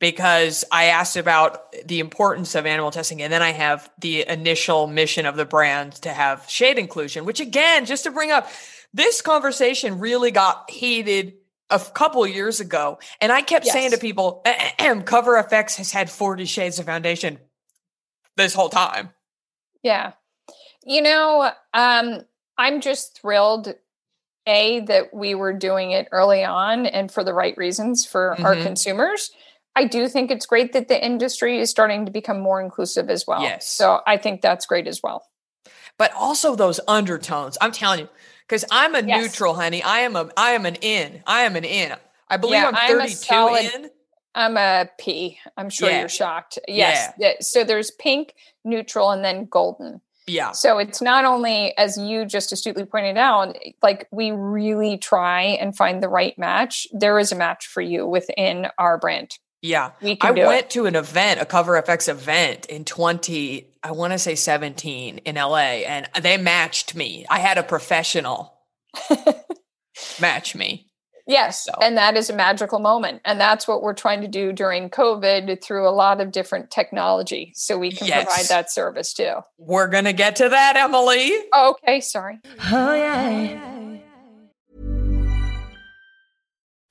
because 0.00 0.64
I 0.70 0.84
asked 0.84 1.16
about 1.16 1.72
the 1.86 1.98
importance 2.00 2.54
of 2.54 2.66
animal 2.66 2.90
testing 2.90 3.20
and 3.22 3.32
then 3.32 3.42
I 3.42 3.50
have 3.50 3.90
the 4.00 4.28
initial 4.28 4.86
mission 4.86 5.26
of 5.26 5.36
the 5.36 5.44
brand 5.44 5.94
to 6.02 6.10
have 6.10 6.48
shade 6.48 6.78
inclusion 6.78 7.24
which 7.24 7.40
again 7.40 7.84
just 7.86 8.04
to 8.04 8.10
bring 8.10 8.30
up 8.30 8.48
this 8.94 9.20
conversation 9.22 9.98
really 9.98 10.30
got 10.30 10.70
heated 10.70 11.34
a 11.70 11.78
couple 11.78 12.26
years 12.26 12.60
ago 12.60 12.98
and 13.20 13.30
I 13.32 13.42
kept 13.42 13.66
saying 13.66 13.90
to 13.90 13.96
Yes. 13.96 14.00
people 14.00 14.42
cover 15.04 15.42
FX 15.42 15.76
has 15.76 15.92
had 15.92 16.08
40 16.10 16.44
shades 16.44 16.78
of 16.78 16.86
foundation 16.86 17.38
this 18.36 18.54
whole 18.54 18.68
time 18.70 19.10
Yeah. 19.82 20.12
You 20.84 21.02
know, 21.02 21.50
um, 21.74 22.22
I'm 22.56 22.80
just 22.80 23.20
thrilled, 23.20 23.74
A, 24.48 24.80
that 24.80 25.12
we 25.14 25.34
were 25.34 25.52
doing 25.52 25.90
it 25.92 26.08
early 26.10 26.42
on 26.44 26.86
and 26.86 27.12
for 27.12 27.22
the 27.22 27.34
right 27.34 27.56
reasons 27.56 28.04
for 28.06 28.30
our 28.40 28.54
Mhm. 28.56 28.62
consumers. 28.64 29.30
I 29.76 29.84
do 29.84 30.08
think 30.08 30.30
it's 30.30 30.46
great 30.46 30.72
that 30.72 30.88
the 30.88 31.04
industry 31.04 31.58
is 31.60 31.70
starting 31.70 32.06
to 32.06 32.10
become 32.10 32.40
more 32.40 32.60
inclusive 32.60 33.10
as 33.10 33.26
well. 33.26 33.42
Yes. 33.42 33.68
So 33.70 34.00
I 34.06 34.16
think 34.16 34.40
that's 34.42 34.66
great 34.66 34.86
as 34.88 35.02
well. 35.02 35.24
but 35.98 36.12
also 36.14 36.54
those 36.54 36.78
undertones. 36.86 37.58
I'm 37.60 37.72
telling 37.72 37.98
you, 38.00 38.08
because 38.46 38.64
I'm 38.70 38.94
a 38.94 39.02
Yes. 39.02 39.20
neutral, 39.20 39.54
honey. 39.54 39.82
I 39.82 40.00
am 40.00 40.14
a 40.14 40.30
I 40.36 40.52
am 40.52 40.64
an 40.64 40.76
in. 40.76 41.24
I 41.26 41.40
am 41.42 41.56
an 41.56 41.64
in. 41.64 41.92
I 42.28 42.36
believe 42.36 42.60
Yeah, 42.60 42.68
I'm 42.68 42.76
I'm 42.76 42.88
32 42.88 43.14
solid- 43.16 43.74
in. 43.74 43.90
I'm 44.32 44.56
a 44.56 44.88
P. 44.98 45.40
I'm 45.56 45.68
sure 45.70 45.90
Yeah. 45.90 45.98
you're 46.00 46.08
shocked. 46.08 46.60
Yes. 46.68 47.12
Yeah, 47.18 47.32
So 47.40 47.64
there's 47.64 47.90
pink, 47.90 48.34
neutral, 48.64 49.10
and 49.10 49.24
then 49.24 49.46
golden. 49.46 50.00
Yeah. 50.28 50.52
So 50.52 50.78
it's 50.78 51.00
not 51.00 51.24
only, 51.24 51.76
as 51.76 51.96
you 51.96 52.24
just 52.24 52.52
astutely 52.52 52.84
pointed 52.84 53.16
out, 53.16 53.56
like 53.82 54.06
we 54.10 54.30
really 54.30 54.98
try 54.98 55.42
and 55.42 55.76
find 55.76 56.02
the 56.02 56.08
right 56.08 56.38
match. 56.38 56.86
There 56.92 57.18
is 57.18 57.32
a 57.32 57.36
match 57.36 57.66
for 57.66 57.80
you 57.80 58.06
within 58.06 58.68
our 58.78 58.98
brand. 58.98 59.38
Yeah. 59.62 59.92
We 60.00 60.16
can 60.16 60.38
I 60.38 60.46
went 60.46 60.66
it. 60.66 60.70
to 60.70 60.86
an 60.86 60.94
event, 60.94 61.40
a 61.40 61.46
Cover 61.46 61.80
FX 61.82 62.08
event 62.08 62.66
in 62.66 62.84
20, 62.84 63.66
I 63.82 63.90
want 63.92 64.12
to 64.12 64.18
say 64.18 64.34
17 64.34 65.18
in 65.18 65.34
LA, 65.34 65.82
and 65.86 66.08
they 66.20 66.36
matched 66.36 66.94
me. 66.94 67.26
I 67.28 67.40
had 67.40 67.58
a 67.58 67.62
professional 67.62 68.54
match 70.20 70.54
me. 70.54 70.87
Yes, 71.28 71.66
So- 71.66 71.72
and 71.82 71.96
that 71.98 72.16
is 72.16 72.30
a 72.30 72.32
magical 72.32 72.78
moment, 72.78 73.20
and 73.26 73.38
that's 73.38 73.68
what 73.68 73.82
we're 73.82 73.92
trying 73.92 74.22
to 74.22 74.28
do 74.28 74.50
during 74.50 74.88
COVID 74.88 75.62
through 75.62 75.86
a 75.86 75.90
lot 75.92 76.22
of 76.22 76.32
different 76.32 76.70
technology, 76.70 77.52
so 77.54 77.76
we 77.76 77.92
can 77.92 78.06
Yes. 78.06 78.24
provide 78.24 78.46
that 78.46 78.72
service 78.72 79.12
too. 79.12 79.34
We're 79.58 79.88
going 79.88 80.06
to 80.06 80.14
get 80.14 80.36
to 80.36 80.48
that, 80.48 80.76
Emily. 80.76 81.32
Oh, 81.52 81.76
okay, 81.82 82.00
sorry. 82.00 82.38
Oh, 82.72 82.94
yeah. 82.94 83.58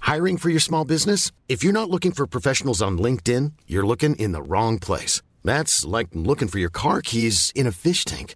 Hiring 0.02 0.38
for 0.38 0.50
your 0.50 0.60
small 0.62 0.86
business? 0.86 1.32
If 1.50 1.63
you're 1.63 1.73
not 1.73 1.89
looking 1.89 2.12
for 2.12 2.26
professionals 2.28 2.82
on 2.82 2.97
LinkedIn, 2.97 3.54
you're 3.65 3.86
looking 3.86 4.15
in 4.15 4.32
the 4.32 4.41
wrong 4.41 4.80
place. 4.80 5.21
That's 5.43 5.84
like 5.84 6.08
looking 6.13 6.47
for 6.47 6.60
your 6.60 6.69
car 6.69 7.02
keys 7.02 7.52
in 7.56 7.67
a 7.67 7.71
fish 7.71 8.06
tank. 8.06 8.36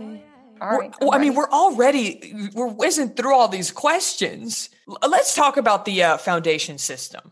All 0.61 0.77
well, 1.01 1.11
I 1.11 1.15
I'm 1.15 1.21
mean, 1.21 1.33
we're 1.35 1.49
already 1.49 2.33
we're 2.53 2.67
whizzing 2.67 3.09
through 3.09 3.35
all 3.35 3.47
these 3.47 3.71
questions. 3.71 4.69
Let's 5.07 5.33
talk 5.35 5.57
about 5.57 5.85
the 5.85 6.03
uh, 6.03 6.17
foundation 6.17 6.77
system. 6.77 7.31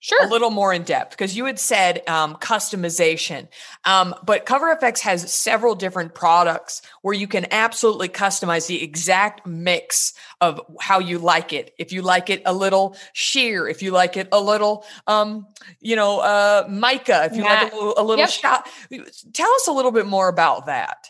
sure. 0.00 0.24
a 0.24 0.28
little 0.28 0.50
more 0.50 0.72
in 0.72 0.82
depth 0.82 1.10
because 1.10 1.36
you 1.36 1.44
had 1.44 1.58
said 1.58 2.02
um, 2.08 2.36
customization, 2.36 3.48
um, 3.84 4.14
but 4.24 4.46
Cover 4.46 4.74
FX 4.76 5.00
has 5.00 5.30
several 5.32 5.74
different 5.74 6.14
products 6.14 6.80
where 7.02 7.12
you 7.14 7.26
can 7.28 7.46
absolutely 7.50 8.08
customize 8.08 8.66
the 8.66 8.82
exact 8.82 9.46
mix 9.46 10.14
of 10.40 10.58
how 10.80 11.00
you 11.00 11.18
like 11.18 11.52
it. 11.52 11.74
If 11.78 11.92
you 11.92 12.00
like 12.00 12.30
it 12.30 12.40
a 12.46 12.54
little 12.54 12.96
sheer, 13.12 13.68
if 13.68 13.82
you 13.82 13.90
like 13.90 14.16
it 14.16 14.28
a 14.32 14.40
little, 14.40 14.86
um, 15.06 15.46
you 15.80 15.96
know, 15.96 16.20
uh, 16.20 16.66
mica, 16.70 17.26
if 17.26 17.36
you 17.36 17.42
like 17.42 17.70
a 17.72 17.76
little, 17.76 17.94
a 17.98 18.02
little 18.02 18.24
Yep. 18.24 18.30
shot, 18.30 18.68
tell 19.34 19.52
us 19.54 19.66
a 19.68 19.72
little 19.72 19.92
bit 19.92 20.06
more 20.06 20.28
about 20.28 20.64
that. 20.66 21.08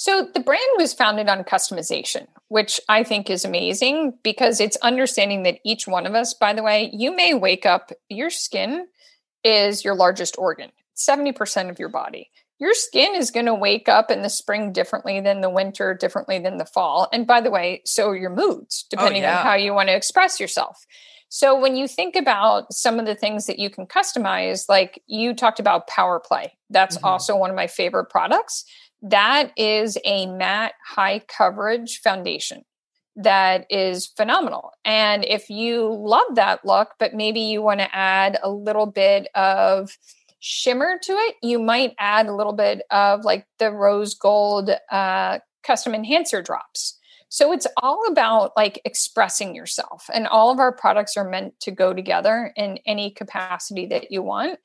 So 0.00 0.28
the 0.32 0.38
brand 0.38 0.62
was 0.76 0.94
founded 0.94 1.28
on 1.28 1.42
customization, 1.42 2.28
which 2.46 2.80
I 2.88 3.02
think 3.02 3.28
is 3.28 3.44
amazing 3.44 4.16
because 4.22 4.60
it's 4.60 4.76
understanding 4.76 5.42
that 5.42 5.58
each 5.64 5.88
one 5.88 6.06
of 6.06 6.14
us, 6.14 6.34
by 6.34 6.52
the 6.52 6.62
way, 6.62 6.88
you 6.92 7.10
may 7.16 7.34
wake 7.34 7.66
up, 7.66 7.90
your 8.08 8.30
skin 8.30 8.86
is 9.42 9.84
your 9.84 9.96
largest 9.96 10.38
organ, 10.38 10.70
70% 10.96 11.68
of 11.68 11.80
your 11.80 11.88
body. 11.88 12.30
Your 12.60 12.74
skin 12.74 13.16
is 13.16 13.32
going 13.32 13.46
to 13.46 13.54
wake 13.56 13.88
up 13.88 14.08
in 14.12 14.22
the 14.22 14.30
spring 14.30 14.72
differently 14.72 15.20
than 15.20 15.40
the 15.40 15.50
winter, 15.50 15.94
differently 15.94 16.38
than 16.38 16.58
the 16.58 16.64
fall. 16.64 17.08
And 17.12 17.26
by 17.26 17.40
the 17.40 17.50
way, 17.50 17.82
so 17.84 18.10
are 18.10 18.16
your 18.16 18.30
moods, 18.30 18.86
depending 18.88 19.22
yeah. 19.22 19.40
on 19.40 19.44
how 19.44 19.54
you 19.54 19.74
want 19.74 19.88
to 19.88 19.96
express 19.96 20.38
yourself. 20.38 20.86
So 21.28 21.58
when 21.58 21.76
you 21.76 21.88
think 21.88 22.14
about 22.14 22.72
some 22.72 23.00
of 23.00 23.06
the 23.06 23.16
things 23.16 23.46
that 23.46 23.58
you 23.58 23.68
can 23.68 23.86
customize, 23.86 24.68
like 24.68 25.02
you 25.08 25.34
talked 25.34 25.58
about 25.58 25.88
Power 25.88 26.20
Play, 26.20 26.56
that's 26.70 26.96
Mhm. 26.98 27.04
also 27.04 27.36
one 27.36 27.50
of 27.50 27.56
my 27.56 27.66
favorite 27.66 28.06
products. 28.06 28.64
That 29.02 29.52
is 29.56 29.96
a 30.04 30.26
matte 30.26 30.74
high 30.84 31.20
coverage 31.20 32.00
foundation 32.00 32.64
that 33.18 33.66
is 33.68 34.06
phenomenal. 34.06 34.70
And 34.84 35.24
if 35.24 35.50
you 35.50 35.92
love 35.92 36.36
that 36.36 36.64
look, 36.64 36.90
but 36.98 37.14
maybe 37.14 37.40
you 37.40 37.60
want 37.60 37.80
to 37.80 37.94
add 37.94 38.38
a 38.42 38.50
little 38.50 38.86
bit 38.86 39.28
of 39.34 39.90
shimmer 40.38 40.98
to 41.02 41.12
it, 41.12 41.34
you 41.42 41.58
might 41.58 41.94
add 41.98 42.26
a 42.26 42.34
little 42.34 42.52
bit 42.52 42.82
of 42.92 43.24
like 43.24 43.44
the 43.58 43.72
rose 43.72 44.14
gold 44.14 44.70
uh, 44.90 45.38
custom 45.64 45.94
enhancer 45.94 46.42
drops. 46.42 46.96
So 47.28 47.52
it's 47.52 47.66
all 47.76 48.06
about 48.08 48.52
like 48.56 48.80
expressing 48.84 49.54
yourself. 49.54 50.06
And 50.14 50.26
all 50.28 50.50
of 50.50 50.60
our 50.60 50.72
products 50.72 51.16
are 51.16 51.28
meant 51.28 51.58
to 51.60 51.70
go 51.70 51.92
together 51.92 52.52
in 52.56 52.78
any 52.86 53.10
capacity 53.10 53.86
that 53.86 54.10
you 54.12 54.22
want. 54.22 54.60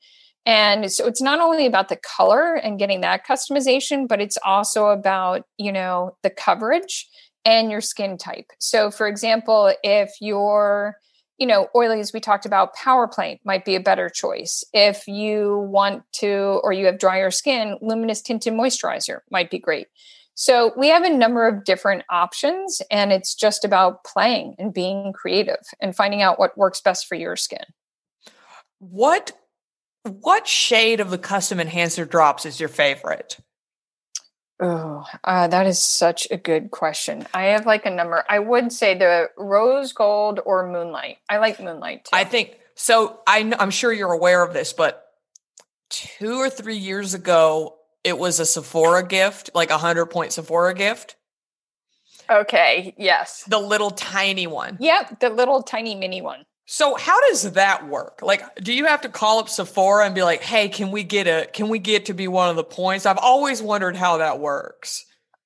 And 0.46 0.92
so 0.92 1.06
it's 1.06 1.22
not 1.22 1.40
only 1.40 1.66
about 1.66 1.88
the 1.88 1.96
color 1.96 2.54
and 2.54 2.78
getting 2.78 3.00
that 3.00 3.26
customization, 3.26 4.06
but 4.06 4.20
it's 4.20 4.38
also 4.44 4.88
about, 4.88 5.46
you 5.56 5.72
know, 5.72 6.16
the 6.22 6.30
coverage 6.30 7.08
and 7.44 7.70
your 7.70 7.80
skin 7.80 8.18
type. 8.18 8.46
So 8.58 8.90
for 8.90 9.06
example, 9.06 9.72
if 9.82 10.10
you're, 10.20 10.96
you 11.38 11.46
know, 11.46 11.68
oily 11.74 12.00
as 12.00 12.12
we 12.12 12.20
talked 12.20 12.46
about, 12.46 12.74
Power 12.74 13.08
Play 13.08 13.40
might 13.44 13.64
be 13.64 13.74
a 13.74 13.80
better 13.80 14.08
choice. 14.08 14.62
If 14.72 15.08
you 15.08 15.66
want 15.70 16.02
to, 16.16 16.60
or 16.62 16.72
you 16.72 16.86
have 16.86 16.98
drier 16.98 17.30
skin, 17.30 17.78
luminous 17.80 18.22
tinted 18.22 18.52
moisturizer 18.52 19.20
might 19.30 19.50
be 19.50 19.58
great. 19.58 19.88
So 20.36 20.72
we 20.76 20.88
have 20.88 21.04
a 21.04 21.10
number 21.10 21.46
of 21.46 21.64
different 21.64 22.02
options, 22.10 22.82
and 22.90 23.12
it's 23.12 23.36
just 23.36 23.64
about 23.64 24.02
playing 24.04 24.56
and 24.58 24.74
being 24.74 25.12
creative 25.12 25.62
and 25.80 25.94
finding 25.94 26.22
out 26.22 26.40
what 26.40 26.58
works 26.58 26.80
best 26.80 27.06
for 27.06 27.14
your 27.14 27.36
skin. 27.36 27.64
What 28.80 29.30
what 30.04 30.46
shade 30.46 31.00
of 31.00 31.10
the 31.10 31.18
custom 31.18 31.60
enhancer 31.60 32.04
drops 32.04 32.46
is 32.46 32.60
your 32.60 32.68
favorite? 32.68 33.38
Oh, 34.60 35.04
uh, 35.24 35.48
that 35.48 35.66
is 35.66 35.78
such 35.80 36.28
a 36.30 36.36
good 36.36 36.70
question. 36.70 37.26
I 37.34 37.46
have 37.46 37.66
like 37.66 37.86
a 37.86 37.90
number. 37.90 38.24
I 38.28 38.38
would 38.38 38.72
say 38.72 38.96
the 38.96 39.30
rose 39.36 39.92
gold 39.92 40.40
or 40.44 40.70
moonlight. 40.70 41.18
I 41.28 41.38
like 41.38 41.58
moonlight 41.60 42.04
too. 42.04 42.10
I 42.12 42.24
think 42.24 42.56
so. 42.76 43.20
I 43.26 43.52
I'm 43.58 43.70
sure 43.70 43.92
you're 43.92 44.12
aware 44.12 44.44
of 44.44 44.52
this, 44.52 44.72
but 44.72 45.04
two 45.90 46.36
or 46.40 46.48
three 46.48 46.76
years 46.76 47.14
ago, 47.14 47.76
it 48.04 48.16
was 48.16 48.38
a 48.38 48.46
Sephora 48.46 49.06
gift, 49.06 49.50
like 49.54 49.70
a 49.70 49.78
hundred 49.78 50.06
point 50.06 50.32
Sephora 50.32 50.74
gift, 50.74 51.16
okay. 52.30 52.94
Yes. 52.96 53.44
the 53.44 53.58
little 53.58 53.90
tiny 53.90 54.46
one. 54.46 54.76
Yep. 54.80 55.20
The 55.20 55.30
little 55.30 55.62
tiny 55.62 55.94
mini 55.94 56.22
one. 56.22 56.44
So 56.66 56.96
how 56.96 57.20
does 57.28 57.52
that 57.52 57.88
work? 57.88 58.20
Like, 58.22 58.42
do 58.56 58.72
you 58.72 58.86
have 58.86 59.02
to 59.02 59.08
call 59.08 59.38
up 59.38 59.48
Sephora 59.48 60.06
and 60.06 60.14
be 60.14 60.22
like, 60.22 60.42
"Hey, 60.42 60.68
can 60.68 60.90
we 60.90 61.04
get 61.04 61.26
a 61.26 61.46
can 61.52 61.68
we 61.68 61.78
get 61.78 62.06
to 62.06 62.14
be 62.14 62.26
one 62.26 62.48
of 62.48 62.56
the 62.56 62.64
points?" 62.64 63.06
I've 63.06 63.18
always 63.18 63.60
wondered 63.60 63.96
how 63.96 64.18
that 64.18 64.40
works. 64.40 65.04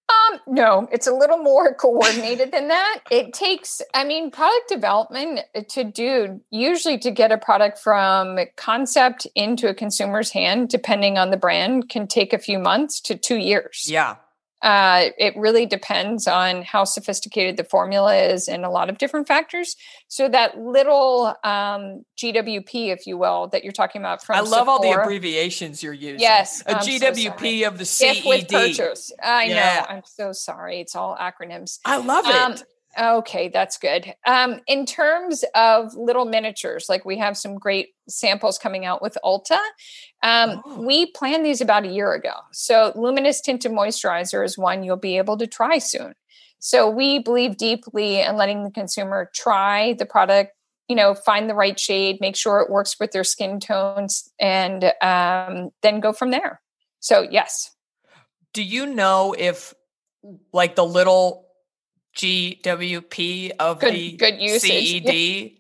Um, 0.08 0.40
no, 0.46 0.88
it's 0.90 1.06
a 1.06 1.12
little 1.12 1.38
more 1.38 1.74
coordinated 1.80 2.52
than 2.52 2.68
that. 2.68 3.00
It 3.10 3.32
takes, 3.32 3.82
I 3.94 4.04
mean, 4.04 4.30
product 4.30 4.68
development 4.68 5.40
to 5.68 5.84
do 5.84 6.40
usually 6.50 6.98
to 6.98 7.10
get 7.10 7.32
a 7.32 7.38
product 7.38 7.78
from 7.78 8.38
concept 8.56 9.26
into 9.34 9.68
a 9.68 9.74
consumer's 9.74 10.30
hand, 10.30 10.70
depending 10.70 11.18
on 11.18 11.30
the 11.30 11.36
brand, 11.36 11.88
can 11.88 12.06
take 12.06 12.32
a 12.32 12.38
few 12.38 12.58
months 12.58 13.00
to 13.02 13.16
two 13.16 13.36
years. 13.36 13.86
Yeah. 13.86 14.16
Uh, 14.60 15.10
it 15.18 15.34
really 15.36 15.66
depends 15.66 16.26
on 16.26 16.62
how 16.62 16.82
sophisticated 16.84 17.56
the 17.56 17.62
formula 17.64 18.16
is 18.16 18.48
and 18.48 18.64
a 18.64 18.70
lot 18.70 18.90
of 18.90 18.98
different 18.98 19.28
factors. 19.28 19.76
So 20.08 20.28
that 20.28 20.58
little 20.58 21.34
um, 21.44 22.04
GWP, 22.20 22.92
if 22.92 23.06
you 23.06 23.16
will, 23.18 23.48
that 23.52 23.62
you're 23.62 23.72
talking 23.72 24.00
about 24.02 24.24
from 24.24 24.36
I 24.36 24.40
love 24.40 24.68
all 24.68 24.82
the 24.82 24.90
abbreviations 24.90 25.82
you're 25.82 25.92
using. 25.92 26.18
Yes, 26.20 26.62
A 26.66 26.72
I'm 26.76 26.78
GWP 26.78 27.36
sorry. 27.38 27.62
of 27.64 27.74
the 27.78 27.84
Gift 27.84 28.26
with 28.26 28.48
CED. 28.48 28.50
purchase. 28.50 29.12
I 29.22 29.44
Yeah. 29.44 29.54
know. 29.88 29.94
I'm 29.96 30.02
so 30.04 30.32
sorry. 30.32 30.80
It's 30.80 30.96
all 30.96 31.16
acronyms. 31.16 31.78
I 31.84 31.98
love 31.98 32.26
it. 32.26 32.34
Um, 32.34 32.56
okay, 32.98 33.48
that's 33.48 33.78
good. 33.78 34.14
Um, 34.26 34.60
in 34.66 34.84
terms 34.86 35.44
of 35.54 35.94
little 35.94 36.24
miniatures, 36.24 36.86
like 36.88 37.04
we 37.04 37.18
have 37.18 37.36
some 37.36 37.56
great 37.56 37.90
samples 38.08 38.58
coming 38.58 38.84
out 38.84 39.00
with 39.00 39.16
Ulta. 39.24 39.58
Um, 40.22 40.62
Oh. 40.64 40.82
We 40.82 41.06
planned 41.12 41.44
these 41.44 41.60
about 41.60 41.84
a 41.84 41.88
year 41.92 42.12
ago. 42.12 42.32
So, 42.52 42.92
luminous 42.96 43.40
tinted 43.40 43.72
moisturizer 43.72 44.44
is 44.44 44.58
one 44.58 44.82
you'll 44.82 44.96
be 44.96 45.18
able 45.18 45.36
to 45.38 45.46
try 45.46 45.78
soon. 45.78 46.14
So, 46.58 46.88
we 46.90 47.18
believe 47.18 47.56
deeply 47.56 48.20
in 48.20 48.36
letting 48.36 48.64
the 48.64 48.70
consumer 48.70 49.30
try 49.34 49.94
the 49.94 50.06
product. 50.06 50.52
You 50.88 50.96
know, 50.96 51.14
find 51.14 51.50
the 51.50 51.54
right 51.54 51.78
shade, 51.78 52.18
make 52.20 52.34
sure 52.34 52.60
it 52.60 52.70
works 52.70 52.96
with 52.98 53.12
their 53.12 53.24
skin 53.24 53.60
tones, 53.60 54.32
and 54.40 54.92
um, 55.02 55.70
then 55.82 56.00
go 56.00 56.12
from 56.14 56.30
there. 56.30 56.62
So, 57.00 57.26
yes, 57.30 57.70
Do 58.54 58.62
you 58.62 58.86
know 58.86 59.34
if 59.38 59.74
like 60.52 60.74
the 60.74 60.84
little 60.84 61.47
GWP 62.16 63.52
of 63.58 63.80
Good- 63.80 63.94
the 63.94 64.12
good 64.16 64.40
usage. 64.40 65.04
CED 65.04 65.52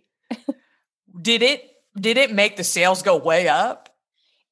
did 1.20 1.42
it 1.42 1.64
did 1.98 2.16
it 2.16 2.32
make 2.32 2.56
the 2.56 2.64
sales 2.64 3.02
go 3.02 3.16
way 3.16 3.48
up? 3.48 3.88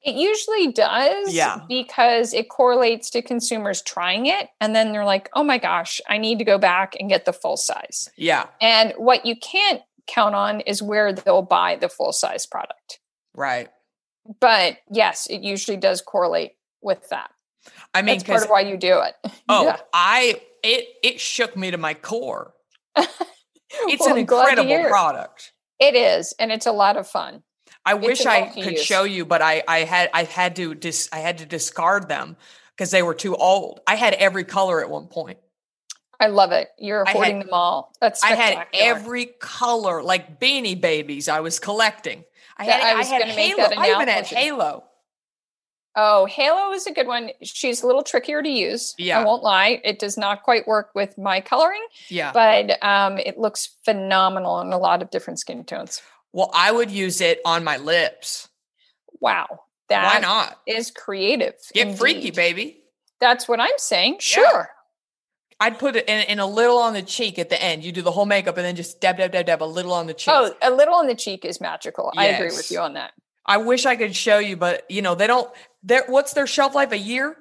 It 0.02 0.14
usually 0.14 0.70
does. 0.72 1.32
Yeah. 1.34 1.60
Because 1.68 2.32
it 2.32 2.48
correlates 2.48 3.10
to 3.10 3.22
consumers 3.22 3.82
trying 3.82 4.26
it. 4.26 4.48
And 4.60 4.74
then 4.74 4.92
they're 4.92 5.04
like, 5.04 5.28
oh 5.34 5.42
my 5.42 5.58
gosh, 5.58 6.00
I 6.08 6.18
need 6.18 6.38
to 6.38 6.44
go 6.44 6.58
back 6.58 6.94
and 6.98 7.08
get 7.08 7.24
the 7.24 7.32
full 7.32 7.56
size. 7.56 8.08
Yeah, 8.16 8.46
And 8.60 8.92
what 8.98 9.26
you 9.26 9.34
can't 9.36 9.82
count 10.06 10.36
on 10.36 10.60
is 10.60 10.80
where 10.80 11.12
they'll 11.12 11.42
buy 11.42 11.74
the 11.76 11.88
full 11.88 12.12
size 12.12 12.46
product. 12.46 13.00
right. 13.34 13.68
But 14.40 14.78
yes, 14.90 15.28
it 15.28 15.42
usually 15.42 15.76
does 15.76 16.00
correlate 16.02 16.52
with 16.82 17.08
that. 17.10 17.30
I 17.94 18.02
mean, 18.02 18.18
That's 18.18 18.24
part 18.28 18.42
of 18.44 18.48
why 18.50 18.60
you 18.60 18.76
do 18.76 19.00
it. 19.00 19.14
oh, 19.48 19.64
Yeah. 19.64 19.76
I 19.92 20.40
it 20.62 20.86
it 21.02 21.20
shook 21.20 21.56
me 21.56 21.70
to 21.70 21.78
my 21.78 21.94
core. 21.94 22.54
It's 23.88 24.00
Well, 24.00 24.12
an 24.14 24.20
I'm 24.20 24.24
glad 24.26 24.54
to 24.54 24.62
incredible 24.62 24.88
product. 24.88 25.52
It 25.78 25.94
is, 25.94 26.32
and 26.38 26.50
it's 26.52 26.66
a 26.66 26.72
lot 26.72 26.96
of 26.96 27.06
fun. 27.06 27.42
I 27.84 27.94
It's 27.96 28.06
wish 28.06 28.26
I 28.26 28.46
could 28.48 28.78
show 28.78 29.02
you, 29.04 29.26
but 29.26 29.42
I 29.42 29.62
I 29.68 29.78
had 29.80 30.08
I 30.14 30.22
had 30.24 30.56
to 30.56 30.74
dis 30.74 31.08
I 31.12 31.18
had 31.18 31.38
to 31.38 31.46
discard 31.46 32.08
them 32.08 32.36
because 32.70 32.90
they 32.90 33.02
were 33.02 33.12
too 33.14 33.34
old. 33.36 33.80
I 33.86 33.96
had 33.96 34.14
every 34.14 34.44
color 34.44 34.80
at 34.82 34.88
one 34.88 35.08
point. 35.08 35.38
I 36.18 36.28
love 36.28 36.52
it. 36.52 36.68
You're 36.78 37.06
I 37.06 37.10
had- 37.12 37.40
them 37.42 37.48
all. 37.52 37.92
That's 38.00 38.22
I 38.24 38.28
had 38.34 38.66
every 38.72 39.26
color, 39.26 40.02
like 40.02 40.40
beanie 40.40 40.80
babies. 40.80 41.28
I 41.28 41.40
was 41.40 41.58
collecting. 41.58 42.24
I 42.56 42.64
Yeah, 42.66 42.72
had 42.72 42.82
I 42.82 42.90
I, 42.92 42.94
was 42.94 43.08
had 43.08 43.22
Halo. 43.24 43.64
I 43.76 43.90
even 43.90 44.08
had. 44.08 44.26
Halo. 44.26 44.84
Oh, 45.98 46.26
Halo 46.26 46.72
is 46.72 46.86
a 46.86 46.92
good 46.92 47.06
one. 47.06 47.30
She's 47.42 47.82
a 47.82 47.86
little 47.86 48.02
trickier 48.02 48.42
to 48.42 48.48
use. 48.48 48.94
Yeah. 48.98 49.18
I 49.20 49.24
won't 49.24 49.42
lie. 49.42 49.80
It 49.82 49.98
does 49.98 50.18
not 50.18 50.42
quite 50.42 50.66
work 50.68 50.90
with 50.94 51.16
my 51.16 51.40
coloring, 51.40 51.84
Yeah. 52.10 52.32
but 52.32 52.82
um, 52.84 53.16
it 53.16 53.38
looks 53.38 53.70
phenomenal 53.84 54.60
in 54.60 54.72
a 54.72 54.78
lot 54.78 55.00
of 55.00 55.10
different 55.10 55.38
skin 55.40 55.64
tones. 55.64 56.02
well, 56.32 56.50
I 56.54 56.70
would 56.70 56.90
use 56.90 57.22
it 57.22 57.40
on 57.46 57.64
my 57.64 57.78
lips. 57.78 58.48
Wow. 59.20 59.60
Why 59.88 60.18
not? 60.20 60.58
is 60.66 60.90
creative. 60.90 61.54
Get 61.72 61.96
freaky, 61.96 62.30
baby. 62.30 62.82
That's 63.20 63.48
what 63.48 63.58
I'm 63.60 63.78
saying. 63.78 64.16
Sure. 64.20 64.68
I'd 65.58 65.78
put 65.78 65.96
it 65.96 66.06
in, 66.06 66.24
in 66.24 66.38
a 66.40 66.46
little 66.46 66.76
on 66.76 66.92
the 66.92 67.00
cheek 67.00 67.38
at 67.38 67.48
the 67.48 67.62
end. 67.62 67.82
You 67.82 67.90
do 67.92 68.02
the 68.02 68.10
whole 68.12 68.26
makeup 68.26 68.58
and 68.58 68.66
then 68.66 68.76
just 68.76 69.00
dab, 69.00 69.16
dab, 69.16 69.32
dab, 69.32 69.46
dab 69.46 69.62
a 69.62 69.64
little 69.64 69.94
on 69.94 70.06
the 70.06 70.12
cheek. 70.12 70.34
Oh, 70.36 70.52
a 70.60 70.70
little 70.70 70.94
on 70.96 71.06
the 71.06 71.14
cheek 71.14 71.46
is 71.46 71.58
magical. 71.58 72.12
I 72.14 72.26
agree 72.26 72.48
with 72.48 72.70
you 72.70 72.80
on 72.80 72.92
that. 72.94 73.12
I 73.46 73.58
wish 73.58 73.86
I 73.86 73.96
could 73.96 74.14
show 74.14 74.38
you, 74.38 74.56
but 74.56 74.84
you 74.90 75.02
know 75.02 75.14
they 75.14 75.26
don't. 75.26 75.50
Their 75.82 76.04
what's 76.06 76.32
their 76.32 76.46
shelf 76.46 76.74
life? 76.74 76.92
A 76.92 76.98
year? 76.98 77.36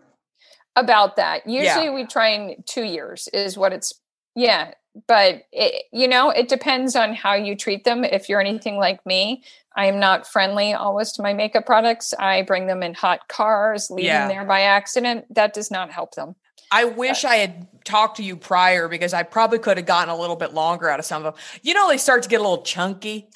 About 0.76 1.16
that. 1.16 1.48
Usually 1.48 1.86
Yeah. 1.86 1.94
we 1.94 2.06
try 2.06 2.30
in 2.30 2.64
two 2.66 2.84
years 2.84 3.28
is 3.34 3.58
what 3.58 3.74
it's 3.74 3.94
yeah. 4.36 4.72
But 5.08 5.44
it, 5.52 5.86
you 5.92 6.08
know, 6.08 6.30
it 6.30 6.48
depends 6.48 6.96
on 6.96 7.14
how 7.14 7.34
you 7.34 7.58
treat 7.58 7.84
them. 7.84 8.06
If 8.06 8.30
you're 8.30 8.40
anything 8.40 8.78
like 8.78 9.06
me, 9.06 9.44
I 9.76 9.88
am 9.88 10.00
not 10.00 10.26
friendly 10.26 10.74
always 10.74 11.12
to 11.14 11.22
my 11.22 11.34
makeup 11.34 11.66
products. 11.66 12.14
I 12.18 12.44
bring 12.44 12.68
them 12.68 12.82
in 12.82 12.94
hot 12.94 13.28
cars, 13.28 13.92
leave 13.92 14.06
Yeah. 14.06 14.20
them 14.28 14.30
there 14.30 14.46
by 14.46 14.62
accident. 14.62 15.26
That 15.34 15.54
does 15.54 15.70
not 15.70 15.92
help 15.92 16.16
them. 16.16 16.36
I 16.72 16.86
wish 16.86 17.26
I 17.26 17.36
had 17.36 17.68
talked 17.84 18.18
to 18.18 18.24
you 18.24 18.38
prior 18.38 18.88
because 18.88 19.14
I 19.14 19.24
probably 19.24 19.60
could 19.60 19.76
have 19.78 19.86
gotten 19.86 20.10
a 20.14 20.18
little 20.18 20.38
bit 20.38 20.54
longer 20.54 20.90
out 20.90 21.00
of 21.00 21.06
some 21.06 21.26
of 21.26 21.34
them. 21.36 21.44
You 21.62 21.74
know, 21.74 21.90
they 21.90 21.98
start 21.98 22.24
to 22.24 22.30
get 22.30 22.40
a 22.40 22.44
little 22.44 22.64
chunky. 22.64 23.28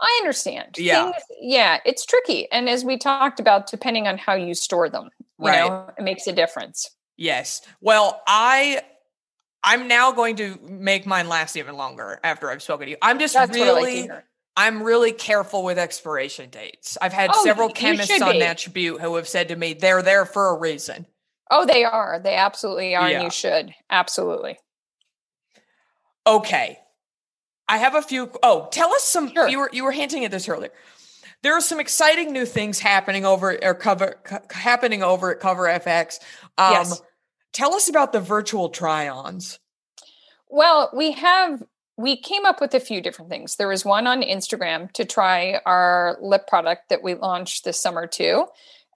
I 0.00 0.18
understand. 0.20 0.76
Yeah. 0.78 1.04
Things- 1.04 1.24
yeah, 1.40 1.78
it's 1.86 2.04
tricky. 2.04 2.50
And 2.52 2.68
as 2.68 2.84
we 2.84 2.98
talked 2.98 3.40
about, 3.40 3.70
depending 3.70 4.06
on 4.06 4.18
how 4.18 4.34
you 4.34 4.54
store 4.54 4.88
them, 4.88 5.10
you 5.38 5.46
Right. 5.46 5.66
know, 5.66 5.90
it 5.96 6.02
makes 6.02 6.26
a 6.26 6.32
difference. 6.32 6.90
Yes. 7.16 7.62
Well, 7.80 8.22
I 8.26 8.82
I'm 9.64 9.88
now 9.88 10.12
going 10.12 10.36
to 10.36 10.58
make 10.62 11.06
mine 11.06 11.28
last 11.28 11.56
even 11.56 11.76
longer 11.76 12.20
after 12.22 12.50
I've 12.50 12.62
spoken 12.62 12.86
to 12.86 12.90
you. 12.92 12.96
I'm 13.02 13.18
just 13.18 13.34
That's 13.34 13.56
I 13.56 13.60
like 13.60 13.84
really. 13.84 14.10
I'm 14.56 14.82
really 14.82 15.12
careful 15.12 15.64
with 15.64 15.76
expiration 15.78 16.50
dates. 16.50 16.96
I've 17.02 17.12
had 17.12 17.30
Oh, 17.34 17.44
several 17.44 17.68
chemists 17.70 18.22
on. 18.22 18.38
Natch 18.38 18.66
who 18.66 19.16
have 19.16 19.26
said 19.28 19.48
to 19.48 19.56
me 19.56 19.74
they're 19.74 20.02
there 20.02 20.24
for 20.24 20.50
a 20.50 20.58
reason. 20.58 21.06
Oh, 21.50 21.66
they 21.66 21.84
are. 21.84 22.20
They 22.22 22.34
absolutely 22.36 22.94
are, 22.94 23.10
Yeah. 23.10 23.16
and 23.16 23.24
you 23.24 23.30
should. 23.30 23.74
Absolutely. 23.90 24.58
Okay. 26.26 26.78
I 27.68 27.78
have 27.78 27.94
a 27.94 28.02
few 28.02 28.30
oh, 28.42 28.68
tell 28.70 28.92
us 28.92 29.02
some 29.04 29.32
Sure. 29.32 29.48
you 29.48 29.58
were 29.58 29.70
you 29.72 29.84
were 29.84 29.92
hinting 29.92 30.24
at 30.24 30.30
this 30.30 30.48
earlier. 30.48 30.70
There 31.42 31.54
are 31.56 31.60
some 31.60 31.80
exciting 31.80 32.32
new 32.32 32.46
things 32.46 32.78
happening 32.78 33.24
over 33.24 33.58
or 33.62 33.74
cover 33.74 34.16
c- 34.28 34.36
happening 34.50 35.02
over 35.02 35.32
at 35.32 35.40
Cover 35.40 35.64
FX. 35.64 36.18
Um 36.58 36.72
Yes. 36.72 37.02
tell 37.52 37.74
us 37.74 37.88
about 37.88 38.12
the 38.12 38.20
virtual 38.20 38.68
try-ons. 38.70 39.58
Well, 40.48 40.90
we 40.94 41.12
have 41.12 41.62
we 41.98 42.16
came 42.20 42.44
up 42.44 42.60
with 42.60 42.74
a 42.74 42.80
few 42.80 43.00
different 43.00 43.30
things. 43.30 43.56
There 43.56 43.68
was 43.68 43.84
one 43.84 44.06
on 44.06 44.22
Instagram 44.22 44.92
to 44.92 45.04
try 45.04 45.60
our 45.64 46.18
lip 46.20 46.46
product 46.46 46.90
that 46.90 47.02
we 47.02 47.14
launched 47.14 47.64
this 47.64 47.80
summer 47.80 48.06
too. 48.06 48.46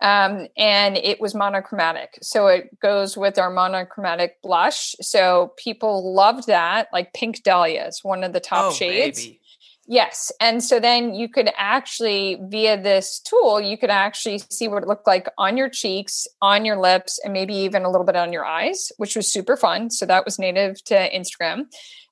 Um, 0.03 0.47
and 0.57 0.97
it 0.97 1.21
was 1.21 1.35
monochromatic. 1.35 2.19
So 2.23 2.47
it 2.47 2.79
goes 2.81 3.17
with 3.17 3.39
our 3.39 3.51
monochromatic 3.51 4.41
blush. 4.43 4.95
So 5.01 5.53
people 5.57 6.15
loved 6.15 6.47
that, 6.47 6.89
like 6.93 7.13
pink 7.13 7.43
dahlia 7.43 7.87
is 7.87 8.01
one 8.03 8.25
of 8.25 8.33
the 8.33 8.41
top 8.41 8.71
oh, 8.71 8.73
shades. 8.73 9.23
baby. 9.23 9.41
Yes. 9.87 10.31
And 10.41 10.63
so 10.63 10.79
then 10.79 11.15
you 11.15 11.29
could 11.29 11.51
actually, 11.57 12.39
via 12.43 12.81
this 12.81 13.19
tool, 13.19 13.61
you 13.61 13.77
could 13.77 13.91
actually 13.91 14.39
see 14.49 14.69
what 14.69 14.85
it 14.85 14.89
looked 14.89 15.09
like 15.09 15.29
on 15.37 15.57
your 15.57 15.69
cheeks, 15.69 16.29
on 16.41 16.65
your 16.65 16.77
lips, 16.81 17.19
and 17.25 17.33
maybe 17.33 17.55
even 17.57 17.83
a 17.83 17.91
little 17.91 18.07
bit 18.07 18.15
on 18.15 18.33
your 18.33 18.45
eyes, 18.45 18.93
which 18.99 19.17
was 19.17 19.33
super 19.33 19.57
fun. 19.57 19.91
So 19.91 20.07
that 20.07 20.25
was 20.25 20.39
native 20.39 20.83
to 20.85 21.11
Instagram. 21.11 21.65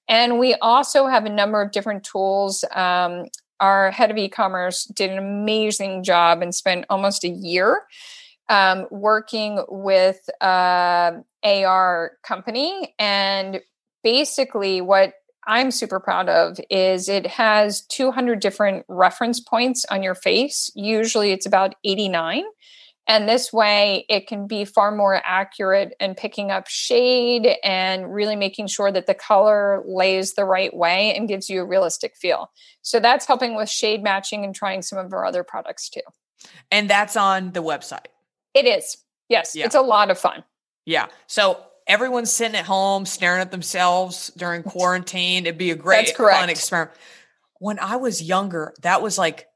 And 0.09 0.41
we 0.41 0.55
also 0.57 1.07
have 1.07 1.25
a 1.25 1.31
number 1.31 1.63
of 1.63 1.71
different 1.71 2.03
tools. 2.03 2.65
Um, 2.75 3.27
our 3.61 3.91
head 3.91 4.11
of 4.11 4.17
e 4.17 4.29
commerce 4.29 4.85
did 4.85 5.11
an 5.11 5.19
amazing 5.19 6.03
job 6.03 6.43
and 6.43 6.55
spent 6.55 6.85
almost 6.89 7.25
a 7.25 7.29
year 7.29 7.83
um, 8.49 8.87
working 8.91 9.65
with 9.69 10.29
uh, 10.41 11.13
AR 11.45 12.13
company. 12.23 12.95
And 12.99 13.61
basically, 14.03 14.81
what 14.81 15.15
I'm 15.47 15.71
super 15.71 15.99
proud 15.99 16.29
of 16.29 16.59
is 16.71 17.09
it 17.09 17.27
has 17.27 17.81
200 17.83 18.39
different 18.41 18.85
reference 18.89 19.41
points 19.41 19.85
on 19.91 20.03
your 20.03 20.15
face. 20.15 20.71
Usually 20.75 21.33
it's 21.33 21.47
about 21.47 21.75
89. 21.85 22.45
And 23.09 23.27
this 23.27 23.53
way 23.53 24.05
it 24.11 24.27
can 24.27 24.47
be 24.47 24.67
far 24.67 24.91
more 24.93 25.21
accurate 25.25 25.95
in 25.99 26.15
picking 26.15 26.51
up 26.51 26.69
shade 26.69 27.57
and 27.65 28.13
really 28.13 28.37
making 28.37 28.67
sure 28.67 28.93
that 28.93 29.07
the 29.07 29.15
color 29.15 29.83
lays 29.87 30.35
the 30.35 30.45
right 30.45 30.75
way 30.77 31.17
and 31.17 31.27
gives 31.27 31.49
you 31.49 31.63
a 31.63 31.65
realistic 31.65 32.15
feel. 32.15 32.51
So 32.83 33.01
that's 33.01 33.27
helping 33.27 33.57
with 33.57 33.71
shade 33.71 34.03
matching 34.03 34.45
and 34.45 34.55
trying 34.55 34.83
some 34.83 34.99
of 34.99 35.13
our 35.13 35.25
other 35.25 35.43
products 35.43 35.89
too. 35.89 36.03
And 36.71 36.89
that's 36.89 37.17
on 37.17 37.53
the 37.53 37.63
website. 37.63 38.07
It 38.55 38.67
is. 38.67 38.99
Yes, 39.29 39.57
Yeah. 39.57 39.65
it's 39.65 39.75
a 39.75 39.81
lot 39.81 40.11
of 40.11 40.19
fun. 40.19 40.45
Yeah. 40.85 41.07
So 41.27 41.61
everyone's 41.87 42.31
sitting 42.31 42.57
at 42.57 42.67
home 42.67 43.07
staring 43.07 43.41
at 43.41 43.51
themselves 43.51 44.31
during 44.37 44.63
quarantine. 44.63 45.47
It'd 45.47 45.59
be 45.59 45.71
a 45.71 45.77
great 45.77 46.15
fun 46.15 46.51
experiment. 46.51 46.97
When 47.59 47.79
I 47.79 47.97
was 47.97 48.23
younger, 48.23 48.75
that 48.83 49.03
was 49.03 49.19
like 49.19 49.48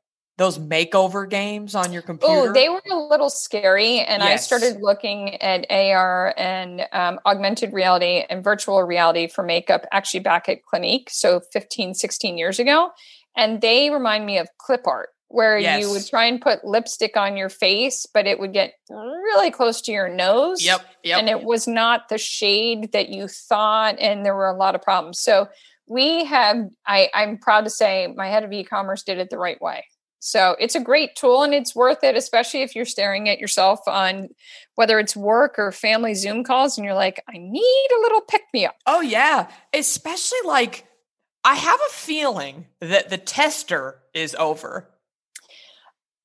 those 0.42 0.58
makeover 0.58 1.28
games 1.28 1.76
on 1.76 1.92
your 1.92 2.02
computer. 2.02 2.34
Oh, 2.34 2.52
they 2.52 2.68
were 2.68 2.82
a 2.90 2.96
little 2.96 3.30
scary. 3.30 4.00
And 4.00 4.24
I 4.24 4.34
started 4.36 4.80
looking 4.80 5.40
at 5.40 5.66
AR 5.70 6.34
and 6.36 6.84
um, 6.90 7.20
augmented 7.24 7.72
reality 7.72 8.24
and 8.28 8.42
virtual 8.42 8.82
reality 8.82 9.28
for 9.28 9.44
makeup 9.44 9.86
actually 9.92 10.20
back 10.20 10.48
at 10.48 10.64
Clinique. 10.64 11.10
So 11.10 11.40
15, 11.52 11.94
16 11.94 12.38
years 12.38 12.58
ago. 12.58 12.90
And 13.36 13.60
they 13.60 13.90
remind 13.90 14.26
me 14.26 14.38
of 14.38 14.48
clip 14.58 14.84
art, 14.86 15.10
where 15.28 15.58
you 15.58 15.88
would 15.90 16.06
try 16.06 16.26
and 16.26 16.40
put 16.40 16.64
lipstick 16.64 17.16
on 17.16 17.36
your 17.36 17.48
face, 17.48 18.04
but 18.12 18.26
it 18.26 18.40
would 18.40 18.52
get 18.52 18.74
really 18.90 19.52
close 19.52 19.80
to 19.82 19.92
your 19.92 20.08
nose. 20.08 20.62
Yep. 20.64 20.84
Yep. 21.04 21.18
And 21.20 21.28
it 21.28 21.44
was 21.44 21.68
not 21.68 22.08
the 22.08 22.18
shade 22.18 22.90
that 22.92 23.10
you 23.10 23.28
thought. 23.28 23.94
And 24.00 24.26
there 24.26 24.34
were 24.34 24.48
a 24.48 24.56
lot 24.56 24.74
of 24.74 24.82
problems. 24.82 25.20
So 25.20 25.48
we 25.86 26.24
have, 26.24 26.68
I, 26.84 27.10
I'm 27.14 27.38
proud 27.38 27.62
to 27.64 27.70
say, 27.70 28.12
my 28.16 28.26
head 28.26 28.42
of 28.42 28.52
e 28.52 28.64
commerce 28.64 29.04
did 29.04 29.18
it 29.18 29.30
the 29.30 29.38
right 29.38 29.60
way. 29.62 29.84
So 30.24 30.54
it's 30.60 30.76
a 30.76 30.80
great 30.80 31.16
tool 31.16 31.42
and 31.42 31.52
it's 31.52 31.74
worth 31.74 32.04
it, 32.04 32.16
especially 32.16 32.62
if 32.62 32.76
you're 32.76 32.84
staring 32.84 33.28
at 33.28 33.40
yourself 33.40 33.80
on 33.88 34.28
whether 34.76 35.00
it's 35.00 35.16
work 35.16 35.58
or 35.58 35.72
family 35.72 36.14
Zoom 36.14 36.44
calls 36.44 36.78
and 36.78 36.84
you're 36.84 36.94
like, 36.94 37.20
I 37.28 37.38
need 37.38 37.88
a 37.98 38.00
little 38.02 38.20
pick 38.20 38.42
me 38.54 38.64
up. 38.64 38.76
oh, 38.86 39.00
yeah. 39.00 39.50
Especially 39.74 40.38
like, 40.44 40.86
I 41.42 41.56
have 41.56 41.80
a 41.88 41.92
feeling 41.92 42.66
that 42.78 43.10
the 43.10 43.18
tester 43.18 43.98
is 44.14 44.36
over. 44.38 44.88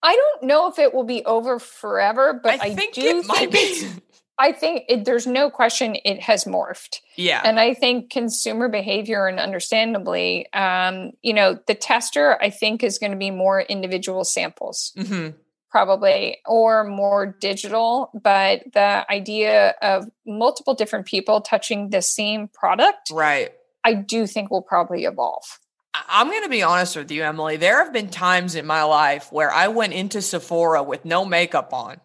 I 0.03 0.15
don't 0.15 0.43
know 0.43 0.67
if 0.67 0.77
it 0.77 0.93
will 0.93 1.03
be 1.03 1.25
over 1.25 1.57
forever, 1.57 2.39
but 2.41 2.61
I, 2.61 2.67
I 2.67 2.75
think 2.75 2.93
do 2.93 3.01
it 3.01 3.25
might 3.25 3.51
think 3.51 3.97
be. 3.97 4.01
I 4.39 4.51
think 4.51 4.83
it, 4.87 5.05
there's 5.05 5.25
no 5.25 5.49
question 5.49 5.97
it 6.05 6.21
has 6.21 6.45
morphed. 6.45 6.99
yeah. 7.15 7.41
And 7.43 7.59
I 7.59 7.73
think 7.73 8.11
consumer 8.11 8.69
behavior 8.69 9.25
and 9.27 9.39
understandably, 9.39 10.51
um, 10.53 11.11
you 11.23 11.33
know, 11.33 11.57
the 11.67 11.73
tester 11.75 12.37
I 12.41 12.49
think 12.51 12.83
is 12.83 12.99
going 12.99 13.11
to 13.11 13.17
be 13.17 13.31
more 13.31 13.61
individual 13.61 14.23
samples. 14.23 14.93
hmm 14.97 15.29
probably 15.69 16.37
or 16.45 16.85
more 16.85 17.35
digital 17.41 18.09
but 18.23 18.63
the 18.73 19.05
idea 19.11 19.75
of 19.81 20.05
multiple 20.25 20.73
different 20.73 21.05
people 21.05 21.41
touching 21.41 21.89
the 21.89 22.01
same 22.01 22.47
product 22.47 23.09
Right. 23.11 23.51
i 23.83 23.93
do 23.93 24.25
think 24.25 24.49
will 24.49 24.61
probably 24.61 25.03
evolve 25.03 25.59
I'm 26.07 26.27
going 26.27 26.43
to 26.43 26.49
be 26.49 26.61
honest 26.61 26.95
with 26.95 27.09
you, 27.11 27.23
Emily. 27.23 27.57
There 27.57 27.83
have 27.83 27.91
been 27.91 28.09
times 28.09 28.53
in 28.53 28.67
my 28.67 28.83
life 28.83 29.31
where 29.31 29.51
I 29.51 29.67
went 29.69 29.93
into 29.93 30.21
Sephora 30.21 30.83
with 30.83 31.05
no 31.05 31.25
makeup 31.25 31.73
on 31.73 31.99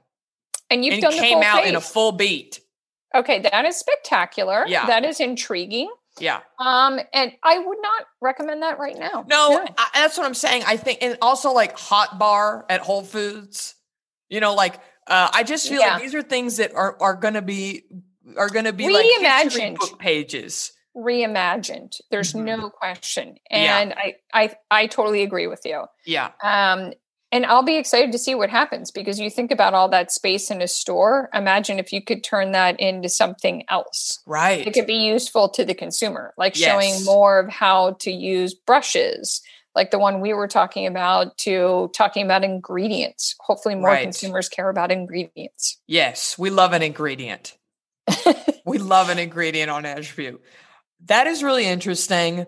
and 0.73 0.85
you've 0.85 0.95
and 0.95 1.03
done 1.03 1.13
the 1.17 1.19
came 1.21 1.43
out 1.43 1.67
in 1.67 1.77
a 1.77 1.81
full 1.81 2.13
beat. 2.13 2.61
okay 3.15 3.39
that 3.41 3.65
is 3.65 3.77
spectacular 3.77 4.65
Yeah. 4.67 4.87
that 4.87 5.05
is 5.05 5.21
intriguing 5.21 5.91
Yeah. 6.19 6.41
um 6.59 6.99
and 7.15 7.33
i 7.43 7.59
would 7.59 7.79
not 7.81 8.05
recommend 8.21 8.63
that 8.63 8.79
right 8.79 8.99
now 8.99 9.25
No, 9.29 9.65
I, 9.79 9.89
that's 9.95 10.17
what 10.19 10.27
I'm 10.27 10.35
saying. 10.35 10.63
I 10.67 10.77
think, 10.77 10.99
and 11.03 11.17
also 11.23 11.53
like 11.53 11.79
hot 11.79 12.19
bar 12.19 12.65
at 12.69 12.81
Whole 12.81 13.03
Foods. 13.03 13.75
You 14.29 14.41
know, 14.41 14.55
like 14.55 14.75
uh, 15.07 15.29
I 15.33 15.43
just 15.43 15.69
feel 15.69 15.81
Yeah. 15.81 15.95
like 15.95 16.03
these 16.03 16.15
are 16.15 16.23
things 16.23 16.57
that 16.59 16.73
are 16.75 16.97
are 17.01 17.17
going 17.17 17.35
to 17.35 17.43
be 17.43 17.85
are 18.37 18.49
going 18.49 18.65
to 18.67 18.73
be 18.73 18.89
like 18.93 19.05
Reimagined. 19.05 19.77
book 19.79 19.99
pages. 19.99 20.73
reimagined 20.97 22.01
there's 22.11 22.33
Mhm. 22.35 22.45
no 22.45 22.71
question 22.71 23.37
Yeah. 23.51 23.79
and 23.79 23.93
I, 23.95 24.15
I 24.33 24.55
i 24.71 24.87
totally 24.87 25.23
agree 25.23 25.47
with 25.49 25.63
you 25.65 25.85
Yeah, 26.07 26.31
Um, 26.43 26.93
and 27.33 27.47
I'll 27.47 27.63
be 27.65 27.77
excited 27.77 28.13
to 28.13 28.19
see 28.19 28.35
what 28.35 28.51
happens 28.51 28.91
because 28.91 29.19
you 29.19 29.31
think 29.31 29.51
about 29.51 29.73
all 29.75 29.89
that 29.89 30.13
space 30.13 30.51
in 30.51 30.61
a 30.61 30.69
store. 30.69 31.31
Imagine 31.35 31.79
if 31.79 31.93
you 31.93 32.03
could 32.03 32.23
turn 32.23 32.53
that 32.53 32.79
into 32.79 33.09
something 33.09 33.65
else. 33.71 34.21
right. 34.27 34.67
It 34.67 34.75
could 34.75 34.87
be 34.87 35.07
useful 35.07 35.49
to 35.51 35.65
the 35.65 35.75
consumer, 35.75 36.35
like 36.37 36.57
Yes. 36.59 36.69
showing 36.71 37.05
more 37.05 37.39
of 37.41 37.49
how 37.51 37.93
to 38.01 38.11
use 38.13 38.53
brushes, 38.55 39.41
like 39.75 39.91
the 39.91 39.99
one 39.99 40.21
we 40.21 40.35
were 40.35 40.47
talking 40.49 40.87
about, 40.87 41.39
to 41.39 41.91
talking 41.95 42.25
about 42.25 42.45
ingredients. 42.45 43.35
Hopefully, 43.41 43.75
more 43.75 43.89
Right. 43.91 44.03
consumers 44.03 44.51
care 44.51 44.69
about 44.69 44.93
ingredients. 44.93 45.81
Yes, 45.87 46.39
we 46.39 46.51
love 46.51 46.75
an 46.75 46.83
ingredient. 46.83 47.57
we 48.67 48.77
love 48.77 49.09
an 49.09 49.19
ingredient 49.19 49.71
on 49.71 49.87
attribute. 49.87 50.43
That 51.07 51.27
is 51.27 51.43
really 51.43 51.65
interesting. 51.65 52.47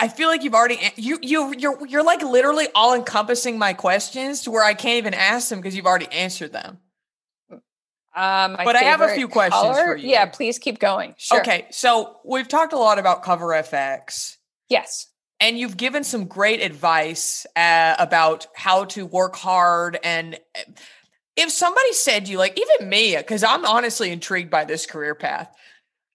I 0.00 0.08
feel 0.08 0.28
like 0.28 0.42
you've 0.42 0.54
already 0.54 0.78
you 0.96 1.18
you 1.22 1.54
you're 1.56 1.86
you're 1.86 2.02
like 2.02 2.22
literally 2.22 2.68
all 2.74 2.94
encompassing 2.94 3.58
my 3.58 3.74
questions 3.74 4.42
to 4.42 4.50
where 4.50 4.64
I 4.64 4.72
can't 4.74 4.96
even 4.96 5.12
ask 5.14 5.48
them 5.50 5.58
because 5.60 5.76
you've 5.76 5.86
already 5.86 6.06
answered 6.10 6.52
them. 6.52 6.78
Um, 8.16 8.56
But 8.64 8.74
I 8.76 8.80
have 8.80 9.02
a 9.02 9.10
few 9.14 9.28
questions 9.28 9.62
color- 9.62 9.84
for 9.92 9.96
you. 9.96 10.08
Yeah, 10.08 10.26
please 10.26 10.58
keep 10.58 10.78
going. 10.78 11.14
Sure. 11.18 11.40
Okay, 11.40 11.66
so 11.70 12.16
we've 12.24 12.48
talked 12.48 12.72
a 12.72 12.78
lot 12.78 12.98
about 12.98 13.22
Cover 13.22 13.48
FX, 13.48 14.36
Yes. 14.68 15.06
and 15.38 15.56
you've 15.58 15.76
given 15.76 16.02
some 16.02 16.24
great 16.24 16.60
advice 16.60 17.46
uh, 17.54 17.94
about 17.98 18.48
how 18.54 18.86
to 18.86 19.06
work 19.06 19.36
hard. 19.36 19.98
And 20.02 20.34
uh, 20.56 20.72
if 21.36 21.50
somebody 21.52 21.92
said 21.92 22.24
to 22.26 22.32
you, 22.32 22.38
like 22.38 22.58
even 22.58 22.88
me, 22.88 23.16
because 23.16 23.44
I'm 23.44 23.64
honestly 23.64 24.10
intrigued 24.10 24.50
by 24.50 24.64
this 24.64 24.86
career 24.86 25.14
path, 25.14 25.54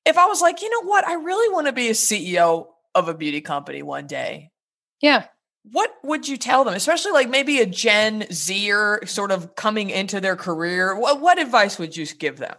if 0.06 0.18
I 0.18 0.26
was 0.26 0.42
like, 0.42 0.62
you 0.62 0.70
know 0.70 0.90
what, 0.90 1.08
I 1.08 1.14
really 1.14 1.54
want 1.54 1.68
to 1.68 1.74
be 1.74 1.88
a 1.88 1.94
CEO 1.94 2.68
of 2.96 3.08
a 3.10 3.14
beauty 3.14 3.42
company 3.42 3.84
one 3.84 4.08
day, 4.08 4.52
Yeah. 5.02 5.26
what 5.72 5.94
would 6.04 6.28
you 6.28 6.38
tell 6.38 6.64
them? 6.64 6.74
Especially 6.74 7.12
like 7.12 7.30
maybe 7.30 7.60
a 7.60 7.66
Gen 7.66 8.26
Zer 8.32 9.02
sort 9.06 9.32
of 9.32 9.56
coming 9.56 9.90
into 9.90 10.20
their 10.22 10.36
career. 10.36 10.98
What, 10.98 11.20
what 11.22 11.38
advice 11.40 11.78
would 11.78 11.96
you 11.98 12.06
give 12.08 12.38
them? 12.38 12.56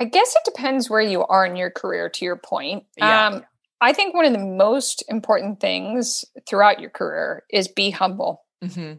I 0.00 0.04
guess 0.04 0.34
it 0.36 0.42
depends 0.44 0.88
where 0.88 1.00
you 1.00 1.24
are 1.24 1.44
in 1.44 1.56
your 1.56 1.70
career, 1.70 2.08
to 2.08 2.24
your 2.24 2.36
point. 2.36 2.84
Yeah. 2.96 3.26
Um, 3.28 3.44
I 3.80 3.92
think 3.92 4.14
one 4.14 4.24
of 4.26 4.32
the 4.32 4.38
most 4.44 5.02
important 5.08 5.60
things 5.60 6.24
throughout 6.48 6.80
your 6.80 6.90
career 6.90 7.44
is 7.50 7.66
be 7.68 7.90
humble. 7.90 8.42
hmm 8.62 8.94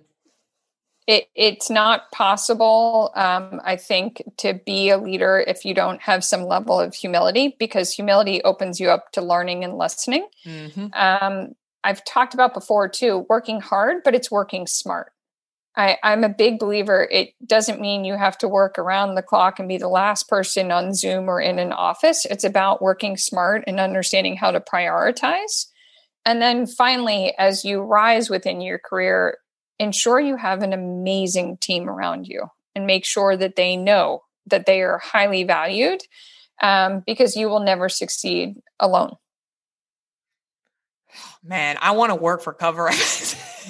it, 1.09 1.27
it's 1.33 1.71
not 1.71 2.11
possible, 2.11 3.11
um, 3.15 3.59
I 3.65 3.77
think, 3.77 4.21
to 4.37 4.53
be 4.53 4.91
a 4.91 4.97
leader 4.99 5.43
if 5.47 5.65
you 5.65 5.73
don't 5.73 5.99
have 6.03 6.23
some 6.23 6.43
level 6.43 6.79
of 6.79 6.93
humility, 6.93 7.55
because 7.57 7.91
humility 7.91 8.43
opens 8.43 8.79
you 8.79 8.91
up 8.91 9.11
to 9.13 9.21
learning 9.23 9.63
and 9.63 9.75
listening. 9.75 10.27
Mhm. 10.45 10.95
Um, 10.95 11.55
I've 11.83 12.05
talked 12.05 12.35
about 12.35 12.53
before 12.53 12.87
too, 12.87 13.25
working 13.27 13.59
hard, 13.59 14.03
but 14.03 14.13
it's 14.13 14.29
working 14.29 14.67
smart. 14.67 15.11
I, 15.75 15.97
I'm 16.03 16.23
a 16.23 16.29
big 16.29 16.59
believer. 16.59 17.07
It 17.09 17.29
doesn't 17.43 17.81
mean 17.81 18.05
you 18.05 18.15
have 18.15 18.37
to 18.39 18.47
work 18.47 18.77
around 18.77 19.15
the 19.15 19.23
clock 19.23 19.57
and 19.57 19.67
be 19.67 19.77
the 19.77 19.87
last 19.87 20.29
person 20.29 20.71
on 20.71 20.93
Zoom 20.93 21.27
or 21.27 21.41
in 21.41 21.57
an 21.57 21.71
office. 21.71 22.25
It's 22.25 22.43
about 22.43 22.83
working 22.83 23.17
smart 23.17 23.63
and 23.65 23.79
understanding 23.79 24.35
how 24.35 24.51
to 24.51 24.59
prioritize. 24.59 25.65
And 26.23 26.39
then 26.39 26.67
finally, 26.67 27.33
as 27.39 27.65
you 27.65 27.81
rise 27.81 28.29
within 28.29 28.61
your 28.61 28.77
career, 28.77 29.37
ensure 29.79 30.19
you 30.19 30.35
have 30.35 30.61
an 30.61 30.73
amazing 30.73 31.57
team 31.57 31.89
around 31.89 32.27
you 32.27 32.49
and 32.75 32.85
make 32.85 33.05
sure 33.05 33.35
that 33.35 33.55
they 33.55 33.75
know 33.77 34.23
that 34.47 34.65
they 34.65 34.81
are 34.81 34.97
highly 34.97 35.43
valued 35.43 36.01
um, 36.61 37.03
because 37.05 37.35
you 37.35 37.49
will 37.49 37.61
never 37.61 37.89
succeed 37.89 38.55
alone. 38.79 39.15
Man, 41.43 41.77
I 41.81 41.91
want 41.91 42.11
to 42.11 42.15
work 42.15 42.41
for 42.41 42.53
Cover 42.53 42.89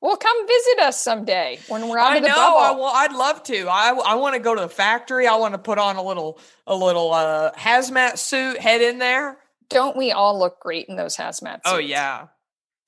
well, 0.00 0.16
come 0.16 0.46
visit 0.46 0.78
us 0.80 1.02
someday 1.02 1.58
when 1.68 1.88
we're 1.88 1.98
out 1.98 2.12
I 2.12 2.16
of 2.16 2.22
the 2.22 2.28
know. 2.28 2.34
bubble. 2.34 2.58
I, 2.58 2.70
well, 2.72 2.92
I'd 2.94 3.12
love 3.12 3.42
to. 3.44 3.68
I 3.68 3.90
I 3.90 4.14
want 4.14 4.34
to 4.34 4.40
go 4.40 4.54
to 4.54 4.60
the 4.60 4.68
factory. 4.68 5.26
I 5.26 5.36
want 5.36 5.54
to 5.54 5.58
put 5.58 5.78
on 5.78 5.96
a 5.96 6.02
little 6.02 6.40
a 6.66 6.74
little 6.74 7.12
uh, 7.12 7.52
hazmat 7.52 8.18
suit, 8.18 8.58
head 8.58 8.80
in 8.80 8.98
there. 8.98 9.38
Don't 9.68 9.96
we 9.96 10.12
all 10.12 10.38
look 10.38 10.60
great 10.60 10.86
in 10.88 10.96
those 10.96 11.16
hazmat 11.16 11.54
suits? 11.56 11.62
Oh 11.66 11.78
yeah, 11.78 12.28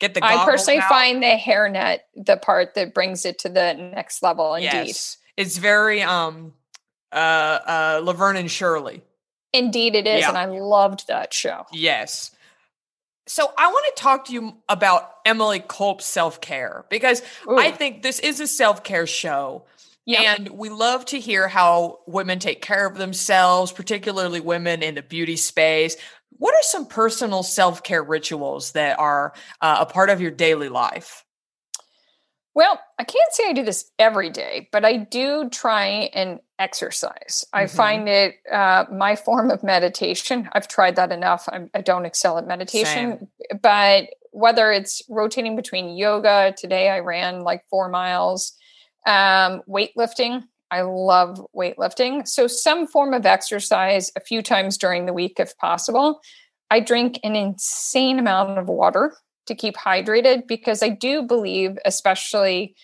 get 0.01 0.15
the. 0.15 0.25
I 0.25 0.45
personally 0.45 0.81
out. 0.81 0.89
find 0.89 1.23
the 1.23 1.37
hairnet 1.37 2.01
the 2.17 2.37
part 2.37 2.75
that 2.75 2.95
brings 2.95 3.25
it 3.25 3.39
to 3.41 3.49
the 3.49 3.75
next 3.75 4.23
level. 4.23 4.55
Indeed, 4.55 4.89
yes, 4.89 5.19
it's 5.37 5.59
very 5.59 6.03
um 6.03 6.53
uh 7.13 7.17
uh 7.17 8.01
Laverne 8.03 8.37
and 8.37 8.51
Shirley. 8.51 9.03
indeed, 9.53 9.95
it 9.95 10.07
is, 10.07 10.21
Yeah. 10.21 10.29
and 10.31 10.39
I 10.39 10.47
loved 10.47 11.07
that 11.09 11.33
show. 11.33 11.67
Yes. 11.73 12.33
So 13.27 13.53
I 13.57 13.69
want 13.69 13.95
to 13.97 14.03
talk 14.03 14.25
to 14.27 14.33
you 14.33 14.57
about 14.69 15.09
Emily 15.25 15.61
Culp's 15.61 16.05
self 16.05 16.41
care 16.41 16.85
because 16.91 17.23
I 17.49 17.71
think 17.71 18.03
this 18.03 18.19
is 18.19 18.41
a 18.41 18.47
self 18.49 18.83
care 18.83 19.07
show. 19.07 19.65
Yep. 20.07 20.21
And 20.21 20.49
we 20.51 20.71
love 20.71 21.05
to 21.07 21.21
hear 21.21 21.47
how 21.47 22.01
women 22.07 22.41
take 22.41 22.63
care 22.63 22.87
of 22.87 22.97
themselves, 22.97 23.71
particularly 23.71 24.41
women 24.41 24.83
in 24.83 24.97
the 24.97 25.03
beauty 25.03 25.37
space. 25.37 25.97
What 26.41 26.55
are 26.55 26.63
some 26.63 26.87
personal 26.87 27.43
self 27.43 27.83
care 27.83 28.03
rituals 28.03 28.73
that 28.73 28.99
are 28.99 29.35
uh, 29.61 29.77
a 29.81 29.87
part 29.87 30.09
of 30.09 30.23
your 30.23 30.31
daily 30.31 30.71
life? 30.71 31.23
Well, 32.55 32.81
I 32.99 33.05
can't 33.05 33.33
say 33.33 33.45
I 33.47 33.53
do 33.53 33.63
this 33.63 33.91
every 33.99 34.31
day, 34.31 34.71
but 34.73 34.83
I 34.87 34.97
do 34.97 35.51
try 35.51 36.11
and 36.15 36.41
exercise. 36.59 37.45
I 37.53 37.65
Mhm. 37.65 37.77
find 37.77 38.09
it 38.09 38.37
uh, 38.51 38.87
my 38.91 39.17
form 39.17 39.51
of 39.51 39.63
meditation. 39.63 40.49
I've 40.55 40.67
tried 40.67 40.97
that 40.97 41.13
enough. 41.13 41.47
I'm, 41.53 41.71
I 41.75 41.83
don't 41.83 42.07
excel 42.07 42.39
at 42.39 42.47
meditation, 42.47 43.29
but 43.61 44.09
whether 44.31 44.73
it's 44.73 45.03
rotating 45.11 45.57
between 45.57 45.95
yoga, 45.95 46.55
today 46.57 46.89
I 46.89 47.01
ran 47.01 47.43
like 47.43 47.65
four 47.69 47.91
miles, 47.91 48.55
um, 49.05 49.61
weightlifting. 49.69 50.45
I 50.71 50.83
love 50.83 51.41
weightlifting. 51.57 52.27
So, 52.27 52.47
some 52.47 52.87
form 52.87 53.15
of 53.15 53.27
exercise 53.27 54.11
a 54.17 54.21
few 54.21 54.43
times 54.43 54.79
during 54.79 55.07
the 55.07 55.13
week, 55.13 55.35
if 55.39 55.57
possible. 55.59 56.21
I 56.71 56.81
drink 56.81 57.19
an 57.25 57.35
insane 57.35 58.19
amount 58.19 58.59
of 58.59 58.69
water 58.69 59.13
to 59.47 59.55
keep 59.55 59.77
hydrated 59.77 60.47
because 60.47 60.83
I 60.83 60.89
do 60.91 61.23
believe, 61.23 61.77
especially 61.85 62.77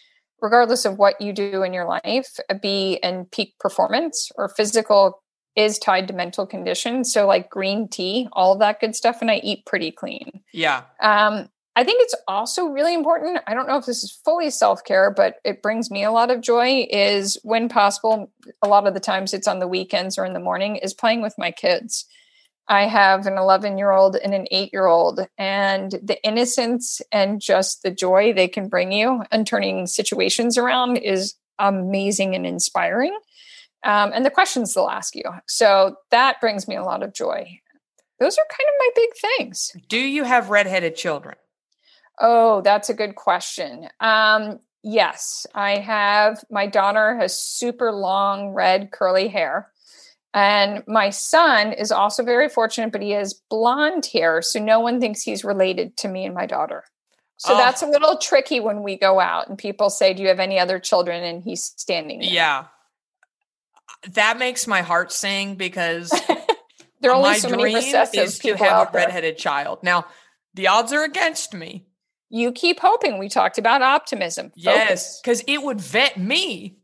regardless 0.42 0.84
of 0.84 0.98
what 0.98 1.20
you 1.20 1.32
do 1.32 1.62
in 1.62 1.72
your 1.72 1.86
life, 1.86 2.36
be 2.60 2.98
in 3.02 3.26
peak 3.26 3.54
performance 3.60 4.30
or 4.36 4.48
physical 4.48 5.22
is 5.54 5.78
tied 5.78 6.06
to 6.08 6.14
mental 6.14 6.46
condition. 6.46 7.02
So, 7.04 7.26
like 7.26 7.48
green 7.48 7.88
tea, 7.88 8.28
all 8.32 8.52
of 8.52 8.58
that 8.58 8.80
good 8.80 8.94
stuff, 8.94 9.18
and 9.20 9.30
I 9.30 9.36
eat 9.36 9.64
pretty 9.64 9.90
clean. 9.90 10.42
Yeah. 10.52 10.82
Um, 11.00 11.48
I 11.76 11.84
think 11.84 12.02
it's 12.02 12.14
also 12.26 12.68
really 12.68 12.94
important. 12.94 13.38
I 13.46 13.52
don't 13.52 13.68
know 13.68 13.76
if 13.76 13.84
this 13.84 14.02
is 14.02 14.10
fully 14.24 14.48
self 14.48 14.82
care, 14.82 15.12
but 15.14 15.36
it 15.44 15.62
brings 15.62 15.90
me 15.90 16.04
a 16.04 16.10
lot 16.10 16.30
of 16.30 16.40
joy. 16.40 16.86
Is 16.90 17.38
when 17.42 17.68
possible, 17.68 18.32
a 18.62 18.68
lot 18.68 18.86
of 18.86 18.94
the 18.94 19.00
times 19.00 19.34
it's 19.34 19.46
on 19.46 19.58
the 19.58 19.68
weekends 19.68 20.16
or 20.16 20.24
in 20.24 20.32
the 20.32 20.40
morning, 20.40 20.76
is 20.76 20.94
playing 20.94 21.20
with 21.20 21.34
my 21.36 21.50
kids. 21.50 22.06
I 22.66 22.86
have 22.86 23.26
an 23.26 23.36
11 23.36 23.76
year 23.76 23.92
old 23.92 24.16
and 24.16 24.34
an 24.34 24.46
eight 24.50 24.72
year 24.72 24.86
old, 24.86 25.20
and 25.36 25.92
the 26.02 26.20
innocence 26.24 27.02
and 27.12 27.42
just 27.42 27.82
the 27.82 27.90
joy 27.90 28.32
they 28.32 28.48
can 28.48 28.68
bring 28.68 28.90
you 28.90 29.22
and 29.30 29.46
turning 29.46 29.86
situations 29.86 30.56
around 30.56 30.96
is 30.96 31.34
amazing 31.58 32.34
and 32.34 32.46
inspiring. 32.46 33.16
Um, 33.84 34.12
and 34.14 34.24
the 34.24 34.30
questions 34.30 34.72
they'll 34.72 34.88
ask 34.88 35.14
you. 35.14 35.24
So 35.46 35.96
that 36.10 36.40
brings 36.40 36.66
me 36.66 36.74
a 36.74 36.82
lot 36.82 37.02
of 37.02 37.12
joy. 37.12 37.60
Those 38.18 38.38
are 38.38 38.44
kind 38.50 38.66
of 38.66 38.74
my 38.78 38.88
big 38.96 39.10
things. 39.36 39.76
Do 39.88 39.98
you 39.98 40.24
have 40.24 40.48
redheaded 40.48 40.96
children? 40.96 41.36
Oh, 42.18 42.60
that's 42.62 42.88
a 42.88 42.94
good 42.94 43.14
question. 43.14 43.88
Um, 44.00 44.60
yes, 44.82 45.46
I 45.54 45.78
have. 45.78 46.42
My 46.50 46.66
daughter 46.66 47.16
has 47.16 47.38
super 47.38 47.92
long 47.92 48.50
red 48.50 48.90
curly 48.90 49.28
hair. 49.28 49.70
And 50.34 50.82
my 50.86 51.10
son 51.10 51.72
is 51.72 51.90
also 51.90 52.22
very 52.22 52.48
fortunate, 52.50 52.92
but 52.92 53.00
he 53.02 53.12
has 53.12 53.32
blonde 53.48 54.06
hair. 54.12 54.42
So 54.42 54.58
no 54.62 54.80
one 54.80 55.00
thinks 55.00 55.22
he's 55.22 55.44
related 55.44 55.96
to 55.98 56.08
me 56.08 56.26
and 56.26 56.34
my 56.34 56.44
daughter. 56.46 56.84
So 57.38 57.54
Oh. 57.54 57.56
that's 57.56 57.82
a 57.82 57.86
little 57.86 58.18
tricky 58.18 58.60
when 58.60 58.82
we 58.82 58.96
go 58.98 59.18
out 59.20 59.48
and 59.48 59.56
people 59.58 59.88
say, 59.90 60.12
Do 60.14 60.22
you 60.22 60.28
have 60.28 60.40
any 60.40 60.58
other 60.58 60.78
children? 60.78 61.22
And 61.22 61.42
he's 61.42 61.64
standing 61.76 62.20
there. 62.20 62.28
Yeah. 62.30 62.64
That 64.10 64.38
makes 64.38 64.66
my 64.66 64.82
heart 64.82 65.10
sing 65.12 65.54
because 65.56 66.10
There 67.00 67.10
are 67.10 67.14
only 67.16 67.38
so 67.38 67.48
many 67.50 67.74
recessive 67.74 68.24
is 68.24 68.38
to 68.40 68.56
have 68.56 68.88
a 68.88 68.92
there. 68.92 69.02
redheaded 69.06 69.38
child. 69.38 69.80
Now, 69.82 70.06
the 70.54 70.68
odds 70.68 70.92
are 70.92 71.04
against 71.04 71.54
me. 71.54 71.85
You 72.28 72.52
keep 72.52 72.80
hoping. 72.80 73.18
We 73.18 73.28
talked 73.28 73.58
about 73.58 73.82
optimism. 73.82 74.52
Yes, 74.56 75.20
because 75.20 75.42
it 75.46 75.62
would 75.62 75.80
vet 75.80 76.18
me 76.18 76.78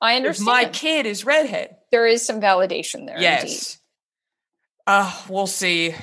I 0.00 0.16
understand. 0.16 0.46
my 0.46 0.64
kid 0.66 1.06
is 1.06 1.24
redhead. 1.24 1.76
there 1.90 2.06
is 2.06 2.24
some 2.24 2.40
validation 2.40 3.06
there. 3.06 3.16
Indeed. 3.16 3.22
Yes. 3.22 3.78
Uh, 4.86 5.12
we'll 5.28 5.46
see. 5.46 5.94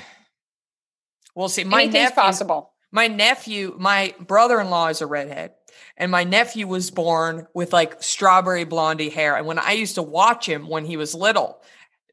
We'll 1.36 1.50
see. 1.50 1.64
My 1.64 1.84
Anything's 1.84 2.04
nephew, 2.10 2.16
possible. 2.16 2.74
my 2.92 3.08
nephew, 3.08 3.76
my 3.80 4.14
brother-in-law 4.20 4.88
is 4.90 5.02
a 5.02 5.08
redhead. 5.08 5.52
And 5.98 6.12
my 6.12 6.24
nephew 6.24 6.68
was 6.68 6.92
born 6.92 7.48
with 7.54 7.74
like 7.74 8.02
strawberry 8.04 8.64
blondie 8.66 9.10
hair. 9.10 9.36
And 9.38 9.46
when 9.48 9.60
I 9.60 9.72
used 9.72 9.96
to 9.96 10.02
watch 10.02 10.48
him 10.48 10.68
when 10.68 10.86
he 10.86 10.98
was 10.98 11.16
little, 11.16 11.62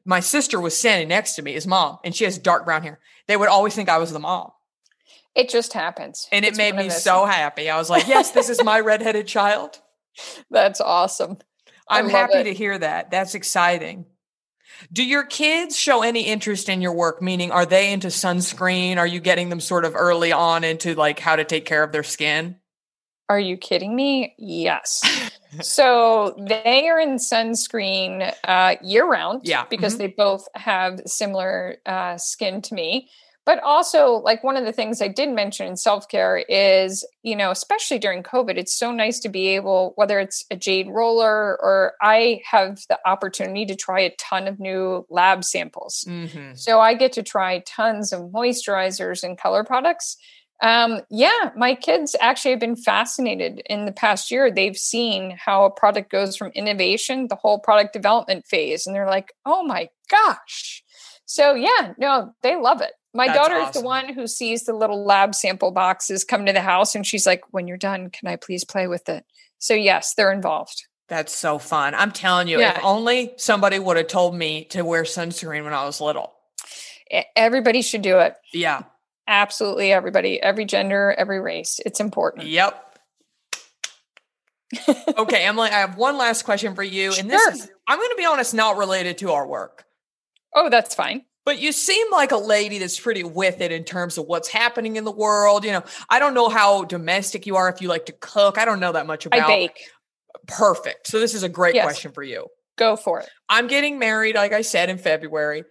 my 0.05 0.19
sister 0.21 0.59
was 0.59 0.75
standing 0.75 1.09
next 1.09 1.35
to 1.35 1.41
me, 1.41 1.53
his 1.53 1.67
mom, 1.67 1.99
and 2.03 2.15
she 2.15 2.23
has 2.23 2.37
dark 2.37 2.65
brown 2.65 2.83
hair. 2.83 2.99
They 3.27 3.37
would 3.37 3.49
always 3.49 3.75
think 3.75 3.87
I 3.89 3.97
was 3.97 4.11
the 4.11 4.19
mom. 4.19 4.51
It 5.35 5.49
just 5.49 5.73
happens. 5.73 6.27
And 6.31 6.45
it 6.45 6.49
It's 6.49 6.57
made 6.57 6.75
me 6.75 6.89
so 6.89 7.25
happy. 7.25 7.69
I 7.69 7.77
was 7.77 7.89
like, 7.89 8.07
yes, 8.07 8.31
this 8.31 8.49
is 8.49 8.63
my 8.63 8.79
redheaded 8.81 9.27
child. 9.27 9.79
That's 10.51 10.79
awesome. 10.79 11.39
I'm 11.87 12.07
happy 12.09 12.37
it. 12.37 12.43
to 12.45 12.53
hear 12.53 12.77
that. 12.77 13.09
That's 13.11 13.33
exciting. 13.35 14.05
Do 14.91 15.03
your 15.03 15.23
kids 15.23 15.77
show 15.77 16.01
any 16.03 16.23
interest 16.23 16.69
in 16.69 16.81
your 16.81 16.93
work? 16.93 17.21
Meaning, 17.21 17.51
are 17.51 17.65
they 17.65 17.91
into 17.91 18.07
sunscreen? 18.07 18.97
Are 18.97 19.07
you 19.07 19.19
getting 19.19 19.49
them 19.49 19.59
sort 19.59 19.85
of 19.85 19.95
early 19.95 20.31
on 20.31 20.63
into 20.63 20.93
like 20.95 21.19
how 21.19 21.35
to 21.35 21.43
take 21.43 21.65
care 21.65 21.83
of 21.83 21.91
their 21.91 22.03
skin? 22.03 22.57
Are 23.29 23.39
you 23.39 23.57
kidding 23.57 23.95
me? 23.95 24.35
Yes. 24.37 25.01
so 25.61 26.35
they 26.47 26.89
are 26.89 26.99
in 26.99 27.15
sunscreen 27.15 28.33
uh, 28.43 28.75
year 28.83 29.05
round. 29.05 29.41
Yeah. 29.45 29.65
Because 29.69 29.95
Mhm. 29.95 29.99
they 29.99 30.07
both 30.07 30.47
have 30.55 31.01
similar 31.05 31.77
uh, 31.85 32.17
skin 32.17 32.61
to 32.63 32.73
me. 32.75 33.09
But 33.45 33.61
also, 33.61 34.13
like 34.13 34.43
one 34.43 34.55
of 34.55 34.63
the 34.63 34.71
things 34.71 35.01
I 35.01 35.09
did 35.09 35.29
mention 35.29 35.67
in 35.67 35.75
self 35.75 36.07
care 36.07 36.37
is, 36.37 37.05
you 37.23 37.35
know, 37.35 37.51
especially 37.51 37.99
during 37.99 38.23
COVID, 38.23 38.57
it's 38.57 38.73
so 38.73 38.91
nice 38.91 39.19
to 39.19 39.29
be 39.29 39.49
able, 39.49 39.91
whether 39.95 40.19
it's 40.19 40.45
a 40.49 40.55
jade 40.55 40.87
roller 40.89 41.61
or 41.61 41.93
I 42.01 42.41
have 42.49 42.79
the 42.87 42.99
opportunity 43.05 43.65
to 43.65 43.75
try 43.75 43.99
a 43.99 44.15
ton 44.15 44.47
of 44.47 44.59
new 44.59 45.05
lab 45.09 45.43
samples. 45.43 46.05
Mm-hmm. 46.07 46.53
So 46.55 46.79
I 46.79 46.93
get 46.93 47.11
to 47.13 47.23
try 47.23 47.59
tons 47.59 48.13
of 48.13 48.21
moisturizers 48.31 49.23
and 49.23 49.37
color 49.37 49.65
products. 49.65 50.15
Um, 50.61 51.01
yeah, 51.09 51.51
my 51.57 51.75
kids 51.75 52.15
actually 52.21 52.51
have 52.51 52.61
been 52.61 52.77
fascinated 52.77 53.61
in 53.65 53.85
the 53.85 53.91
past 53.91 54.31
year. 54.31 54.49
They've 54.49 54.77
seen 54.77 55.37
how 55.37 55.65
a 55.65 55.69
product 55.69 56.09
goes 56.09 56.37
from 56.37 56.53
innovation, 56.55 57.27
the 57.27 57.35
whole 57.35 57.59
product 57.59 57.91
development 57.91 58.45
phase, 58.45 58.87
and 58.87 58.95
they're 58.95 59.05
like, 59.05 59.33
oh 59.45 59.63
my 59.63 59.89
gosh. 60.09 60.81
So 61.25 61.55
yeah, 61.55 61.93
no, 61.97 62.33
they 62.43 62.55
love 62.55 62.79
it. 62.79 62.93
My 63.13 63.27
That's 63.27 63.37
daughter 63.37 63.57
is 63.57 63.67
awesome. 63.67 63.81
the 63.81 63.85
one 63.87 64.13
who 64.13 64.25
sees 64.27 64.63
the 64.63 64.73
little 64.73 65.05
lab 65.05 65.35
sample 65.35 65.71
boxes 65.71 66.23
come 66.23 66.45
to 66.47 66.53
the 66.53 66.61
house 66.61 66.95
and 66.95 67.05
she's 67.05 67.25
like, 67.27 67.41
when 67.51 67.67
you're 67.67 67.77
done, 67.77 68.09
can 68.09 68.27
I 68.27 68.35
please 68.37 68.63
play 68.65 68.87
with 68.87 69.07
it? 69.07 69.23
So 69.59 69.73
yes, 69.75 70.13
they're 70.15 70.31
involved. 70.31 70.83
That's 71.09 71.35
so 71.35 71.59
fun. 71.59 71.93
I'm 71.93 72.11
telling 72.11 72.47
you, 72.47 72.59
Yeah. 72.59 72.77
if 72.77 72.83
only 72.83 73.33
somebody 73.37 73.77
would 73.77 73.97
have 73.97 74.07
told 74.07 74.35
me 74.35 74.65
to 74.71 74.83
wear 74.83 75.03
sunscreen 75.03 75.63
when 75.63 75.73
I 75.73 75.85
was 75.85 76.01
little. 76.01 76.33
Everybody 77.35 77.81
should 77.83 78.01
do 78.01 78.17
it. 78.19 78.35
Yeah. 78.51 78.83
Absolutely 79.27 79.91
everybody, 79.91 80.41
every 80.41 80.65
gender, 80.65 81.13
every 81.15 81.39
race. 81.39 81.79
It's 81.85 81.99
important. 81.99 82.47
Yep. 82.47 82.89
Okay, 85.17 85.43
Emily, 85.43 85.69
I 85.69 85.79
have 85.81 85.97
one 85.97 86.17
last 86.17 86.43
question 86.43 86.73
for 86.73 86.81
you. 86.81 87.13
And 87.17 87.29
this 87.29 87.47
is, 87.55 87.69
I'm 87.87 87.99
going 87.99 88.09
to 88.09 88.15
be 88.17 88.25
honest, 88.25 88.55
not 88.55 88.75
related 88.77 89.19
to 89.19 89.31
our 89.33 89.45
work. 89.47 89.85
Oh, 90.55 90.69
that's 90.69 90.95
fine. 90.95 91.25
But 91.45 91.59
you 91.59 91.71
seem 91.71 92.09
like 92.11 92.31
a 92.31 92.37
lady 92.37 92.79
that's 92.79 92.99
pretty 92.99 93.23
with 93.23 93.59
it 93.59 93.71
in 93.71 93.83
terms 93.83 94.17
of 94.17 94.25
what's 94.25 94.47
happening 94.47 94.95
in 94.95 95.03
the 95.03 95.11
world. 95.11 95.65
You 95.65 95.73
know, 95.73 95.83
I 96.09 96.19
don't 96.19 96.33
know 96.33 96.47
how 96.49 96.85
domestic 96.85 97.45
you 97.45 97.57
are, 97.57 97.67
if 97.69 97.81
you 97.81 97.89
like 97.89 98.05
to 98.05 98.13
cook. 98.13 98.57
I 98.57 98.65
don't 98.65 98.79
know 98.79 98.93
that 98.93 99.05
much 99.05 99.25
about 99.25 99.41
I 99.41 99.47
bake. 99.47 99.79
Perfect. 100.47 101.07
So 101.07 101.19
this 101.19 101.33
is 101.33 101.43
a 101.43 101.49
great 101.49 101.75
Yes. 101.75 101.83
question 101.83 102.11
for 102.13 102.23
you. 102.23 102.47
Go 102.77 102.95
for 102.95 103.19
it. 103.19 103.29
I'm 103.49 103.67
getting 103.67 103.99
married, 103.99 104.35
like 104.35 104.53
I 104.53 104.61
said, 104.61 104.89
in 104.89 104.97
February. 104.97 105.63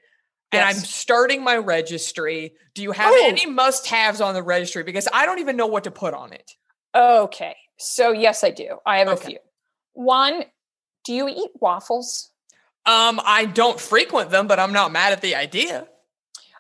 And 0.53 0.63
I'm 0.63 0.77
starting 0.77 1.43
my 1.43 1.57
registry. 1.57 2.53
Do 2.75 2.83
you 2.83 2.93
have 2.93 3.11
Oh. 3.11 3.27
any 3.27 3.47
must 3.47 3.87
haves 3.87 4.21
on 4.21 4.35
the 4.35 4.43
registry? 4.43 4.83
Because 4.83 5.09
I 5.11 5.25
don't 5.25 5.39
even 5.39 5.57
know 5.57 5.67
what 5.67 5.85
to 5.85 5.91
put 5.91 6.13
on 6.13 6.35
it. 6.35 6.51
Okay. 6.95 7.57
So, 7.79 8.13
yes, 8.13 8.45
I 8.45 8.51
do. 8.51 8.79
I 8.85 8.99
have 8.99 9.09
a 9.09 9.17
few. 9.17 9.39
One, 9.95 10.45
do 11.07 11.15
you 11.15 11.27
eat 11.29 11.51
waffles? 11.59 12.31
Um, 12.85 13.21
I 13.25 13.45
don't 13.45 13.79
frequent 13.81 14.31
them, 14.31 14.47
but 14.47 14.59
I'm 14.59 14.73
not 14.73 14.91
mad 14.93 15.13
at 15.13 15.21
the 15.21 15.35
idea. 15.35 15.87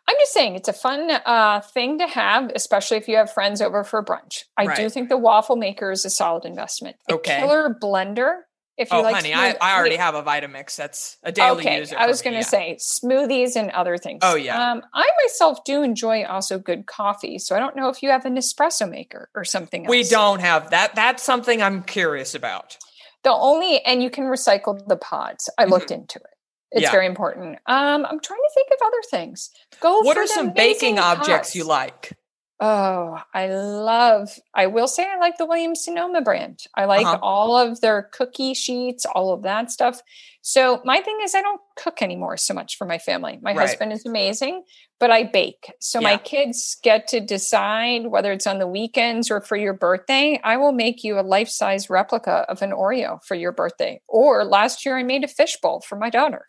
I'm 0.08 0.16
just 0.20 0.32
saying 0.32 0.56
it's 0.56 0.68
a 0.68 0.72
fun 0.72 1.10
uh, 1.10 1.60
thing 1.60 1.98
to 1.98 2.06
have, 2.08 2.50
especially 2.54 2.96
if 2.96 3.08
you 3.08 3.16
have 3.16 3.32
friends 3.32 3.60
over 3.62 3.84
for 3.84 4.04
brunch. 4.04 4.44
I 4.56 4.74
do 4.74 4.88
think 4.90 5.08
the 5.08 5.16
waffle 5.16 5.56
maker 5.56 5.90
is 5.92 6.04
a 6.04 6.10
solid 6.10 6.44
investment. 6.44 6.96
A 7.08 7.14
Okay. 7.14 7.38
killer 7.40 7.74
blender. 7.80 8.38
If 8.76 8.90
you 8.90 8.98
Oh, 8.98 9.02
like 9.02 9.14
honey, 9.14 9.32
I, 9.34 9.50
smooth- 9.50 9.58
I 9.60 9.76
already 9.78 9.96
have 9.96 10.14
a 10.14 10.22
Vitamix. 10.22 10.76
That's 10.76 11.18
a 11.22 11.30
daily 11.30 11.58
okay, 11.60 11.78
user. 11.78 11.96
I 11.98 12.06
was 12.06 12.22
going 12.22 12.32
to 12.34 12.38
yeah. 12.40 12.44
say 12.46 12.78
smoothies 12.80 13.54
and 13.54 13.70
other 13.70 13.96
things. 13.98 14.20
Oh, 14.22 14.34
yeah. 14.34 14.72
Um, 14.72 14.82
I 14.94 15.08
myself 15.24 15.62
do 15.64 15.82
enjoy 15.82 16.24
also 16.24 16.58
good 16.58 16.86
coffee, 16.86 17.38
so 17.38 17.54
I 17.54 17.58
don't 17.58 17.76
know 17.76 17.88
if 17.90 18.02
you 18.02 18.08
have 18.10 18.24
an 18.24 18.36
espresso 18.36 18.88
maker 18.90 19.28
or 19.34 19.44
something 19.44 19.84
else. 19.84 19.90
we 19.90 20.04
don't 20.04 20.40
have 20.40 20.70
that. 20.70 20.94
That's 20.94 21.22
something 21.22 21.62
I'm 21.62 21.82
curious 21.82 22.34
about. 22.34 22.78
The 23.24 23.32
only 23.32 23.80
and 23.84 24.02
you 24.02 24.10
can 24.10 24.24
recycle 24.24 24.86
the 24.88 24.96
pods. 24.96 25.48
I 25.58 25.64
looked 25.64 25.90
into 25.90 26.18
it. 26.18 26.24
It's 26.72 26.78
Mm-hmm. 26.78 26.82
Yeah. 26.84 26.90
very 26.90 27.06
important. 27.06 27.58
Um, 27.66 28.06
I'm 28.06 28.18
trying 28.20 28.40
to 28.40 28.50
think 28.54 28.68
of 28.72 28.78
other 28.86 29.02
things. 29.10 29.50
Go. 29.80 30.00
What 30.00 30.16
are 30.16 30.26
some 30.26 30.52
baking 30.52 30.98
objects 30.98 31.54
you 31.54 31.64
like? 31.64 32.12
Oh, 32.60 33.20
I 33.34 33.48
love. 33.48 34.28
I 34.54 34.66
will 34.68 34.86
say 34.86 35.04
I 35.04 35.18
like 35.18 35.36
the 35.36 35.46
Williams 35.46 35.84
Sonoma 35.84 36.20
brand. 36.20 36.60
I 36.76 36.84
like 36.84 37.04
Uh-huh. 37.06 37.18
all 37.20 37.56
of 37.56 37.80
their 37.80 38.04
cookie 38.12 38.54
sheets, 38.54 39.04
all 39.04 39.32
of 39.32 39.42
that 39.42 39.72
stuff. 39.72 40.00
So 40.42 40.80
my 40.84 41.00
thing 41.00 41.18
is, 41.24 41.34
I 41.34 41.42
don't 41.42 41.60
cook 41.76 42.02
anymore 42.02 42.36
so 42.36 42.54
much 42.54 42.76
for 42.76 42.84
my 42.84 42.98
family. 42.98 43.40
My 43.42 43.52
Right. 43.52 43.68
husband 43.68 43.92
is 43.92 44.06
amazing, 44.06 44.62
but 45.00 45.10
I 45.10 45.24
bake. 45.24 45.72
So 45.80 46.00
my 46.00 46.16
kids 46.18 46.76
get 46.84 47.08
to 47.08 47.18
decide 47.20 48.06
whether 48.06 48.30
it's 48.30 48.46
on 48.46 48.60
the 48.60 48.68
weekends 48.68 49.28
or 49.28 49.40
for 49.40 49.56
your 49.56 49.74
birthday. 49.74 50.40
I 50.44 50.56
will 50.56 50.72
make 50.72 51.02
you 51.02 51.18
a 51.18 51.22
life 51.22 51.48
size 51.48 51.90
replica 51.90 52.44
of 52.48 52.62
an 52.62 52.70
Oreo 52.70 53.18
for 53.24 53.34
your 53.34 53.52
birthday. 53.52 54.00
Or 54.06 54.44
last 54.44 54.86
year, 54.86 54.96
I 54.96 55.02
made 55.02 55.24
a 55.24 55.28
fishbowl 55.28 55.80
for 55.80 55.96
my 55.96 56.10
daughter 56.10 56.46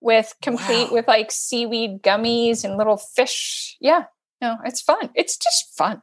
with 0.00 0.34
complete 0.42 0.90
Wow. 0.90 0.92
with 0.92 1.08
like 1.08 1.32
seaweed 1.32 2.02
gummies 2.02 2.62
and 2.62 2.76
little 2.76 2.98
fish. 2.98 3.76
Yeah, 3.80 4.04
no, 4.44 4.58
it's 4.64 4.80
fun. 4.82 5.10
It's 5.14 5.36
just 5.36 5.76
fun. 5.76 6.02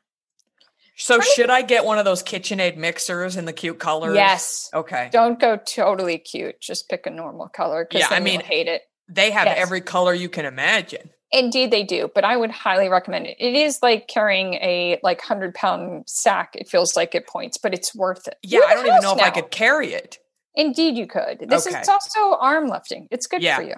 So 0.98 1.18
to 1.18 1.24
should 1.24 1.50
I 1.50 1.62
get 1.62 1.86
one 1.86 1.98
of 1.98 2.06
those 2.06 2.22
KitchenAid 2.24 2.78
mixers 2.78 3.36
in 3.38 3.46
the 3.46 3.54
cute 3.54 3.80
colors? 3.80 4.16
Yes. 4.16 4.70
Okay. 4.74 5.10
Don't 5.12 5.39
go 5.39 5.58
totally 5.58 6.18
cute. 6.18 6.60
Just 6.60 6.89
pick 6.89 7.06
a 7.06 7.10
normal 7.10 7.48
color 7.48 7.88
Yeah, 7.92 8.08
I 8.10 8.20
mean- 8.20 8.42
hate 8.42 8.68
it. 8.68 8.84
They 9.08 9.32
have 9.32 9.46
Yes. 9.48 9.58
every 9.60 9.82
color 9.82 10.14
you 10.14 10.30
can 10.30 10.46
imagine. 10.46 11.10
Indeed, 11.34 11.72
they 11.72 11.84
do. 11.84 12.10
But 12.14 12.24
I 12.24 12.36
would 12.38 12.52
highly 12.52 12.88
recommend 12.89 13.26
it. 13.28 13.38
It 13.39 13.54
is 13.56 13.80
like 13.82 14.08
carrying 14.08 14.54
a 14.56 15.00
like 15.04 15.22
hundred 15.22 15.54
pound 15.56 16.04
sack. 16.08 16.52
It 16.56 16.68
feels 16.70 16.96
like 16.96 17.14
it 17.16 17.28
points, 17.28 17.58
but 17.58 17.74
it's 17.74 17.94
worth 17.96 18.28
it. 18.28 18.38
Yeah, 18.44 18.60
I 18.68 18.74
don't 18.76 18.86
even 18.88 19.02
know 19.02 19.10
house 19.10 19.18
if 19.20 19.24
I 19.24 19.30
could 19.32 19.50
carry 19.52 19.94
it. 19.94 20.20
Indeed, 20.56 20.98
you 20.98 21.08
could. 21.08 21.39
This 21.50 21.66
is 21.66 21.74
Okay. 21.74 21.80
it's 21.80 21.89
also 21.89 22.36
arm 22.38 22.68
lifting. 22.68 23.08
It's 23.12 23.28
good 23.28 23.42
Yeah. 23.42 23.56
for 23.58 23.64
you. 23.64 23.76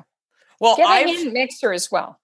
Well, 0.60 0.76
Get 0.76 0.86
a 0.90 1.08
hand 1.14 1.34
mixer 1.34 1.72
as 1.74 1.92
well. 1.92 2.20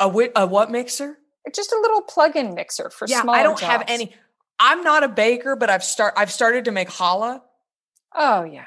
a, 0.00 0.06
wi- 0.06 0.32
a 0.36 0.46
what 0.46 0.70
mixer? 0.70 1.18
Just 1.54 1.72
a 1.72 1.78
little 1.80 2.02
plug-in 2.02 2.54
mixer 2.54 2.90
for 2.90 3.06
yeah, 3.08 3.22
smaller 3.22 3.38
I 3.38 3.42
don't 3.42 3.60
have 3.60 3.84
any. 3.88 4.14
I'm 4.58 4.82
not 4.82 5.04
a 5.04 5.08
baker, 5.08 5.54
but 5.56 5.70
I've 5.70 5.84
start 5.84 6.14
I've 6.16 6.32
started 6.32 6.64
to 6.66 6.70
make 6.72 6.88
challah. 6.88 7.42
Oh 8.14 8.44
yeah. 8.44 8.66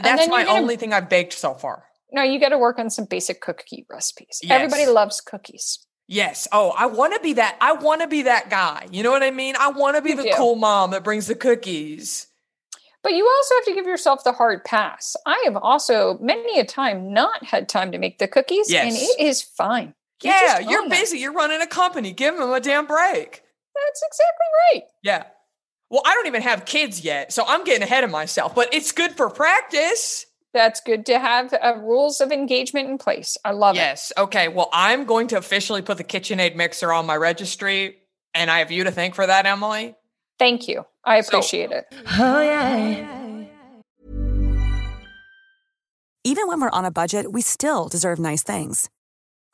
That's 0.00 0.28
my 0.28 0.44
gonna- 0.44 0.58
only 0.58 0.76
thing 0.76 0.92
I've 0.92 1.08
baked 1.08 1.32
so 1.32 1.54
far. 1.54 1.84
No, 2.12 2.22
you 2.22 2.38
got 2.38 2.50
to 2.50 2.58
work 2.58 2.78
on 2.78 2.90
some 2.90 3.06
basic 3.06 3.40
cookie 3.40 3.86
recipes. 3.90 4.40
Everybody 4.48 4.86
loves 4.86 5.20
cookies. 5.20 5.84
Yes. 6.06 6.46
Oh, 6.52 6.72
I 6.76 6.86
want 6.86 7.12
to 7.14 7.20
be 7.20 7.32
that. 7.32 7.56
I 7.60 7.72
want 7.72 8.02
to 8.02 8.06
be 8.06 8.22
that 8.22 8.50
guy. 8.50 8.86
You 8.92 9.02
know 9.02 9.10
what 9.10 9.24
I 9.24 9.32
mean? 9.32 9.56
I 9.58 9.70
want 9.70 9.96
to 9.96 10.02
be 10.02 10.10
You 10.10 10.16
the 10.16 10.22
do. 10.24 10.32
cool 10.36 10.54
mom 10.54 10.92
that 10.92 11.02
brings 11.02 11.26
the 11.26 11.34
cookies. 11.34 12.28
But 13.02 13.14
you 13.14 13.26
also 13.26 13.54
have 13.56 13.64
to 13.64 13.74
give 13.74 13.86
yourself 13.86 14.22
the 14.22 14.32
hard 14.32 14.64
pass. 14.64 15.16
I 15.26 15.42
have 15.44 15.56
also 15.56 16.16
many 16.20 16.60
a 16.60 16.64
time 16.64 17.12
not 17.12 17.44
had 17.44 17.68
time 17.68 17.90
to 17.92 17.98
make 17.98 18.18
the 18.18 18.28
cookies, 18.28 18.72
and 18.72 18.94
it 18.94 19.20
is 19.20 19.42
fine. 19.42 19.94
You 20.24 20.30
yeah, 20.30 20.58
just 20.58 20.70
you're 20.70 20.82
own 20.82 20.88
that. 20.88 20.98
busy. 21.00 21.18
You're 21.18 21.32
running 21.32 21.60
a 21.60 21.66
company. 21.66 22.12
Give 22.12 22.36
them 22.36 22.50
a 22.50 22.60
damn 22.60 22.86
break. 22.86 23.42
That's 23.74 24.02
exactly 24.06 24.46
right. 24.72 24.82
Yeah. 25.02 25.24
Well, 25.90 26.02
I 26.04 26.14
don't 26.14 26.26
even 26.26 26.42
have 26.42 26.64
kids 26.64 27.04
yet, 27.04 27.32
so 27.32 27.44
I'm 27.46 27.62
getting 27.64 27.82
ahead 27.82 28.02
of 28.04 28.10
myself, 28.10 28.54
but 28.54 28.72
it's 28.72 28.90
good 28.92 29.12
for 29.16 29.28
practice. 29.30 30.26
That's 30.52 30.80
good 30.80 31.06
to 31.06 31.18
have 31.18 31.52
uh, 31.52 31.74
rules 31.78 32.20
of 32.20 32.32
engagement 32.32 32.88
in 32.88 32.96
place. 32.98 33.36
I 33.44 33.50
love 33.52 33.74
it. 33.76 33.80
Yes. 33.80 34.12
Okay. 34.16 34.48
Well, 34.48 34.70
I'm 34.72 35.04
going 35.04 35.28
to 35.28 35.36
officially 35.38 35.82
put 35.82 35.98
the 35.98 36.04
KitchenAid 36.04 36.54
mixer 36.56 36.92
on 36.92 37.06
my 37.06 37.16
registry, 37.16 37.96
and 38.34 38.50
I 38.50 38.60
have 38.60 38.70
you 38.70 38.84
to 38.84 38.90
thank 38.92 39.14
for 39.14 39.26
that, 39.26 39.46
Emily. 39.46 39.94
Thank 40.38 40.68
you. 40.68 40.84
I 41.04 41.20
So- 41.20 41.38
appreciate 41.38 41.70
it. 41.72 41.84
Even 46.26 46.48
when 46.48 46.60
we're 46.60 46.70
on 46.70 46.84
a 46.86 46.90
budget, 46.90 47.32
we 47.32 47.42
still 47.42 47.88
deserve 47.88 48.18
nice 48.18 48.42
things. 48.42 48.88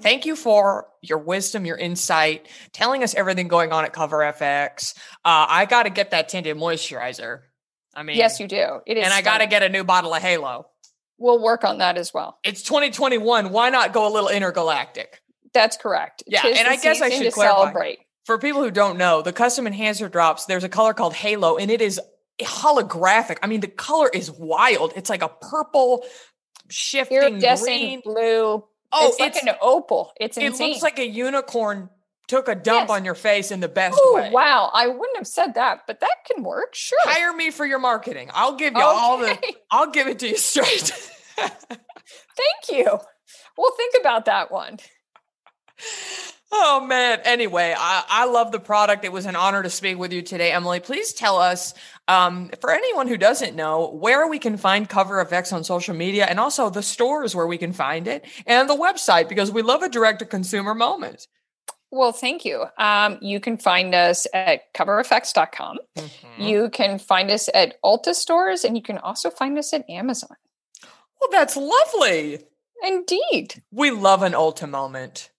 Thank 0.00 0.26
you 0.26 0.36
for 0.36 0.86
your 1.02 1.18
wisdom, 1.18 1.64
your 1.64 1.76
insight, 1.76 2.46
telling 2.72 3.02
us 3.02 3.14
everything 3.14 3.48
going 3.48 3.72
on 3.72 3.84
at 3.84 3.92
Cover 3.92 4.18
FX. 4.18 4.94
Uh, 5.24 5.46
I 5.48 5.64
got 5.64 5.84
to 5.84 5.90
get 5.90 6.10
that 6.12 6.28
tinted 6.28 6.56
moisturizer. 6.56 7.40
I 7.94 8.02
mean, 8.02 8.16
Yes, 8.16 8.38
you 8.38 8.46
do. 8.46 8.80
It 8.86 8.98
is. 8.98 9.04
and 9.04 9.12
I 9.14 9.22
got 9.22 9.38
to 9.38 9.46
get 9.46 9.62
a 9.62 9.68
new 9.68 9.82
bottle 9.84 10.12
of 10.14 10.22
Halo. 10.22 10.66
We'll 11.18 11.42
work 11.42 11.64
on 11.64 11.78
that 11.78 11.96
as 11.96 12.12
well. 12.12 12.38
It's 12.44 12.62
2021. 12.62 13.50
Why 13.50 13.70
not 13.70 13.92
go 13.94 14.06
a 14.06 14.12
little 14.12 14.28
intergalactic? 14.28 15.22
That's 15.54 15.76
correct. 15.78 16.22
Yeah, 16.26 16.42
Tis 16.42 16.58
and 16.58 16.68
I 16.68 16.76
guess 16.76 17.00
I 17.00 17.08
should 17.08 17.32
clarify. 17.32 17.56
celebrate. 17.56 17.98
For 18.26 18.38
people 18.38 18.62
who 18.62 18.70
don't 18.70 18.98
know, 18.98 19.22
the 19.22 19.32
custom 19.32 19.66
enhancer 19.66 20.08
drops, 20.10 20.44
there's 20.44 20.64
a 20.64 20.68
color 20.68 20.92
called 20.92 21.14
Halo, 21.14 21.56
and 21.56 21.70
it 21.70 21.80
is 21.80 21.98
holographic. 22.42 23.38
I 23.42 23.46
mean, 23.46 23.60
the 23.60 23.68
color 23.68 24.10
is 24.12 24.30
wild. 24.30 24.92
It's 24.94 25.08
like 25.08 25.22
a 25.22 25.28
purple 25.28 26.04
shifting 26.68 27.16
Iridescent 27.18 27.66
green. 27.68 28.00
blue. 28.04 28.64
Oh, 28.92 29.08
it's 29.08 29.18
like 29.20 29.36
an 29.36 29.50
opal. 29.60 30.12
It's 30.20 30.38
It 30.38 30.58
looks 30.58 30.82
like 30.82 30.98
a 30.98 31.06
unicorn 31.06 31.90
took 32.28 32.48
a 32.48 32.54
dump 32.56 32.88
Yes. 32.88 32.96
on 32.96 33.04
your 33.04 33.14
face 33.14 33.50
in 33.52 33.60
the 33.60 33.68
best 33.68 33.96
Oh 34.02 34.14
way. 34.16 34.30
wow! 34.30 34.70
I 34.72 34.88
wouldn't 34.88 35.16
have 35.16 35.26
said 35.28 35.54
that, 35.54 35.82
but 35.86 36.00
that 36.00 36.16
can 36.30 36.42
work. 36.42 36.74
Sure. 36.74 36.98
Hire 37.04 37.32
me 37.32 37.50
for 37.50 37.64
your 37.66 37.78
marketing. 37.78 38.30
I'll 38.34 38.56
give 38.56 38.74
you 38.74 38.82
all 38.82 39.18
the. 39.18 39.38
I'll 39.70 39.90
give 39.90 40.06
it 40.08 40.18
to 40.20 40.28
you 40.28 40.36
straight. 40.36 40.92
Thank 41.36 41.50
you. 42.70 42.98
We'll 43.58 43.76
think 43.76 43.94
about 44.00 44.24
that 44.26 44.50
one. 44.50 44.78
oh 46.58 46.84
man. 46.86 47.20
Anyway, 47.24 47.74
I, 47.76 48.04
I 48.08 48.26
love 48.26 48.52
the 48.52 48.60
product. 48.60 49.04
It 49.04 49.12
was 49.12 49.26
an 49.26 49.36
honor 49.36 49.62
to 49.62 49.70
speak 49.70 49.98
with 49.98 50.12
you 50.12 50.22
today, 50.22 50.52
Emily. 50.52 50.80
Please 50.80 51.12
tell 51.12 51.38
us, 51.38 51.74
um, 52.08 52.50
for 52.60 52.70
anyone 52.70 53.08
who 53.08 53.16
doesn't 53.16 53.54
know, 53.54 53.90
where 53.90 54.26
we 54.26 54.38
can 54.38 54.56
find 54.56 54.88
Cover 54.88 55.24
FX 55.24 55.52
on 55.52 55.64
social 55.64 55.94
media, 55.94 56.26
and 56.26 56.40
also 56.40 56.70
the 56.70 56.82
stores 56.82 57.34
where 57.34 57.46
we 57.46 57.58
can 57.58 57.72
find 57.72 58.08
it, 58.08 58.24
and 58.46 58.68
the 58.68 58.76
website 58.76 59.28
because 59.28 59.50
we 59.50 59.62
love 59.62 59.82
a 59.82 59.88
direct 59.88 60.20
to 60.20 60.24
consumer 60.24 60.74
moment. 60.74 61.26
Well, 61.90 62.12
thank 62.12 62.44
you. 62.44 62.64
Um, 62.78 63.18
you 63.20 63.38
can 63.40 63.58
find 63.58 63.94
us 63.94 64.26
at 64.34 64.72
coverfx.com. 64.74 65.78
Mm-hmm. 65.96 66.42
You 66.42 66.68
can 66.70 66.98
find 66.98 67.30
us 67.30 67.48
at 67.54 67.80
Ulta 67.82 68.14
stores, 68.14 68.64
and 68.64 68.76
you 68.76 68.82
can 68.82 68.98
also 68.98 69.30
find 69.30 69.58
us 69.58 69.72
at 69.72 69.88
Amazon. 69.88 70.36
Well, 71.20 71.30
that's 71.30 71.56
lovely. 71.56 72.40
Indeed. 72.82 73.62
We 73.70 73.90
love 73.90 74.22
an 74.22 74.32
Ulta 74.32 74.68
moment. 74.68 75.30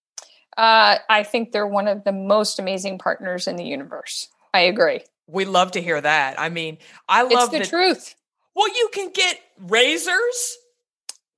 Uh, 0.57 0.97
I 1.09 1.23
think 1.23 1.51
they're 1.51 1.67
one 1.67 1.87
of 1.87 2.03
the 2.03 2.11
most 2.11 2.57
amazing 2.59 2.97
partners 2.97 3.47
in 3.47 3.55
the 3.57 3.63
universe. 3.63 4.27
I 4.53 4.61
agree. 4.61 5.01
We 5.27 5.45
love 5.45 5.71
to 5.73 5.81
hear 5.81 6.01
that. 6.01 6.39
I 6.39 6.49
mean, 6.49 6.79
I 7.07 7.25
It's 7.25 7.33
love 7.33 7.51
the 7.51 7.59
that- 7.59 7.69
truth. 7.69 8.15
Well, 8.55 8.67
you 8.69 8.89
can 8.91 9.11
get 9.11 9.39
razors. 9.59 10.57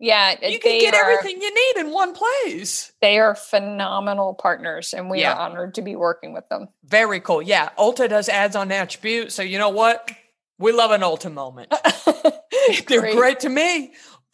Yeah, 0.02 0.36
You 0.48 0.60
can 0.60 0.80
get 0.80 0.94
are, 0.94 1.12
everything 1.12 1.42
you 1.42 1.54
need 1.54 1.82
in 1.86 1.92
one 1.92 2.14
place. 2.14 2.94
They 3.02 3.20
are 3.20 3.36
phenomenal 3.36 4.34
partners, 4.36 4.94
and 4.94 5.10
we 5.10 5.20
Yeah. 5.20 5.34
are 5.34 5.40
honored 5.42 5.76
to 5.76 5.82
be 5.82 5.98
working 5.98 6.32
with 6.32 6.48
them. 6.48 6.70
Very 6.86 7.20
cool. 7.20 7.42
Yeah, 7.42 7.72
Ulta 7.78 8.08
does 8.08 8.30
ads 8.30 8.56
on 8.56 8.70
Natch 8.70 9.02
Beaut, 9.02 9.34
so 9.34 9.42
you 9.42 9.58
know 9.58 9.68
what? 9.70 10.10
We 10.58 10.72
love 10.72 10.92
an 10.92 11.02
Ulta 11.02 11.30
moment. 11.34 11.74
They're 12.88 13.02
Great. 13.02 13.16
great 13.18 13.40
to 13.42 13.50
me. 13.50 13.92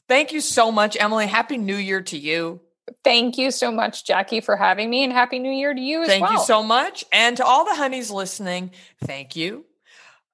Thank 0.07 0.31
you 0.33 0.41
so 0.41 0.71
much, 0.71 0.95
Emily. 0.99 1.25
Happy 1.25 1.57
New 1.57 1.75
Year 1.77 2.01
to 2.03 2.17
you. 2.17 2.61
Thank 3.05 3.37
you 3.37 3.51
so 3.51 3.71
much, 3.71 4.03
Jackie, 4.03 4.41
for 4.41 4.57
having 4.57 4.89
me, 4.89 5.03
and 5.03 5.13
happy 5.13 5.37
New 5.37 5.51
Year 5.51 5.75
to 5.75 5.79
you 5.79 6.01
as 6.01 6.07
Thank 6.07 6.21
well. 6.21 6.31
Thank 6.31 6.39
you 6.39 6.45
so 6.45 6.63
much. 6.63 7.05
And 7.13 7.37
to 7.37 7.45
all 7.45 7.63
the 7.63 7.75
honeys 7.75 8.09
listening, 8.09 8.71
thank 9.03 9.35
you. 9.35 9.63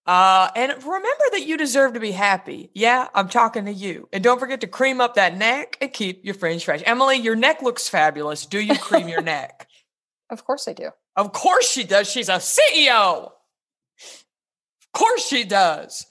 Uh, 0.06 0.50
and 0.56 0.72
remember 0.82 1.24
that 1.34 1.46
you 1.46 1.58
deserve 1.58 1.94
to 1.94 2.00
be 2.00 2.12
happy. 2.12 2.72
Yeah, 2.74 3.10
I'm 3.14 3.28
talking 3.28 3.66
to 3.66 3.74
you. 3.74 4.08
And 4.14 4.24
don't 4.24 4.40
forget 4.40 4.62
to 4.62 4.68
cream 4.68 5.02
up 5.02 5.16
that 5.16 5.38
neck 5.38 5.78
and 5.82 5.92
keep 5.92 6.24
your 6.24 6.34
fringe 6.34 6.64
fresh. 6.64 6.82
Emily, 6.86 7.18
your 7.18 7.36
neck 7.36 7.62
looks 7.62 7.90
fabulous. 7.90 8.46
Do 8.46 8.60
you 8.60 8.78
cream 8.78 9.08
your 9.08 9.22
neck? 9.22 9.68
Of 10.30 10.46
course, 10.46 10.66
I 10.70 10.72
do. 10.72 10.92
Of 11.18 11.34
course 11.34 11.70
she 11.70 11.84
does. 11.84 12.10
She's 12.10 12.30
a 12.30 12.36
CEO. 12.36 13.32
Of 13.34 14.92
course 14.94 15.28
she 15.28 15.44
does. 15.44 16.06